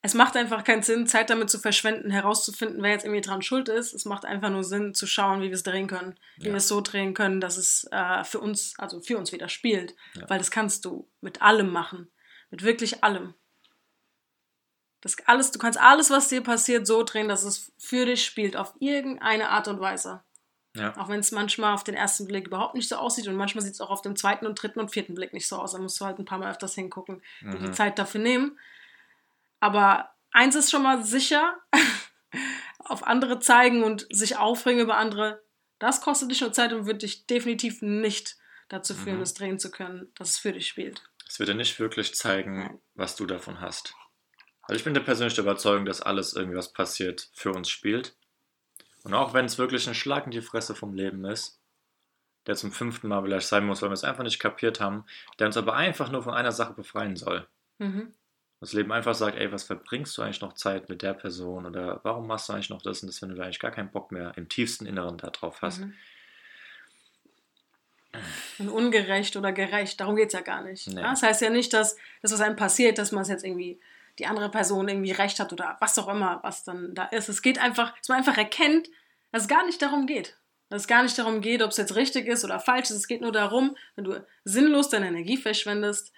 Es 0.02 0.14
macht 0.14 0.36
einfach 0.36 0.62
keinen 0.62 0.84
Sinn, 0.84 1.06
Zeit 1.08 1.30
damit 1.30 1.50
zu 1.50 1.58
verschwenden, 1.58 2.10
herauszufinden, 2.10 2.80
wer 2.82 2.92
jetzt 2.92 3.04
irgendwie 3.04 3.22
dran 3.22 3.42
schuld 3.42 3.68
ist. 3.68 3.92
Es 3.92 4.04
macht 4.04 4.24
einfach 4.24 4.50
nur 4.50 4.62
Sinn, 4.62 4.94
zu 4.94 5.06
schauen, 5.06 5.40
wie 5.40 5.46
wir 5.48 5.54
es 5.54 5.64
drehen 5.64 5.88
können. 5.88 6.14
Wie 6.36 6.46
Ja. 6.46 6.52
wir 6.52 6.58
es 6.58 6.68
so 6.68 6.80
drehen 6.80 7.12
können, 7.12 7.40
dass 7.40 7.56
es 7.56 7.88
äh, 7.90 8.22
für 8.22 8.38
uns, 8.38 8.74
also 8.78 9.00
für 9.00 9.18
uns 9.18 9.32
wieder 9.32 9.48
spielt. 9.48 9.96
Ja. 10.14 10.30
Weil 10.30 10.38
das 10.38 10.52
kannst 10.52 10.84
du 10.84 11.08
mit 11.20 11.42
allem 11.42 11.70
machen. 11.70 12.08
Mit 12.50 12.62
wirklich 12.62 13.02
allem. 13.02 13.34
Das 15.00 15.16
alles, 15.26 15.50
du 15.50 15.58
kannst 15.58 15.78
alles, 15.80 16.10
was 16.10 16.28
dir 16.28 16.40
passiert, 16.42 16.86
so 16.86 17.02
drehen, 17.02 17.28
dass 17.28 17.42
es 17.42 17.72
für 17.76 18.06
dich 18.06 18.24
spielt, 18.24 18.56
auf 18.56 18.74
irgendeine 18.78 19.48
Art 19.50 19.66
und 19.66 19.80
Weise. 19.80 20.22
Ja, 20.76 20.96
Auch 20.96 21.08
wenn 21.08 21.20
es 21.20 21.32
manchmal 21.32 21.74
auf 21.74 21.84
den 21.84 21.94
ersten 21.94 22.26
Blick 22.26 22.46
überhaupt 22.48 22.74
nicht 22.74 22.88
so 22.88 22.96
aussieht 22.96 23.26
und 23.28 23.36
manchmal 23.36 23.62
sieht 23.64 23.74
es 23.74 23.80
auch 23.80 23.90
auf 23.90 24.02
dem 24.02 24.14
zweiten 24.16 24.46
und 24.46 24.60
dritten 24.60 24.78
und 24.80 24.90
vierten 24.90 25.14
Blick 25.14 25.32
nicht 25.32 25.48
so 25.48 25.56
aus. 25.56 25.72
Da 25.72 25.78
musst 25.78 26.00
du 26.00 26.04
halt 26.04 26.18
ein 26.18 26.24
paar 26.24 26.38
Mal 26.38 26.50
öfters 26.50 26.74
hingucken, 26.74 27.22
dir 27.42 27.58
die 27.58 27.68
Mhm. 27.68 27.72
Zeit 27.72 27.98
dafür 27.98 28.20
nehmen. 28.20 28.58
Aber 29.60 30.10
eins 30.32 30.54
ist 30.54 30.70
schon 30.70 30.82
mal 30.82 31.04
sicher, 31.04 31.56
auf 32.78 33.06
andere 33.06 33.40
zeigen 33.40 33.82
und 33.82 34.06
sich 34.10 34.36
aufregen 34.36 34.80
über 34.82 34.96
andere, 34.96 35.42
das 35.78 36.00
kostet 36.00 36.30
dich 36.30 36.40
nur 36.40 36.52
Zeit 36.52 36.72
und 36.72 36.86
wird 36.86 37.02
dich 37.02 37.26
definitiv 37.26 37.82
nicht 37.82 38.36
dazu 38.68 38.94
führen, 38.94 39.16
Mhm. 39.16 39.22
es 39.22 39.34
drehen 39.34 39.58
zu 39.58 39.70
können, 39.70 40.10
dass 40.14 40.30
es 40.30 40.38
für 40.38 40.52
dich 40.52 40.66
spielt. 40.68 41.02
es 41.28 41.38
wird 41.38 41.48
dir 41.48 41.54
nicht 41.54 41.78
wirklich 41.80 42.14
zeigen, 42.14 42.80
was 42.94 43.16
du 43.16 43.26
davon 43.26 43.60
hast. 43.60 43.94
Also 44.62 44.78
ich 44.78 44.84
bin 44.84 44.94
der 44.94 45.00
persönlichen 45.02 45.40
Überzeugung, 45.40 45.84
dass 45.84 46.00
alles 46.00 46.32
irgendwie 46.34 46.56
was 46.56 46.72
passiert, 46.72 47.28
für 47.34 47.50
uns 47.52 47.68
spielt. 47.68 48.16
Und 49.06 49.14
auch 49.14 49.34
wenn 49.34 49.44
es 49.44 49.56
wirklich 49.56 49.86
ein 49.86 49.94
Schlag 49.94 50.24
in 50.24 50.32
die 50.32 50.40
Fresse 50.40 50.74
vom 50.74 50.92
Leben 50.92 51.24
ist, 51.26 51.60
der 52.48 52.56
zum 52.56 52.72
fünften 52.72 53.06
Mal 53.06 53.22
vielleicht 53.22 53.46
sein 53.46 53.64
muss, 53.64 53.80
weil 53.80 53.88
wir 53.88 53.94
es 53.94 54.02
einfach 54.02 54.24
nicht 54.24 54.40
kapiert 54.40 54.80
haben, 54.80 55.04
der 55.38 55.46
uns 55.46 55.56
aber 55.56 55.74
einfach 55.74 56.10
nur 56.10 56.24
von 56.24 56.34
einer 56.34 56.50
Sache 56.50 56.72
befreien 56.72 57.14
soll. 57.14 57.46
Mhm. 57.78 58.14
Das 58.58 58.72
Leben 58.72 58.90
einfach 58.90 59.14
sagt, 59.14 59.38
ey, 59.38 59.52
was 59.52 59.62
verbringst 59.62 60.18
du 60.18 60.22
eigentlich 60.22 60.40
noch 60.40 60.54
Zeit 60.54 60.88
mit 60.88 61.02
der 61.02 61.14
Person 61.14 61.66
oder 61.66 62.00
warum 62.02 62.26
machst 62.26 62.48
du 62.48 62.52
eigentlich 62.52 62.68
noch 62.68 62.82
das 62.82 63.00
und 63.00 63.06
das, 63.06 63.22
wenn 63.22 63.28
du 63.28 63.40
eigentlich 63.40 63.60
gar 63.60 63.70
keinen 63.70 63.92
Bock 63.92 64.10
mehr 64.10 64.32
im 64.36 64.48
tiefsten 64.48 64.86
Inneren 64.86 65.18
da 65.18 65.30
drauf 65.30 65.62
hast. 65.62 65.82
Mhm. 65.82 65.94
Und 68.58 68.68
ungerecht 68.70 69.36
oder 69.36 69.52
gerecht, 69.52 70.00
darum 70.00 70.16
geht 70.16 70.28
es 70.28 70.32
ja 70.32 70.40
gar 70.40 70.64
nicht. 70.64 70.88
Nee. 70.88 71.00
Das 71.00 71.22
heißt 71.22 71.42
ja 71.42 71.50
nicht, 71.50 71.72
dass 71.72 71.96
das, 72.22 72.32
was 72.32 72.40
einem 72.40 72.56
passiert, 72.56 72.98
dass 72.98 73.12
man 73.12 73.22
es 73.22 73.28
jetzt 73.28 73.44
irgendwie, 73.44 73.78
die 74.18 74.26
andere 74.26 74.50
Person 74.50 74.88
irgendwie 74.88 75.12
recht 75.12 75.40
hat 75.40 75.52
oder 75.52 75.76
was 75.80 75.98
auch 75.98 76.08
immer, 76.08 76.40
was 76.42 76.64
dann 76.64 76.94
da 76.94 77.04
ist. 77.04 77.28
Es 77.28 77.42
geht 77.42 77.58
einfach, 77.58 77.96
dass 77.98 78.08
man 78.08 78.18
einfach 78.18 78.38
erkennt, 78.38 78.88
dass 79.32 79.42
es 79.42 79.48
gar 79.48 79.64
nicht 79.66 79.82
darum 79.82 80.06
geht. 80.06 80.38
Dass 80.68 80.82
es 80.82 80.88
gar 80.88 81.02
nicht 81.02 81.16
darum 81.18 81.40
geht, 81.40 81.62
ob 81.62 81.70
es 81.70 81.76
jetzt 81.76 81.94
richtig 81.94 82.26
ist 82.26 82.44
oder 82.44 82.58
falsch 82.58 82.90
ist. 82.90 82.96
Es 82.96 83.08
geht 83.08 83.20
nur 83.20 83.32
darum, 83.32 83.76
wenn 83.94 84.04
du 84.04 84.26
sinnlos 84.44 84.88
deine 84.88 85.08
Energie 85.08 85.36
verschwendest 85.36 86.12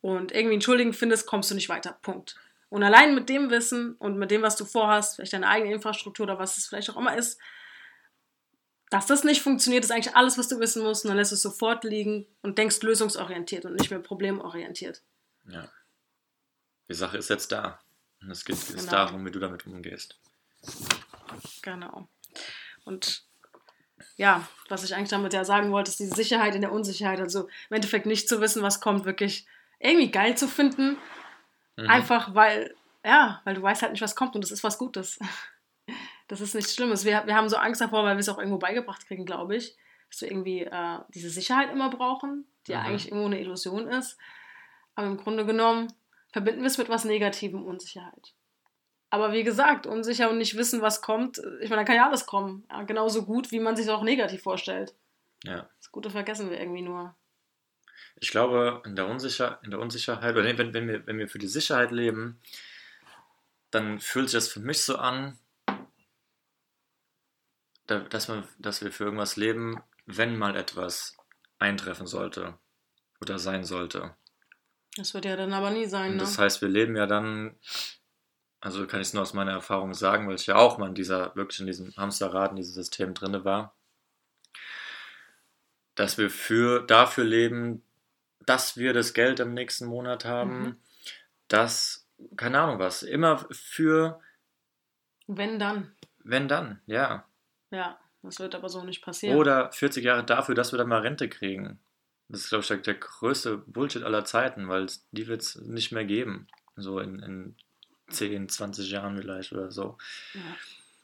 und 0.00 0.32
irgendwie 0.32 0.72
einen 0.72 0.92
findest, 0.92 1.26
kommst 1.26 1.50
du 1.50 1.54
nicht 1.54 1.68
weiter. 1.68 1.98
Punkt. 2.02 2.36
Und 2.70 2.82
allein 2.82 3.14
mit 3.14 3.28
dem 3.28 3.50
Wissen 3.50 3.94
und 3.96 4.16
mit 4.16 4.30
dem, 4.30 4.42
was 4.42 4.56
du 4.56 4.64
vorhast, 4.64 5.16
vielleicht 5.16 5.32
deine 5.32 5.48
eigene 5.48 5.74
Infrastruktur 5.74 6.24
oder 6.24 6.38
was 6.38 6.56
es 6.56 6.66
vielleicht 6.66 6.88
auch 6.90 6.96
immer 6.96 7.16
ist, 7.16 7.38
dass 8.90 9.06
das 9.06 9.24
nicht 9.24 9.42
funktioniert, 9.42 9.84
ist 9.84 9.90
eigentlich 9.90 10.16
alles, 10.16 10.38
was 10.38 10.48
du 10.48 10.58
wissen 10.60 10.82
musst. 10.82 11.04
Und 11.04 11.10
dann 11.10 11.18
lässt 11.18 11.32
du 11.32 11.34
es 11.34 11.42
sofort 11.42 11.84
liegen 11.84 12.26
und 12.42 12.58
denkst 12.58 12.80
lösungsorientiert 12.82 13.64
und 13.64 13.74
nicht 13.74 13.90
mehr 13.90 14.00
problemorientiert. 14.00 15.02
Ja. 15.48 15.68
Die 16.90 16.94
Sache 16.94 17.16
ist 17.18 17.30
jetzt 17.30 17.52
da. 17.52 17.78
Und 18.20 18.30
es 18.32 18.44
geht 18.44 18.56
jetzt 18.56 18.76
Genau. 18.76 18.90
darum, 18.90 19.24
wie 19.24 19.30
du 19.30 19.38
damit 19.38 19.64
umgehst. 19.66 20.18
Genau. 21.62 22.08
Und 22.84 23.22
ja, 24.16 24.46
was 24.68 24.84
ich 24.84 24.94
eigentlich 24.94 25.08
damit 25.10 25.32
ja 25.32 25.44
sagen 25.44 25.70
wollte, 25.72 25.90
ist 25.90 26.00
die 26.00 26.06
Sicherheit 26.06 26.54
in 26.54 26.60
der 26.60 26.72
Unsicherheit. 26.72 27.20
Also 27.20 27.44
im 27.68 27.76
Endeffekt 27.76 28.06
nicht 28.06 28.28
zu 28.28 28.40
wissen, 28.40 28.62
was 28.62 28.80
kommt, 28.80 29.04
wirklich 29.04 29.46
irgendwie 29.78 30.10
geil 30.10 30.36
zu 30.36 30.48
finden. 30.48 30.98
Mhm. 31.76 31.88
Einfach 31.88 32.34
weil, 32.34 32.74
ja, 33.04 33.40
weil 33.44 33.54
du 33.54 33.62
weißt 33.62 33.82
halt 33.82 33.92
nicht, 33.92 34.02
was 34.02 34.16
kommt 34.16 34.34
und 34.34 34.42
das 34.42 34.50
ist 34.50 34.64
was 34.64 34.78
Gutes. 34.78 35.18
Das 36.28 36.40
ist 36.40 36.54
nichts 36.54 36.76
Schlimmes. 36.76 37.04
Wir, 37.04 37.26
wir 37.26 37.34
haben 37.34 37.48
so 37.48 37.56
Angst 37.56 37.80
davor, 37.80 38.04
weil 38.04 38.14
wir 38.14 38.20
es 38.20 38.28
auch 38.28 38.38
irgendwo 38.38 38.58
beigebracht 38.58 39.04
kriegen, 39.08 39.26
glaube 39.26 39.56
ich, 39.56 39.76
dass 40.08 40.20
wir 40.20 40.30
irgendwie 40.30 40.60
äh, 40.60 40.98
diese 41.08 41.28
Sicherheit 41.28 41.72
immer 41.72 41.90
brauchen, 41.90 42.46
die 42.68 42.70
ja 42.72 42.78
Mhm. 42.82 42.86
eigentlich 42.86 43.06
irgendwo 43.08 43.26
eine 43.26 43.40
Illusion 43.40 43.88
ist. 43.88 44.16
Aber 44.94 45.08
im 45.08 45.16
Grunde 45.16 45.44
genommen 45.44 45.92
verbinden 46.32 46.60
wir 46.60 46.68
es 46.68 46.78
mit 46.78 46.88
was 46.88 47.04
Negativem, 47.04 47.64
Unsicherheit. 47.64 48.34
Aber 49.10 49.32
wie 49.32 49.42
gesagt, 49.42 49.86
unsicher 49.86 50.30
und 50.30 50.38
nicht 50.38 50.56
wissen, 50.56 50.82
was 50.82 51.02
kommt, 51.02 51.38
ich 51.60 51.68
meine, 51.68 51.82
da 51.82 51.84
kann 51.84 51.96
ja 51.96 52.06
alles 52.06 52.26
kommen. 52.26 52.64
Ja, 52.70 52.84
genauso 52.84 53.26
gut, 53.26 53.50
wie 53.50 53.58
man 53.58 53.76
sich 53.76 53.90
auch 53.90 54.02
negativ 54.02 54.42
vorstellt. 54.42 54.94
Ja. 55.42 55.68
Das 55.78 55.90
Gute 55.90 56.10
vergessen 56.10 56.48
wir 56.48 56.60
irgendwie 56.60 56.82
nur. 56.82 57.16
Ich 58.16 58.30
glaube, 58.30 58.82
in 58.84 58.94
der, 58.94 59.08
Unsicher 59.08 59.58
in 59.64 59.70
der 59.70 59.80
Unsicherheit, 59.80 60.36
oder 60.36 60.44
wenn, 60.44 60.72
wenn, 60.72 60.86
wir, 60.86 61.06
wenn 61.06 61.18
wir 61.18 61.28
für 61.28 61.38
die 61.38 61.48
Sicherheit 61.48 61.90
leben, 61.90 62.40
dann 63.70 63.98
fühlt 63.98 64.28
sich 64.28 64.38
das 64.38 64.48
für 64.48 64.60
mich 64.60 64.82
so 64.82 64.96
an, 64.96 65.38
da, 67.86 68.00
dass, 68.00 68.28
man, 68.28 68.46
dass 68.58 68.82
wir 68.82 68.92
für 68.92 69.04
irgendwas 69.04 69.36
leben, 69.36 69.82
wenn 70.06 70.38
mal 70.38 70.56
etwas 70.56 71.16
eintreffen 71.58 72.06
sollte 72.06 72.58
oder 73.20 73.38
sein 73.38 73.64
sollte. 73.64 74.14
Das 74.96 75.14
wird 75.14 75.24
ja 75.24 75.36
dann 75.36 75.52
aber 75.52 75.70
nie 75.70 75.86
sein, 75.86 76.12
ne? 76.12 76.18
das 76.18 76.38
heißt, 76.38 76.60
wir 76.62 76.68
leben 76.68 76.96
ja 76.96 77.06
dann, 77.06 77.54
also 78.60 78.86
kann 78.86 79.00
ich 79.00 79.08
es 79.08 79.14
nur 79.14 79.22
aus 79.22 79.34
meiner 79.34 79.52
Erfahrung 79.52 79.94
sagen, 79.94 80.26
weil 80.28 80.34
ich 80.34 80.46
ja 80.46 80.56
auch 80.56 80.78
mal 80.78 80.88
in 80.88 80.94
dieser, 80.94 81.34
wirklich 81.36 81.60
in 81.60 81.66
diesem 81.66 81.94
Hamsterrad, 81.96 82.50
in 82.50 82.56
diesem 82.56 82.74
System 82.74 83.14
drinne 83.14 83.44
war, 83.44 83.76
dass 85.94 86.18
wir 86.18 86.30
für, 86.30 86.80
dafür 86.86 87.24
leben, 87.24 87.82
dass 88.46 88.76
wir 88.76 88.92
das 88.92 89.14
Geld 89.14 89.38
im 89.40 89.54
nächsten 89.54 89.86
Monat 89.86 90.24
haben, 90.24 90.62
Mhm. 90.62 90.76
dass, 91.48 92.08
keine 92.36 92.60
Ahnung 92.60 92.78
was, 92.78 93.02
immer 93.02 93.46
für, 93.50 94.20
Wenn 95.26 95.58
dann. 95.58 95.94
wenn 96.24 96.48
dann, 96.48 96.80
ja. 96.86 97.24
Ja, 97.70 97.98
das 98.22 98.40
wird 98.40 98.54
aber 98.54 98.68
so 98.68 98.82
nicht 98.82 99.02
passieren. 99.02 99.38
Oder 99.38 99.70
40 99.72 100.04
Jahre 100.04 100.24
dafür, 100.24 100.54
dass 100.54 100.72
wir 100.72 100.78
dann 100.78 100.88
mal 100.88 101.00
Rente 101.02 101.28
kriegen. 101.28 101.78
Das 102.30 102.42
ist, 102.42 102.48
glaube 102.48 102.62
ich, 102.62 102.68
der, 102.68 102.76
der 102.78 102.94
größte 102.94 103.58
Bullshit 103.58 104.04
aller 104.04 104.24
Zeiten, 104.24 104.68
weil 104.68 104.86
die 105.10 105.26
wird 105.26 105.42
es 105.42 105.56
nicht 105.56 105.90
mehr 105.90 106.04
geben. 106.04 106.46
So 106.76 107.00
in, 107.00 107.18
in 107.18 107.56
10, 108.08 108.48
20 108.48 108.88
Jahren 108.90 109.18
vielleicht 109.18 109.52
oder 109.52 109.70
so. 109.70 109.98
Ja. 110.34 110.56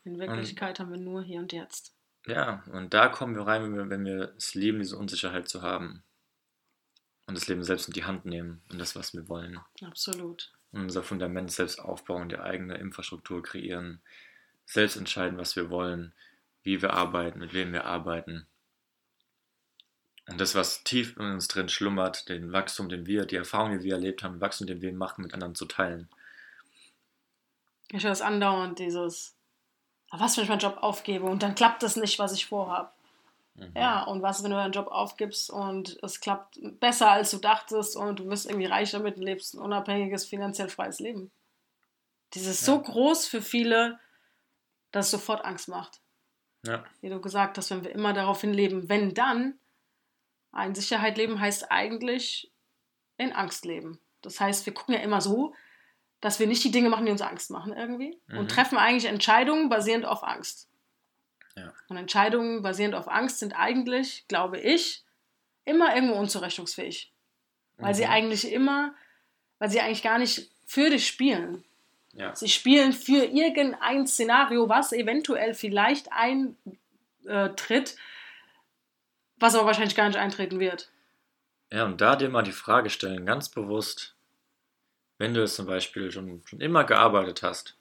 In 0.04 0.20
Wirklichkeit 0.20 0.78
haben 0.78 0.92
wir 0.92 0.98
nur 0.98 1.22
hier 1.22 1.40
und 1.40 1.52
jetzt. 1.52 1.92
Ja, 2.26 2.62
und 2.72 2.94
da 2.94 3.08
kommen 3.08 3.34
wir 3.34 3.46
rein, 3.46 3.64
wenn 3.64 3.74
wir, 3.74 3.90
wenn 3.90 4.04
wir 4.04 4.34
es 4.36 4.54
lieben, 4.54 4.78
diese 4.78 4.96
Unsicherheit 4.96 5.48
zu 5.48 5.62
haben. 5.62 6.04
Und 7.26 7.36
das 7.36 7.48
Leben 7.48 7.64
selbst 7.64 7.88
in 7.88 7.92
die 7.92 8.04
Hand 8.04 8.24
nehmen 8.24 8.62
und 8.70 8.80
das, 8.80 8.94
was 8.94 9.12
wir 9.12 9.28
wollen. 9.28 9.58
Absolut. 9.82 10.52
Und 10.70 10.82
unser 10.82 11.02
Fundament 11.02 11.50
selbst 11.50 11.80
aufbauen, 11.80 12.28
die 12.28 12.38
eigene 12.38 12.76
Infrastruktur 12.76 13.42
kreieren, 13.42 14.00
selbst 14.64 14.96
entscheiden, 14.96 15.38
was 15.38 15.56
wir 15.56 15.70
wollen, 15.70 16.12
wie 16.62 16.82
wir 16.82 16.92
arbeiten, 16.92 17.40
mit 17.40 17.52
wem 17.52 17.72
wir 17.72 17.84
arbeiten. 17.84 18.46
Und 20.28 20.40
das, 20.40 20.54
was 20.54 20.82
tief 20.82 21.16
in 21.16 21.24
uns 21.24 21.48
drin 21.48 21.68
schlummert, 21.68 22.28
den 22.28 22.52
Wachstum, 22.52 22.88
den 22.88 23.06
wir, 23.06 23.26
die 23.26 23.36
Erfahrung, 23.36 23.78
die 23.78 23.84
wir 23.84 23.94
erlebt 23.94 24.22
haben, 24.24 24.40
Wachstum, 24.40 24.66
den 24.66 24.80
wir 24.82 24.92
machen, 24.92 25.22
mit 25.22 25.34
anderen 25.34 25.54
zu 25.54 25.66
teilen. 25.66 26.08
Ich 27.90 28.02
höre 28.02 28.10
es 28.10 28.20
andauernd, 28.22 28.78
dieses, 28.80 29.36
"Ah, 30.10 30.18
was, 30.18 30.36
wenn 30.36 30.44
ich 30.44 30.50
meinen 30.50 30.58
Job 30.58 30.78
aufgebe 30.80 31.24
und 31.26 31.42
dann 31.42 31.54
klappt 31.54 31.82
es 31.84 31.94
nicht, 31.96 32.18
was 32.18 32.32
ich 32.32 32.46
vorhabe. 32.46 32.90
Ja, 33.74 34.02
und 34.02 34.20
was, 34.20 34.42
wenn 34.42 34.50
du 34.50 34.56
deinen 34.56 34.72
Job 34.72 34.88
aufgibst 34.88 35.48
und 35.48 35.98
es 36.02 36.20
klappt 36.20 36.58
besser, 36.78 37.10
als 37.10 37.30
du 37.30 37.38
dachtest 37.38 37.96
und 37.96 38.18
du 38.18 38.28
wirst 38.28 38.44
irgendwie 38.44 38.66
reich 38.66 38.90
damit 38.90 39.16
und 39.16 39.22
lebst 39.22 39.54
ein 39.54 39.60
unabhängiges, 39.60 40.26
finanziell 40.26 40.68
freies 40.68 41.00
Leben. 41.00 41.30
Dieses 42.34 42.56
ist 42.58 42.66
so 42.66 42.78
groß 42.78 43.26
für 43.26 43.40
viele, 43.40 43.98
dass 44.92 45.06
es 45.06 45.12
sofort 45.12 45.42
Angst 45.44 45.68
macht. 45.68 46.00
Ja, 46.66 46.84
Wie 47.00 47.08
du 47.08 47.18
gesagt 47.18 47.56
hast, 47.56 47.70
wenn 47.70 47.82
wir 47.82 47.92
immer 47.92 48.12
daraufhin 48.12 48.52
leben, 48.52 48.90
wenn 48.90 49.14
dann, 49.14 49.58
ein 50.56 50.74
Sicherheit 50.74 51.16
leben 51.18 51.40
heißt 51.40 51.70
eigentlich 51.70 52.50
in 53.18 53.32
Angst 53.32 53.64
leben. 53.64 53.98
Das 54.22 54.40
heißt, 54.40 54.66
wir 54.66 54.74
gucken 54.74 54.94
ja 54.94 55.00
immer 55.00 55.20
so, 55.20 55.54
dass 56.20 56.40
wir 56.40 56.46
nicht 56.46 56.64
die 56.64 56.70
Dinge 56.70 56.88
machen, 56.88 57.06
die 57.06 57.12
uns 57.12 57.20
Angst 57.22 57.50
machen 57.50 57.72
irgendwie 57.72 58.18
Mhm. 58.26 58.38
und 58.38 58.50
treffen 58.50 58.78
eigentlich 58.78 59.04
Entscheidungen 59.04 59.68
basierend 59.68 60.04
auf 60.06 60.22
Angst. 60.24 60.68
Ja. 61.56 61.72
Und 61.88 61.96
Entscheidungen 61.96 62.62
basierend 62.62 62.94
auf 62.94 63.08
Angst 63.08 63.38
sind 63.38 63.52
eigentlich, 63.54 64.26
glaube 64.28 64.58
ich, 64.58 65.04
immer 65.64 65.94
irgendwo 65.94 66.14
unzurechnungsfähig. 66.16 67.12
Weil 67.78 67.94
sie 67.94 68.04
Mhm. 68.04 68.10
eigentlich 68.10 68.50
immer, 68.52 68.94
weil 69.58 69.68
sie 69.70 69.80
eigentlich 69.80 70.02
gar 70.02 70.18
nicht 70.18 70.50
für 70.64 70.90
dich 70.90 71.06
spielen. 71.06 71.64
ja. 72.12 72.34
Sie 72.34 72.48
spielen 72.48 72.92
für 72.94 73.24
irgendein 73.24 74.06
Szenario, 74.06 74.68
was 74.70 74.92
eventuell 74.92 75.52
vielleicht 75.54 76.08
eintritt, 76.12 77.96
was 79.38 79.54
aber 79.54 79.66
wahrscheinlich 79.66 79.96
gar 79.96 80.08
nicht 80.08 80.18
eintreten 80.18 80.60
wird. 80.60 80.90
Ja, 81.72 81.84
und 81.84 82.00
da 82.00 82.16
dir 82.16 82.28
mal 82.28 82.42
die 82.42 82.52
Frage 82.52 82.90
stellen, 82.90 83.26
ganz 83.26 83.48
bewusst, 83.48 84.14
wenn 85.18 85.34
du 85.34 85.40
jetzt 85.40 85.56
zum 85.56 85.66
Beispiel 85.66 86.10
schon, 86.12 86.42
schon 86.46 86.60
immer 86.60 86.84
gearbeitet 86.84 87.42
hast, 87.42 87.76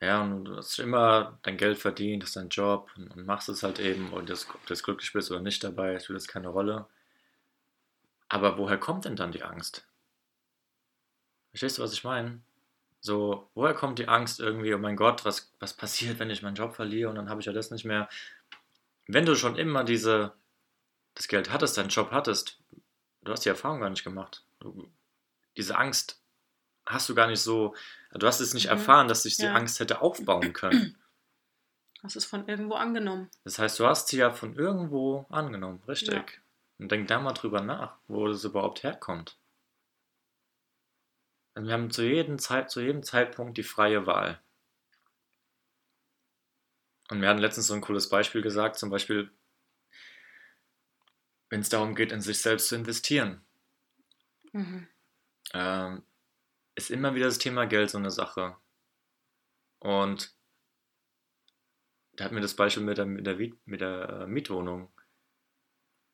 ja, 0.00 0.22
und 0.22 0.44
du 0.44 0.56
hast 0.56 0.78
immer 0.78 1.38
dein 1.42 1.56
Geld 1.56 1.78
verdient, 1.78 2.24
hast 2.24 2.36
deinen 2.36 2.50
Job 2.50 2.90
und, 2.96 3.08
und 3.08 3.24
machst 3.26 3.48
es 3.48 3.62
halt 3.62 3.78
eben 3.78 4.12
und 4.12 4.28
das, 4.28 4.46
ob 4.50 4.66
du 4.66 4.74
jetzt 4.74 4.82
glücklich 4.82 5.12
bist 5.12 5.30
oder 5.30 5.40
nicht 5.40 5.64
dabei, 5.64 5.98
spielt 5.98 6.18
das 6.18 6.28
keine 6.28 6.48
Rolle. 6.48 6.86
Aber 8.28 8.58
woher 8.58 8.78
kommt 8.78 9.04
denn 9.04 9.16
dann 9.16 9.32
die 9.32 9.42
Angst? 9.44 9.86
Verstehst 11.50 11.78
du, 11.78 11.82
was 11.82 11.92
ich 11.92 12.04
meine? 12.04 12.40
So, 13.00 13.48
woher 13.54 13.74
kommt 13.74 13.98
die 13.98 14.08
Angst 14.08 14.40
irgendwie, 14.40 14.74
oh 14.74 14.78
mein 14.78 14.96
Gott, 14.96 15.24
was, 15.24 15.52
was 15.60 15.74
passiert, 15.74 16.18
wenn 16.18 16.30
ich 16.30 16.42
meinen 16.42 16.56
Job 16.56 16.74
verliere 16.74 17.08
und 17.10 17.16
dann 17.16 17.30
habe 17.30 17.40
ich 17.40 17.46
ja 17.46 17.52
das 17.52 17.70
nicht 17.70 17.84
mehr? 17.84 18.08
Wenn 19.06 19.26
du 19.26 19.34
schon 19.36 19.56
immer 19.56 19.84
diese, 19.84 20.34
das 21.14 21.28
Geld 21.28 21.50
hattest, 21.52 21.76
deinen 21.76 21.88
Job 21.90 22.10
hattest, 22.10 22.60
du 23.22 23.32
hast 23.32 23.44
die 23.44 23.48
Erfahrung 23.50 23.80
gar 23.80 23.90
nicht 23.90 24.04
gemacht. 24.04 24.44
Du, 24.60 24.90
diese 25.56 25.76
Angst 25.76 26.22
hast 26.86 27.08
du 27.08 27.14
gar 27.14 27.26
nicht 27.26 27.40
so, 27.40 27.74
du 28.12 28.26
hast 28.26 28.40
es 28.40 28.54
nicht 28.54 28.66
Mhm. 28.66 28.70
erfahren, 28.72 29.08
dass 29.08 29.22
sich 29.22 29.36
die 29.36 29.44
Ja. 29.44 29.54
Angst 29.54 29.80
hätte 29.80 30.00
aufbauen 30.02 30.52
können. 30.52 30.96
Das 32.02 32.16
ist 32.16 32.26
von 32.26 32.46
irgendwo 32.48 32.74
angenommen. 32.74 33.30
Das 33.44 33.58
heißt, 33.58 33.78
du 33.80 33.86
hast 33.86 34.08
sie 34.08 34.18
ja 34.18 34.30
von 34.30 34.54
irgendwo 34.56 35.24
angenommen, 35.30 35.82
richtig. 35.88 36.14
Ja. 36.14 36.24
Und 36.78 36.90
denk 36.92 37.08
da 37.08 37.18
mal 37.20 37.32
drüber 37.32 37.60
nach, 37.62 37.96
wo 38.08 38.26
das 38.28 38.44
überhaupt 38.44 38.82
herkommt. 38.82 39.38
Und 41.54 41.66
wir 41.66 41.72
haben 41.72 41.90
zu 41.90 42.02
jedem, 42.02 42.38
Zeit, 42.38 42.70
zu 42.70 42.80
jedem 42.80 43.02
Zeitpunkt 43.04 43.56
die 43.56 43.62
freie 43.62 44.06
Wahl. 44.06 44.40
Und 47.10 47.20
wir 47.20 47.28
hatten 47.28 47.40
letztens 47.40 47.66
so 47.66 47.74
ein 47.74 47.80
cooles 47.80 48.08
Beispiel 48.08 48.42
gesagt, 48.42 48.76
zum 48.76 48.90
Beispiel, 48.90 49.30
wenn 51.50 51.60
es 51.60 51.68
darum 51.68 51.94
geht, 51.94 52.12
in 52.12 52.20
sich 52.20 52.40
selbst 52.40 52.68
zu 52.68 52.74
investieren. 52.76 53.44
Mhm. 54.52 54.86
ähm, 55.52 56.02
ist 56.76 56.90
immer 56.90 57.14
wieder 57.14 57.26
das 57.26 57.38
Thema 57.38 57.66
Geld 57.66 57.90
so 57.90 57.98
eine 57.98 58.10
Sache. 58.10 58.56
Und 59.80 60.34
da 62.12 62.24
hatten 62.24 62.34
wir 62.34 62.42
das 62.42 62.54
Beispiel 62.54 62.82
mit 62.82 62.98
der, 62.98 63.06
mit 63.06 63.26
der, 63.26 63.36
mit 63.64 63.80
der 63.80 64.08
äh, 64.08 64.26
Mietwohnung. 64.26 64.90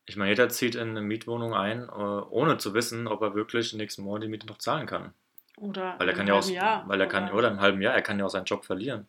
Ich 0.07 0.17
meine, 0.17 0.31
jeder 0.31 0.49
zieht 0.49 0.75
in 0.75 0.91
eine 0.91 1.03
Mietwohnung 1.03 1.55
ein, 1.55 1.83
äh, 1.85 1.93
ohne 1.93 2.59
zu 2.59 2.75
wissen, 2.75 3.07
ob 3.07 3.23
er 3.23 3.35
wirklich 3.35 3.73
nächsten 3.75 4.03
Monat 4.03 4.25
die 4.25 4.29
Miete 4.29 4.47
noch 4.47 4.59
zahlen 4.59 4.87
kann. 4.87 5.15
Oder 5.57 5.99
Weil 5.99 6.09
er 6.09 6.13
im 6.13 6.17
kann 6.17 6.27
ja 6.27 6.35
auch, 6.35 6.43
halben 6.43 6.55
Jahr. 6.55 6.89
weil 6.89 7.01
er 7.01 7.07
kann, 7.07 7.31
oder 7.31 7.49
im 7.49 7.61
halben 7.61 7.83
Jahr, 7.83 7.95
er 7.95 8.03
kann 8.03 8.19
ja 8.19 8.25
auch 8.25 8.31
seinen 8.31 8.47
Job 8.47 8.65
verlieren. 8.65 9.07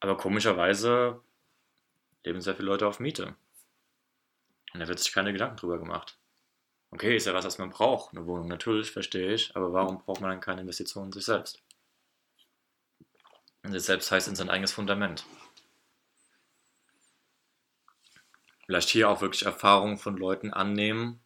Aber 0.00 0.16
komischerweise 0.16 1.20
leben 2.24 2.40
sehr 2.40 2.56
viele 2.56 2.68
Leute 2.68 2.86
auf 2.86 3.00
Miete. 3.00 3.36
Und 4.72 4.80
da 4.80 4.88
wird 4.88 4.98
sich 4.98 5.12
keine 5.12 5.32
Gedanken 5.32 5.56
drüber 5.56 5.78
gemacht. 5.78 6.18
Okay, 6.90 7.16
ist 7.16 7.26
ja 7.26 7.34
was, 7.34 7.44
was 7.44 7.58
man 7.58 7.70
braucht, 7.70 8.12
eine 8.12 8.26
Wohnung, 8.26 8.48
natürlich, 8.48 8.90
verstehe 8.90 9.32
ich, 9.32 9.54
aber 9.54 9.72
warum 9.72 9.98
braucht 9.98 10.20
man 10.20 10.30
dann 10.30 10.40
keine 10.40 10.62
Investition 10.62 11.06
in 11.06 11.12
sich 11.12 11.24
selbst? 11.24 11.62
Und 13.62 13.72
sich 13.72 13.82
selbst 13.82 14.10
heißt 14.10 14.26
in 14.26 14.34
sein 14.34 14.50
eigenes 14.50 14.72
Fundament. 14.72 15.24
Vielleicht 18.66 18.88
hier 18.88 19.08
auch 19.08 19.20
wirklich 19.20 19.44
Erfahrungen 19.44 19.98
von 19.98 20.16
Leuten 20.16 20.52
annehmen, 20.52 21.20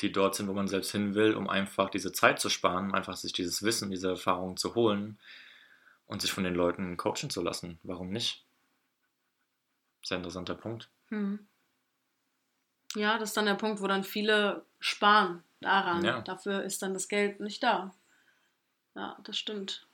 die 0.00 0.12
dort 0.12 0.34
sind, 0.34 0.48
wo 0.48 0.52
man 0.52 0.68
selbst 0.68 0.92
hin 0.92 1.14
will, 1.14 1.34
um 1.34 1.48
einfach 1.48 1.90
diese 1.90 2.12
Zeit 2.12 2.40
zu 2.40 2.48
sparen, 2.48 2.86
um 2.86 2.94
einfach 2.94 3.16
sich 3.16 3.32
dieses 3.32 3.62
Wissen, 3.62 3.90
diese 3.90 4.10
Erfahrungen 4.10 4.56
zu 4.56 4.74
holen 4.74 5.18
und 6.12 6.20
sich 6.20 6.30
von 6.30 6.44
den 6.44 6.54
Leuten 6.54 6.98
coachen 6.98 7.30
zu 7.30 7.40
lassen. 7.42 7.78
Warum 7.82 8.10
nicht? 8.10 8.44
Sehr 10.04 10.18
interessanter 10.18 10.54
Punkt. 10.54 10.90
Hm. 11.08 11.48
Ja, 12.94 13.16
das 13.16 13.30
ist 13.30 13.36
dann 13.38 13.46
der 13.46 13.54
Punkt, 13.54 13.80
wo 13.80 13.86
dann 13.86 14.04
viele 14.04 14.66
sparen 14.78 15.42
daran. 15.60 16.04
Ja. 16.04 16.20
Dafür 16.20 16.64
ist 16.64 16.82
dann 16.82 16.92
das 16.92 17.08
Geld 17.08 17.40
nicht 17.40 17.62
da. 17.62 17.94
Ja, 18.94 19.16
das 19.24 19.38
stimmt. 19.38 19.86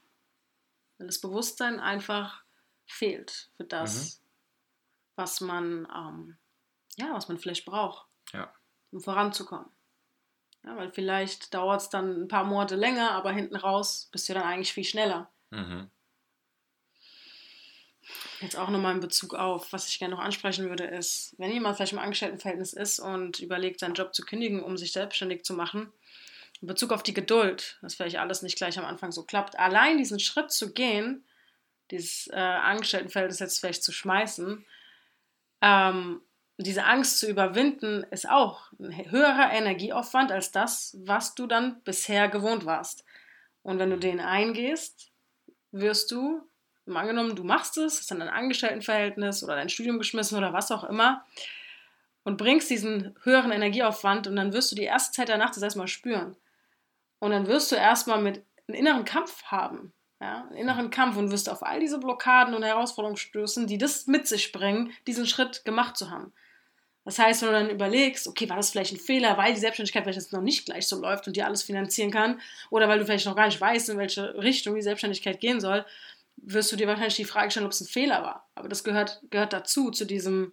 Weil 0.99 1.07
das 1.07 1.21
Bewusstsein 1.21 1.79
einfach 1.79 2.43
fehlt 2.87 3.51
für 3.57 3.65
das, 3.65 4.21
was 5.15 5.41
man, 5.41 5.87
ähm, 5.95 6.37
ja, 6.97 7.15
was 7.15 7.29
man 7.29 7.39
vielleicht 7.39 7.65
braucht, 7.65 8.09
Ja. 8.33 8.53
um 8.91 9.01
voranzukommen. 9.01 9.71
Ja, 10.65 10.77
weil 10.77 10.91
vielleicht 10.91 11.55
dauert 11.55 11.83
es 11.83 11.91
dann 11.91 12.23
ein 12.23 12.29
paar 12.29 12.43
Monate 12.43 12.75
länger, 12.75 13.13
aber 13.13 13.31
hinten 13.31 13.55
raus 13.55 14.09
bist 14.11 14.29
du 14.29 14.35
dann 14.35 14.43
eigentlich 14.43 14.73
viel 14.73 14.83
schneller. 14.83 15.31
Mhm. 15.51 15.89
Jetzt 18.40 18.57
auch 18.57 18.68
nochmal 18.68 18.94
in 18.94 19.01
Bezug 19.01 19.35
auf, 19.35 19.73
was 19.73 19.88
ich 19.88 19.99
gerne 19.99 20.14
noch 20.14 20.23
ansprechen 20.23 20.68
würde, 20.68 20.85
ist, 20.85 21.35
wenn 21.38 21.53
jemand 21.53 21.77
vielleicht 21.77 21.92
im 21.92 21.99
Angestelltenverhältnis 21.99 22.73
ist 22.73 23.01
und 23.01 23.40
überlegt, 23.40 23.81
seinen 23.81 23.94
Job 23.94 24.14
zu 24.14 24.25
kündigen, 24.25 24.62
um 24.62 24.77
sich 24.77 24.92
selbstständig 24.92 25.44
zu 25.44 25.55
machen, 25.55 25.92
in 26.61 26.68
Bezug 26.68 26.92
auf 26.92 27.03
die 27.03 27.14
Geduld, 27.14 27.79
dass 27.83 27.94
vielleicht 27.94 28.18
alles 28.18 28.42
nicht 28.42 28.57
gleich 28.57 28.79
am 28.79 28.85
Anfang 28.85 29.12
so 29.12 29.25
klappt, 29.25 29.59
allein 29.59 29.99
diesen 29.99 30.21
Schritt 30.21 30.51
zu 30.51 30.73
gehen, 30.73 31.25
dieses 31.90 32.29
äh, 32.29 32.37
Angestelltenverhältnis 32.37 33.38
jetzt 33.38 33.61
vielleicht 33.61 33.83
zu 33.83 33.92
schmeißen, 33.92 34.64
ähm, 35.61 36.21
diese 36.59 36.85
Angst 36.85 37.18
zu 37.18 37.29
überwinden, 37.29 38.05
ist 38.11 38.29
auch 38.29 38.73
ein 38.81 39.11
höherer 39.11 39.53
Energieaufwand 39.53 40.33
als 40.33 40.51
das, 40.51 40.97
was 41.01 41.35
du 41.35 41.47
dann 41.47 41.81
bisher 41.83 42.29
gewohnt 42.29 42.66
warst. 42.66 43.05
Und 43.62 43.79
wenn 43.79 43.90
du 43.90 43.99
den 43.99 44.18
eingehst, 44.21 45.12
wirst 45.71 46.11
du 46.11 46.42
mal 46.88 47.01
angenommen, 47.01 47.37
du 47.37 47.44
machst 47.44 47.77
es, 47.79 47.98
hast 47.98 48.11
dann 48.11 48.22
ein 48.22 48.29
Angestelltenverhältnis 48.29 49.42
oder 49.44 49.57
dein 49.57 49.68
Studium 49.68 49.98
geschmissen 49.98 50.38
oder 50.38 50.53
was 50.53 50.70
auch 50.70 50.85
immer 50.85 51.24
und 52.24 52.37
bringst 52.37 52.68
diesen 52.68 53.16
höheren 53.22 53.53
Energieaufwand 53.53 54.27
und 54.27 54.36
dann 54.36 54.53
wirst 54.53 54.70
du 54.70 54.76
die 54.76 54.82
erste 54.82 55.12
Zeit 55.12 55.28
danach 55.30 55.51
das 55.51 55.62
erstmal 55.62 55.89
spüren. 55.89 56.36
Und 57.20 57.30
dann 57.30 57.47
wirst 57.47 57.72
du 57.72 57.76
erstmal 57.76 58.20
mit 58.20 58.45
einem 58.68 58.78
inneren 58.78 59.05
Kampf 59.05 59.45
haben. 59.45 59.93
Ja, 60.20 60.43
einen 60.43 60.57
inneren 60.57 60.91
Kampf 60.91 61.16
und 61.16 61.30
wirst 61.30 61.49
auf 61.49 61.62
all 61.62 61.78
diese 61.78 61.99
Blockaden 61.99 62.53
und 62.53 62.64
Herausforderungen 62.64 63.16
stößen, 63.16 63.66
die 63.68 63.78
das 63.78 64.09
mit 64.09 64.26
sich 64.26 64.51
bringen, 64.51 64.93
diesen 65.07 65.26
Schritt 65.26 65.64
gemacht 65.64 65.97
zu 65.97 66.11
haben. 66.11 66.32
Das 67.05 67.18
heißt, 67.18 67.41
wenn 67.41 67.49
du 67.49 67.55
dann 67.55 67.70
überlegst, 67.70 68.26
okay, 68.26 68.51
war 68.51 68.57
das 68.57 68.70
vielleicht 68.70 68.93
ein 68.93 68.99
Fehler, 68.99 69.39
weil 69.39 69.55
die 69.55 69.61
Selbstständigkeit 69.61 70.03
vielleicht 70.03 70.18
jetzt 70.18 70.32
noch 70.34 70.43
nicht 70.43 70.66
gleich 70.66 70.86
so 70.86 71.01
läuft 71.01 71.26
und 71.26 71.36
dir 71.36 71.47
alles 71.47 71.62
finanzieren 71.62 72.11
kann, 72.11 72.41
oder 72.68 72.89
weil 72.89 72.99
du 72.99 73.07
vielleicht 73.07 73.24
noch 73.24 73.36
gar 73.36 73.47
nicht 73.47 73.61
weißt, 73.61 73.89
in 73.89 73.97
welche 73.97 74.34
Richtung 74.34 74.74
die 74.74 74.82
Selbstständigkeit 74.82 75.41
gehen 75.41 75.61
soll, 75.61 75.86
wirst 76.43 76.72
du 76.72 76.76
dir 76.76 76.86
wahrscheinlich 76.86 77.16
die 77.16 77.24
Frage 77.24 77.51
stellen, 77.51 77.66
ob 77.66 77.72
es 77.72 77.80
ein 77.80 77.86
Fehler 77.86 78.22
war. 78.22 78.51
Aber 78.55 78.68
das 78.68 78.84
gehört, 78.84 79.22
gehört 79.30 79.53
dazu, 79.53 79.91
zu 79.91 80.05
diesem, 80.05 80.53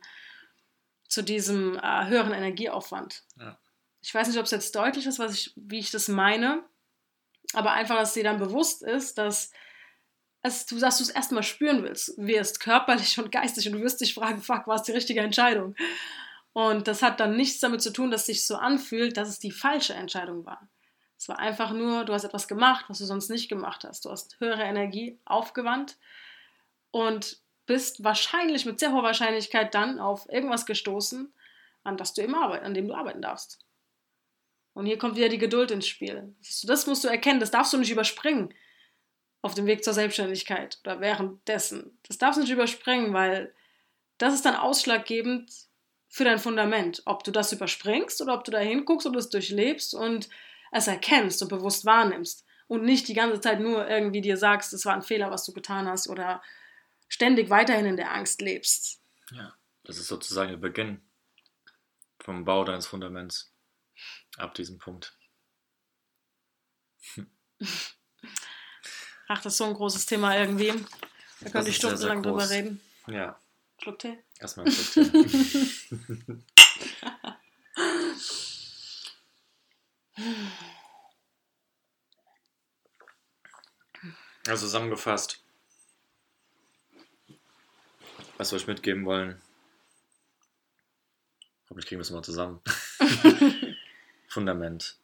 zu 1.07 1.21
diesem 1.21 1.77
äh, 1.77 2.07
höheren 2.07 2.33
Energieaufwand. 2.33 3.23
Ja. 3.39 3.59
Ich 4.01 4.13
weiß 4.13 4.27
nicht, 4.27 4.37
ob 4.37 4.45
es 4.45 4.51
jetzt 4.51 4.75
deutlich 4.75 5.05
ist, 5.05 5.19
was 5.19 5.33
ich, 5.33 5.53
wie 5.55 5.79
ich 5.79 5.91
das 5.91 6.07
meine. 6.07 6.63
Aber 7.53 7.71
einfach, 7.73 7.97
dass 7.97 8.13
dir 8.13 8.23
dann 8.23 8.39
bewusst 8.39 8.83
ist, 8.83 9.17
dass, 9.17 9.51
es, 10.41 10.65
du, 10.65 10.79
dass 10.79 10.97
du 10.97 11.03
es 11.03 11.09
erstmal 11.09 11.43
spüren 11.43 11.83
willst, 11.83 12.13
wirst, 12.17 12.59
körperlich 12.59 13.17
und 13.19 13.31
geistig, 13.31 13.67
und 13.67 13.73
du 13.73 13.81
wirst 13.81 14.01
dich 14.01 14.13
fragen, 14.13 14.41
fuck, 14.41 14.67
war 14.67 14.75
es 14.75 14.83
die 14.83 14.91
richtige 14.91 15.21
Entscheidung? 15.21 15.75
Und 16.53 16.87
das 16.87 17.01
hat 17.01 17.19
dann 17.19 17.35
nichts 17.35 17.59
damit 17.59 17.81
zu 17.81 17.91
tun, 17.91 18.11
dass 18.11 18.21
es 18.21 18.27
sich 18.27 18.47
so 18.47 18.55
anfühlt, 18.55 19.17
dass 19.17 19.27
es 19.27 19.39
die 19.39 19.51
falsche 19.51 19.93
Entscheidung 19.93 20.45
war. 20.45 20.69
Es 21.25 21.29
war 21.29 21.39
einfach 21.39 21.71
nur, 21.71 22.05
du 22.05 22.13
hast 22.13 22.23
etwas 22.23 22.47
gemacht, 22.47 22.85
was 22.87 22.99
du 22.99 23.05
sonst 23.05 23.31
nicht 23.31 23.49
gemacht 23.49 23.83
hast. 23.83 24.05
Du 24.05 24.11
hast 24.11 24.39
höhere 24.39 24.61
Energie 24.61 25.17
aufgewandt 25.25 25.97
und 26.91 27.39
bist 27.65 28.03
wahrscheinlich 28.03 28.67
mit 28.67 28.79
sehr 28.79 28.91
hoher 28.91 29.01
Wahrscheinlichkeit 29.01 29.73
dann 29.73 29.99
auf 29.99 30.29
irgendwas 30.29 30.67
gestoßen, 30.67 31.33
an 31.83 31.97
das 31.97 32.13
du 32.13 32.21
immer 32.21 32.43
arbeiten, 32.43 32.63
an 32.63 32.75
dem 32.75 32.87
du 32.87 32.93
arbeiten 32.93 33.23
darfst. 33.23 33.57
Und 34.75 34.85
hier 34.85 34.99
kommt 34.99 35.15
wieder 35.15 35.29
die 35.29 35.39
Geduld 35.39 35.71
ins 35.71 35.87
Spiel. 35.87 36.35
Das 36.65 36.85
musst 36.85 37.03
du 37.03 37.07
erkennen, 37.07 37.39
das 37.39 37.49
darfst 37.49 37.73
du 37.73 37.79
nicht 37.79 37.91
überspringen 37.91 38.53
auf 39.41 39.55
dem 39.55 39.65
Weg 39.65 39.83
zur 39.83 39.93
Selbstständigkeit 39.93 40.77
oder 40.83 40.99
währenddessen. 40.99 41.97
Das 42.03 42.19
darfst 42.19 42.37
du 42.37 42.41
nicht 42.41 42.53
überspringen, 42.53 43.15
weil 43.15 43.51
das 44.19 44.35
ist 44.35 44.45
dann 44.45 44.55
ausschlaggebend 44.55 45.51
für 46.07 46.23
dein 46.23 46.37
Fundament. 46.37 47.01
Ob 47.05 47.23
du 47.23 47.31
das 47.31 47.51
überspringst 47.51 48.21
oder 48.21 48.35
ob 48.35 48.43
du 48.43 48.51
da 48.51 48.59
hinguckst 48.59 49.07
und 49.07 49.15
es 49.15 49.31
durchlebst 49.31 49.95
und 49.95 50.29
es 50.75 50.87
erkennst 50.87 51.41
und 51.41 51.47
bewusst 51.47 51.85
wahrnimmst. 51.85 52.45
Und 52.67 52.83
nicht 52.83 53.07
die 53.07 53.13
ganze 53.13 53.39
Zeit 53.39 53.61
nur 53.61 53.87
irgendwie 53.87 54.21
dir 54.21 54.37
sagst, 54.37 54.73
es 54.73 54.85
war 54.85 54.93
ein 54.93 55.03
Fehler, 55.03 55.31
was 55.31 55.45
du 55.45 55.53
getan 55.53 55.87
hast 55.87 56.09
oder 56.09 56.43
ständig 57.07 57.49
weiterhin 57.49 57.85
in 57.85 57.95
der 57.95 58.11
Angst 58.11 58.41
lebst. 58.41 58.99
Ja, 59.31 59.53
das 59.83 59.97
ist 59.97 60.07
sozusagen 60.07 60.49
der 60.49 60.57
Beginn 60.57 61.01
vom 62.19 62.43
Bau 62.43 62.65
deines 62.65 62.87
Fundaments 62.87 63.53
ab 64.37 64.53
diesem 64.55 64.77
Punkt. 64.77 65.15
Ach, 69.27 69.41
das 69.41 69.53
ist 69.53 69.57
so 69.57 69.65
ein 69.65 69.73
großes 69.73 70.05
Thema 70.07 70.37
irgendwie. 70.37 70.73
Da 71.39 71.49
könnte 71.51 71.69
ich 71.69 71.77
stundenlang 71.77 72.21
drüber 72.21 72.49
reden. 72.49 72.81
Ja, 73.07 73.39
Schluck 73.81 73.99
Tee. 73.99 74.17
erstmal 74.39 74.65
ein 74.65 74.71
Schluck 74.73 75.11
Tee. 75.11 76.43
Also 84.47 84.65
zusammengefasst, 84.67 85.41
was 88.37 88.51
wir 88.51 88.57
euch 88.57 88.67
mitgeben 88.67 89.05
wollen. 89.05 89.41
Hoffentlich 91.69 91.87
kriegen 91.87 91.99
wir 91.99 92.03
es 92.03 92.11
mal 92.11 92.21
zusammen. 92.23 92.61
Fundament. 94.27 94.97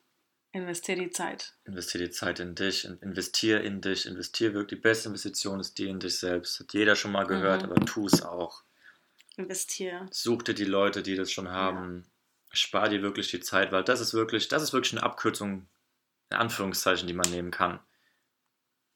Investier 0.52 0.96
die 0.98 1.10
Zeit. 1.10 1.54
Investier 1.66 2.02
die 2.02 2.12
Zeit 2.12 2.40
in 2.40 2.54
dich, 2.56 2.86
in- 2.86 3.00
investier 3.00 3.62
in 3.62 3.82
dich, 3.82 4.06
investier 4.06 4.54
wirklich. 4.54 4.80
Die 4.80 4.84
beste 4.84 5.08
Investition 5.10 5.60
ist 5.60 5.78
die 5.78 5.88
in 5.88 6.00
dich 6.00 6.20
selbst. 6.20 6.60
Hat 6.60 6.74
jeder 6.74 6.96
schon 6.96 7.14
mal 7.14 7.26
gehört, 7.26 7.64
Mhm. 7.66 7.72
aber 7.72 7.86
tu 7.86 8.06
es 8.06 8.22
auch. 8.22 8.62
Investier. 9.38 10.08
Such 10.12 10.44
dir 10.44 10.54
die 10.54 10.66
Leute, 10.66 11.02
die 11.02 11.16
das 11.16 11.32
schon 11.32 11.50
haben. 11.50 12.06
Spar 12.52 12.90
dir 12.90 13.02
wirklich 13.02 13.30
die 13.32 13.40
Zeit, 13.40 13.72
weil 13.72 13.84
das 13.84 14.02
ist 14.02 14.14
wirklich, 14.14 14.48
das 14.48 14.64
ist 14.64 14.74
wirklich 14.74 14.94
eine 14.94 15.04
Abkürzung, 15.04 15.68
in 16.30 16.38
Anführungszeichen, 16.38 17.08
die 17.08 17.14
man 17.14 17.30
nehmen 17.30 17.52
kann. 17.52 17.80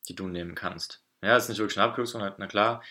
Die 0.08 0.16
du 0.16 0.28
nehmen 0.28 0.56
kannst. 0.56 1.04
Ja, 1.22 1.38
ist 1.38 1.50
nicht 1.50 1.60
wirklich 1.60 1.78
eine 1.80 1.90
Abkürzung, 1.90 2.22
na 2.38 2.48
klar. 2.48 2.84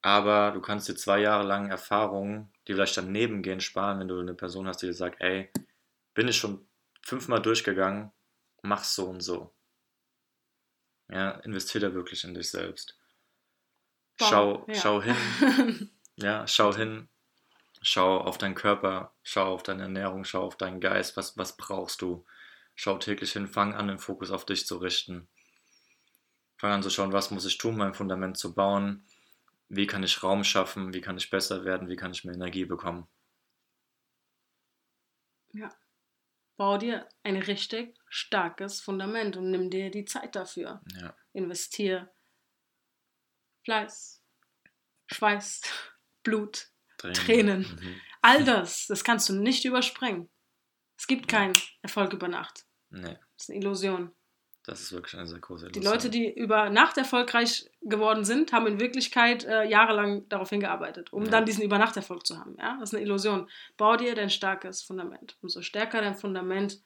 Aber 0.00 0.52
du 0.52 0.60
kannst 0.60 0.88
dir 0.88 0.94
zwei 0.94 1.18
Jahre 1.18 1.46
lang 1.46 1.70
Erfahrungen, 1.70 2.52
die 2.66 2.74
vielleicht 2.74 2.96
daneben 2.96 3.42
gehen, 3.42 3.60
sparen, 3.60 3.98
wenn 3.98 4.08
du 4.08 4.20
eine 4.20 4.34
Person 4.34 4.68
hast, 4.68 4.80
die 4.80 4.86
dir 4.86 4.94
sagt, 4.94 5.20
ey, 5.20 5.50
bin 6.14 6.28
ich 6.28 6.36
schon 6.36 6.66
fünfmal 7.02 7.42
durchgegangen, 7.42 8.12
mach's 8.62 8.94
so 8.94 9.06
und 9.06 9.20
so. 9.20 9.52
Ja, 11.10 11.32
investier 11.40 11.80
da 11.80 11.94
wirklich 11.94 12.24
in 12.24 12.34
dich 12.34 12.50
selbst. 12.50 12.96
Schau, 14.20 14.64
ja. 14.68 14.74
schau 14.74 15.02
hin, 15.02 15.90
ja, 16.16 16.46
schau 16.46 16.74
hin, 16.74 17.08
schau 17.88 18.18
auf 18.18 18.36
deinen 18.38 18.54
Körper, 18.54 19.14
schau 19.22 19.54
auf 19.54 19.62
deine 19.62 19.82
Ernährung, 19.82 20.24
schau 20.24 20.42
auf 20.42 20.56
deinen 20.56 20.80
Geist, 20.80 21.16
was, 21.16 21.38
was 21.38 21.56
brauchst 21.56 22.02
du? 22.02 22.26
Schau 22.74 22.98
täglich 22.98 23.32
hin, 23.32 23.48
fang 23.48 23.74
an, 23.74 23.88
den 23.88 23.98
Fokus 23.98 24.30
auf 24.30 24.44
dich 24.44 24.66
zu 24.66 24.76
richten. 24.76 25.28
Fang 26.58 26.72
an 26.72 26.82
zu 26.82 26.90
schauen, 26.90 27.12
was 27.12 27.30
muss 27.30 27.46
ich 27.46 27.56
tun, 27.56 27.76
mein 27.76 27.94
Fundament 27.94 28.36
zu 28.36 28.54
bauen, 28.54 29.04
wie 29.68 29.86
kann 29.86 30.02
ich 30.02 30.22
Raum 30.22 30.44
schaffen, 30.44 30.92
wie 30.92 31.00
kann 31.00 31.16
ich 31.16 31.30
besser 31.30 31.64
werden, 31.64 31.88
wie 31.88 31.96
kann 31.96 32.10
ich 32.10 32.24
mehr 32.24 32.34
Energie 32.34 32.66
bekommen. 32.66 33.08
Bau 36.56 36.76
dir 36.76 37.08
ein 37.22 37.36
richtig 37.36 37.96
starkes 38.08 38.80
Fundament 38.80 39.36
und 39.36 39.50
nimm 39.50 39.70
dir 39.70 39.90
die 39.90 40.04
Zeit 40.04 40.36
dafür. 40.36 40.82
Ja, 41.00 41.16
Investier 41.32 42.12
Fleiß, 43.64 44.22
Schweiß, 45.06 45.62
Blut, 46.22 46.70
Tränen. 46.98 47.14
Tränen. 47.14 47.60
Mhm. 47.60 47.94
all 48.22 48.44
das, 48.44 48.86
das 48.88 49.02
kannst 49.04 49.28
du 49.28 49.32
nicht 49.34 49.64
überspringen. 49.64 50.28
Es 50.98 51.06
gibt 51.06 51.28
keinen 51.28 51.54
Erfolg 51.82 52.12
über 52.12 52.28
Nacht. 52.28 52.66
Nee, 52.90 53.16
Das 53.36 53.44
ist 53.44 53.50
eine 53.50 53.58
Illusion. 53.60 54.10
das 54.64 54.80
ist 54.82 54.92
wirklich 54.92 55.14
eine 55.14 55.26
sehr 55.26 55.38
große 55.38 55.68
Die 55.70 55.78
Illusion. 55.78 55.92
Leute, 55.94 56.10
die 56.10 56.30
über 56.34 56.68
Nacht 56.70 56.98
erfolgreich 56.98 57.70
geworden 57.82 58.24
sind, 58.24 58.52
haben 58.52 58.66
in 58.66 58.80
Wirklichkeit 58.80 59.44
äh, 59.44 59.64
jahrelang 59.64 60.28
darauf 60.28 60.50
hingearbeitet, 60.50 61.12
um 61.12 61.24
Ja. 61.24 61.30
dann 61.30 61.46
diesen 61.46 61.62
Übernachterfolg 61.62 62.26
zu 62.26 62.38
haben. 62.38 62.56
Ja? 62.58 62.76
Das 62.80 62.90
ist 62.90 62.94
eine 62.94 63.04
Illusion. 63.04 63.48
Bau 63.76 63.96
dir 63.96 64.14
dein 64.14 64.28
starkes 64.30 64.82
Fundament. 64.82 65.38
Umso 65.40 65.62
stärker 65.62 66.00
dein 66.00 66.16
Fundament, 66.16 66.82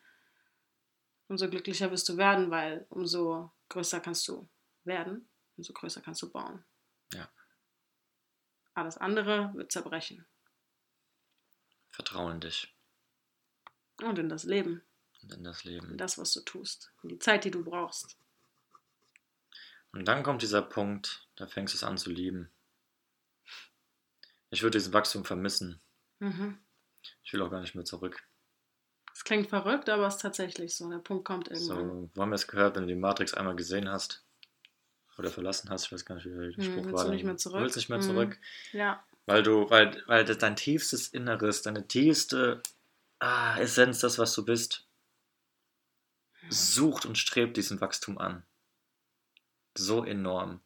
umso 1.29 1.49
glücklicher 1.49 1.91
wirst 1.91 2.09
du 2.09 2.17
werden, 2.19 2.51
weil 2.51 2.85
umso 2.91 3.51
größer 3.71 4.01
kannst 4.01 4.29
du 4.29 4.49
werden, 4.85 5.29
umso 5.57 5.73
größer 5.73 6.03
kannst 6.03 6.21
du 6.23 6.31
bauen. 6.31 6.65
Alles 8.75 8.97
andere 8.99 9.53
wird 9.55 9.71
zerbrechen. 9.73 10.27
Vertrauen 11.91 12.35
in 12.35 12.41
dich 12.41 12.75
Und 14.03 14.19
in 14.19 14.29
das 14.29 14.45
Leben, 14.45 14.83
und 15.23 15.33
in 15.35 15.45
das 15.45 15.65
in 15.65 15.73
Leben. 15.73 15.99
das, 15.99 16.17
was 16.19 16.33
du 16.33 16.41
tust, 16.41 16.91
in 17.03 17.11
die 17.11 17.19
Zeit, 17.19 17.45
die 17.45 17.51
du 17.51 17.63
brauchst. 17.63 18.17
Und 19.93 20.07
dann 20.07 20.23
kommt 20.23 20.41
dieser 20.41 20.63
Punkt, 20.63 21.29
da 21.37 21.47
fängst 21.47 21.75
du 21.75 21.77
es 21.77 21.85
an 21.85 21.99
zu 21.99 22.11
lieben. 22.11 22.51
Ich 24.49 24.63
würde 24.63 24.79
dieses 24.79 24.93
Wachstum 24.93 25.25
vermissen. 25.25 25.81
Mhm. 26.19 26.59
Ich 27.25 27.33
will 27.33 27.43
auch 27.43 27.51
gar 27.51 27.61
nicht 27.61 27.75
mehr 27.75 27.85
zurück. 27.85 28.23
Es 29.13 29.25
klingt 29.25 29.51
verrückt, 29.51 29.91
aber 29.91 30.07
es 30.07 30.17
ist 30.17 30.23
tatsächlich 30.23 30.75
so. 30.75 30.89
Der 30.89 30.99
Punkt 30.99 31.27
kommt 31.27 31.49
irgendwann. 31.49 31.89
So, 32.07 32.11
wo 32.15 32.23
haben 32.23 32.31
wir 32.31 32.37
es 32.37 32.47
gehört, 32.49 32.77
wenn 32.77 32.85
du 32.85 32.95
die 32.95 32.99
Matrix 33.01 33.35
einmal 33.35 33.55
gesehen 33.55 33.89
hast 33.89 34.25
oder 35.19 35.31
verlassen 35.31 35.71
hast, 35.71 35.87
ich 35.87 35.93
weiß 35.93 36.05
gar 36.05 36.15
nicht, 36.17 36.27
wie 36.27 36.31
der 36.31 36.53
Hm, 36.53 36.63
Spruch 36.65 36.85
willst 36.87 36.93
war. 36.93 37.05
du 37.05 37.11
nicht 37.11 37.25
mehr 37.25 37.37
zurück? 37.37 37.63
Willst 37.63 37.77
nicht 37.77 37.89
mehr 37.89 37.99
Mhm. 37.99 38.03
zurück, 38.03 38.39
Ja, 38.73 39.05
weil 39.27 39.43
du, 39.43 39.69
weil, 39.71 40.03
weil 40.07 40.25
das 40.25 40.39
dein 40.39 40.57
tiefstes 40.57 41.09
Inneres, 41.09 41.63
deine 41.63 41.87
tiefste 41.89 42.63
ah, 43.21 43.57
Essenz, 43.59 44.01
das, 44.01 44.19
was 44.19 44.35
du 44.35 44.45
bist, 44.45 44.87
sucht 46.51 47.05
und 47.07 47.19
strebt 47.19 47.57
diesem 47.57 47.81
Wachstum 47.81 48.19
an. 48.19 48.45
So 49.77 50.03
enorm. 50.05 50.61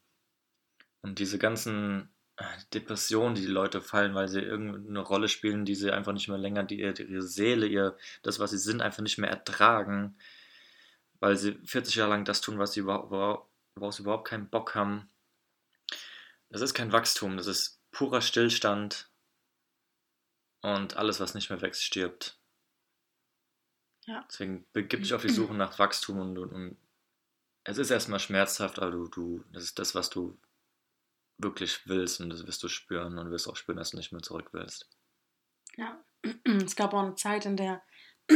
Und 1.02 1.18
diese 1.18 1.38
ganzen 1.38 2.10
ah, 2.36 2.44
Depressionen, 2.74 3.34
die 3.34 3.42
die 3.42 3.46
Leute 3.46 3.80
fallen, 3.80 4.14
weil 4.14 4.28
sie 4.28 4.40
irgendeine 4.40 5.00
Rolle 5.00 5.28
spielen, 5.28 5.64
die 5.64 5.74
sie 5.74 5.90
einfach 5.92 6.12
nicht 6.12 6.28
mehr 6.28 6.38
länger, 6.38 6.64
die 6.64 6.80
ihre, 6.80 7.02
ihre 7.02 7.22
Seele, 7.22 7.66
ihr, 7.66 7.96
das, 8.22 8.38
was 8.40 8.50
sie 8.50 8.58
sind, 8.58 8.80
einfach 8.82 9.02
nicht 9.02 9.18
mehr 9.18 9.30
ertragen, 9.30 10.16
weil 11.20 11.36
sie 11.36 11.58
40 11.64 11.94
Jahre 11.96 12.10
lang 12.10 12.24
das 12.24 12.40
tun, 12.40 12.58
was 12.58 12.72
sie 12.72 12.80
überhaupt, 12.80 13.48
sie 13.90 14.02
überhaupt 14.02 14.28
keinen 14.28 14.48
Bock 14.48 14.74
haben. 14.74 15.08
Das 16.48 16.60
ist 16.60 16.74
kein 16.74 16.92
Wachstum, 16.92 17.36
das 17.36 17.46
ist 17.46 17.80
purer 17.90 18.20
Stillstand 18.20 19.10
und 20.62 20.96
alles, 20.96 21.20
was 21.20 21.34
nicht 21.34 21.50
mehr 21.50 21.60
wächst, 21.60 21.82
stirbt. 21.82 22.38
Ja. 24.06 24.24
Deswegen 24.28 24.66
begib 24.72 25.02
dich 25.02 25.14
auf 25.14 25.22
die 25.22 25.28
Suche 25.32 25.54
nach 25.54 25.78
Wachstum 25.78 26.18
und, 26.20 26.38
und, 26.38 26.52
und 26.52 26.76
es 27.64 27.78
ist 27.78 27.90
erstmal 27.90 28.20
schmerzhaft, 28.20 28.78
aber 28.78 28.92
du, 28.92 29.08
du, 29.08 29.44
das 29.52 29.64
ist 29.64 29.78
das, 29.78 29.94
was 29.94 30.08
du 30.08 30.38
wirklich 31.38 31.86
willst 31.86 32.20
und 32.20 32.30
das 32.30 32.46
wirst 32.46 32.62
du 32.62 32.68
spüren 32.68 33.18
und 33.18 33.30
wirst 33.30 33.48
auch 33.48 33.56
spüren, 33.56 33.78
dass 33.78 33.90
du 33.90 33.96
nicht 33.96 34.12
mehr 34.12 34.22
zurück 34.22 34.50
willst. 34.52 34.88
ja. 35.76 36.02
Es 36.44 36.74
gab 36.74 36.94
auch 36.94 37.02
eine 37.02 37.14
Zeit, 37.14 37.44
in 37.44 37.56
der 37.56 37.82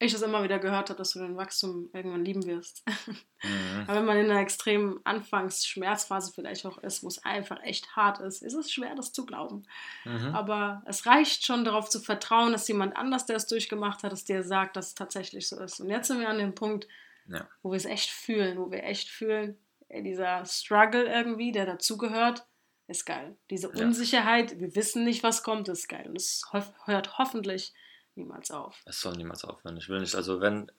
ich 0.00 0.12
das 0.12 0.22
immer 0.22 0.42
wieder 0.42 0.58
gehört 0.58 0.90
habe, 0.90 0.98
dass 0.98 1.12
du 1.12 1.20
den 1.20 1.36
Wachstum 1.36 1.88
irgendwann 1.92 2.24
lieben 2.24 2.44
wirst. 2.46 2.82
Mhm. 3.44 3.84
Aber 3.86 3.98
wenn 3.98 4.06
man 4.06 4.16
in 4.16 4.30
einer 4.30 4.40
extremen 4.40 5.00
Anfangs-Schmerzphase 5.04 6.32
vielleicht 6.32 6.64
auch 6.64 6.78
ist, 6.78 7.02
wo 7.02 7.08
es 7.08 7.22
einfach 7.26 7.62
echt 7.62 7.94
hart 7.94 8.18
ist, 8.20 8.42
ist 8.42 8.54
es 8.54 8.72
schwer, 8.72 8.94
das 8.94 9.12
zu 9.12 9.26
glauben. 9.26 9.66
Mhm. 10.06 10.34
Aber 10.34 10.82
es 10.86 11.04
reicht 11.04 11.44
schon 11.44 11.62
darauf 11.62 11.90
zu 11.90 12.00
vertrauen, 12.00 12.52
dass 12.52 12.66
jemand 12.68 12.96
anders, 12.96 13.26
der 13.26 13.36
es 13.36 13.46
durchgemacht 13.46 14.02
hat, 14.02 14.14
es 14.14 14.24
dir 14.24 14.42
sagt, 14.42 14.76
dass 14.76 14.88
es 14.88 14.94
tatsächlich 14.94 15.46
so 15.46 15.60
ist. 15.60 15.78
Und 15.80 15.90
jetzt 15.90 16.06
sind 16.08 16.20
wir 16.20 16.30
an 16.30 16.38
dem 16.38 16.54
Punkt, 16.54 16.88
Ja. 17.28 17.46
wo 17.62 17.70
wir 17.70 17.76
es 17.76 17.84
echt 17.84 18.08
fühlen, 18.08 18.56
wo 18.56 18.70
wir 18.70 18.82
echt 18.84 19.10
fühlen, 19.10 19.58
dieser 19.90 20.44
Struggle 20.46 21.04
irgendwie, 21.04 21.52
der 21.52 21.66
dazugehört, 21.66 22.46
ist 22.86 23.04
geil. 23.04 23.36
Diese 23.50 23.70
Ja. 23.74 23.84
Unsicherheit, 23.84 24.58
wir 24.58 24.74
wissen 24.74 25.04
nicht, 25.04 25.22
was 25.22 25.42
kommt, 25.42 25.68
ist 25.68 25.88
geil. 25.88 26.06
Und 26.08 26.16
es 26.16 26.42
hört 26.86 27.18
hoffentlich 27.18 27.74
niemals 28.16 28.50
auf. 28.50 28.82
Es 28.86 29.00
soll 29.00 29.16
niemals 29.16 29.44
aufhören. 29.44 29.76
Ich 29.76 29.88
will 29.88 30.00
nicht, 30.00 30.14
also 30.14 30.40
wenn, 30.40 30.70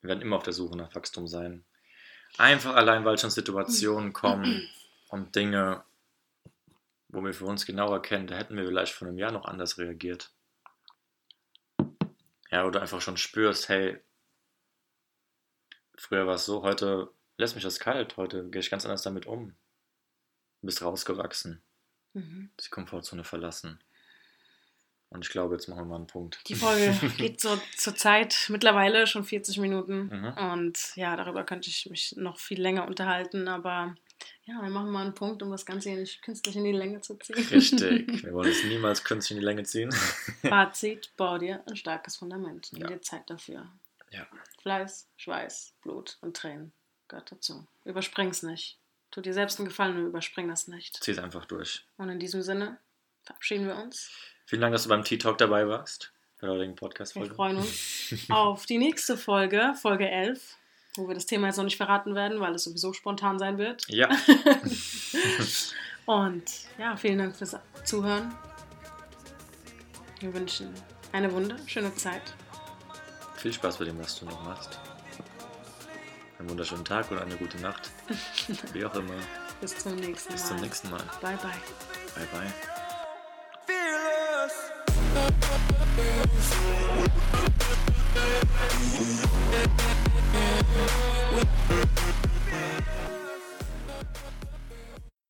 Wir 0.00 0.08
werden 0.10 0.22
immer 0.22 0.36
auf 0.36 0.42
der 0.44 0.52
Suche 0.52 0.76
nach 0.76 0.94
Wachstum 0.94 1.26
sein. 1.26 1.64
Einfach 2.36 2.74
allein, 2.76 3.04
weil 3.04 3.18
schon 3.18 3.30
Situationen 3.30 4.12
kommen 4.12 4.68
und 5.08 5.34
Dinge, 5.34 5.84
wo 7.08 7.22
wir 7.24 7.32
für 7.34 7.46
uns 7.46 7.64
genau 7.66 7.92
erkennen, 7.92 8.26
da 8.26 8.36
hätten 8.36 8.56
wir 8.56 8.66
vielleicht 8.66 8.92
vor 8.92 9.08
einem 9.08 9.18
Jahr 9.18 9.32
noch 9.32 9.44
anders 9.46 9.78
reagiert. 9.78 10.30
Ja, 12.50 12.64
oder 12.64 12.80
einfach 12.80 13.00
schon 13.00 13.16
spürst, 13.16 13.68
hey, 13.68 14.00
früher 15.96 16.26
war 16.26 16.34
es 16.36 16.44
so, 16.46 16.62
heute 16.62 17.10
lässt 17.36 17.54
mich 17.54 17.64
das 17.64 17.78
kalt, 17.80 18.16
heute 18.16 18.48
gehe 18.50 18.60
ich 18.60 18.70
ganz 18.70 18.84
anders 18.84 19.02
damit 19.02 19.26
um. 19.26 19.50
Du 20.60 20.66
bist 20.66 20.82
rausgewachsen, 20.82 21.62
Mhm. 22.14 22.50
die 22.58 22.70
Komfortzone 22.70 23.22
verlassen. 23.24 23.80
Und 25.10 25.24
ich 25.24 25.30
glaube, 25.30 25.54
jetzt 25.54 25.68
machen 25.68 25.80
wir 25.80 25.84
mal 25.86 25.96
einen 25.96 26.06
Punkt. 26.06 26.38
Die 26.48 26.54
Folge 26.54 26.92
geht 27.16 27.40
so 27.40 27.58
zur 27.76 27.94
Zeit 27.96 28.46
mittlerweile 28.50 29.06
schon 29.06 29.24
40 29.24 29.58
Minuten. 29.58 30.08
Mhm. 30.08 30.52
Und 30.52 30.96
ja, 30.96 31.16
darüber 31.16 31.44
könnte 31.44 31.68
ich 31.70 31.88
mich 31.88 32.14
noch 32.16 32.38
viel 32.38 32.60
länger 32.60 32.86
unterhalten. 32.86 33.48
Aber 33.48 33.94
ja, 34.44 34.60
wir 34.60 34.68
machen 34.68 34.90
mal 34.90 35.04
einen 35.04 35.14
Punkt, 35.14 35.42
um 35.42 35.50
das 35.50 35.64
Ganze 35.64 35.88
hier 35.90 35.98
nicht 35.98 36.20
künstlich 36.22 36.56
in 36.56 36.64
die 36.64 36.72
Länge 36.72 37.00
zu 37.00 37.14
ziehen. 37.16 37.36
Richtig. 37.36 38.22
Wir 38.24 38.32
wollen 38.34 38.50
es 38.50 38.64
niemals 38.64 39.04
künstlich 39.04 39.36
in 39.36 39.40
die 39.40 39.44
Länge 39.46 39.62
ziehen. 39.62 39.90
Fazit, 40.42 41.10
bau 41.16 41.38
dir 41.38 41.62
ein 41.66 41.76
starkes 41.76 42.16
Fundament. 42.16 42.68
Nimm 42.72 42.82
Ja. 42.82 42.88
dir 42.88 43.00
Zeit 43.00 43.28
dafür. 43.30 43.66
Ja. 44.10 44.26
Fleiß, 44.62 45.06
Schweiß, 45.16 45.74
Blut 45.82 46.18
und 46.20 46.36
Tränen 46.36 46.72
gehört 47.08 47.30
dazu. 47.32 47.66
Überspring's 47.84 48.42
nicht. 48.42 48.78
Tu 49.10 49.20
dir 49.22 49.32
selbst 49.34 49.58
einen 49.58 49.68
Gefallen 49.68 49.96
und 49.96 50.06
überspring 50.06 50.48
das 50.48 50.68
nicht. 50.68 51.02
Zieh 51.02 51.12
es 51.12 51.18
einfach 51.18 51.44
durch. 51.46 51.84
Und 51.96 52.08
in 52.10 52.18
diesem 52.18 52.42
Sinne 52.42 52.78
verabschieden 53.28 53.66
wir 53.66 53.76
uns. 53.76 54.10
Vielen 54.46 54.62
Dank, 54.62 54.72
dass 54.74 54.82
du 54.84 54.88
beim 54.88 55.04
Tea-Talk 55.04 55.38
dabei 55.38 55.68
warst. 55.68 56.12
Bei 56.40 56.46
der 56.46 56.56
heutigen 56.56 56.72
Wir 56.72 56.76
Podcast-Folge. 56.76 57.34
freuen 57.34 57.56
uns 57.58 58.16
auf 58.30 58.66
die 58.66 58.78
nächste 58.78 59.16
Folge, 59.16 59.74
Folge 59.80 60.08
11, 60.08 60.56
wo 60.96 61.06
wir 61.08 61.14
das 61.14 61.26
Thema 61.26 61.48
jetzt 61.48 61.56
noch 61.56 61.64
nicht 61.64 61.76
verraten 61.76 62.14
werden, 62.14 62.40
weil 62.40 62.54
es 62.54 62.64
sowieso 62.64 62.92
spontan 62.92 63.38
sein 63.38 63.58
wird. 63.58 63.84
Ja, 63.88 64.08
Und 66.06 66.44
ja, 66.78 66.96
vielen 66.96 67.18
Dank 67.18 67.36
fürs 67.36 67.54
Zuhören. 67.84 68.34
Wir 70.20 70.32
wünschen 70.32 70.72
eine 71.12 71.30
wunderschöne 71.30 71.94
Zeit. 71.96 72.22
viel 73.36 73.52
Spaß 73.52 73.76
bei 73.76 73.84
dem, 73.84 73.98
was 73.98 74.18
du 74.18 74.24
noch 74.24 74.42
machst. 74.44 74.78
Einen 76.38 76.48
wunderschönen 76.50 76.84
Tag 76.84 77.10
oder 77.10 77.22
eine 77.22 77.36
gute 77.36 77.58
Nacht. 77.60 77.90
Wie 78.72 78.84
auch 78.86 78.94
immer. 78.94 79.14
Bis 79.60 79.76
zum 79.76 79.96
nächsten 79.96 80.30
Mal. 80.32 80.36
Bis 80.38 80.48
zum 80.48 80.56
nächsten 80.60 80.90
Mal. 80.90 81.02
Bye, 81.20 81.36
bye. 81.36 81.50
Bye, 82.14 82.26
bye. 82.32 82.77
Mm-hmm. 91.48 91.77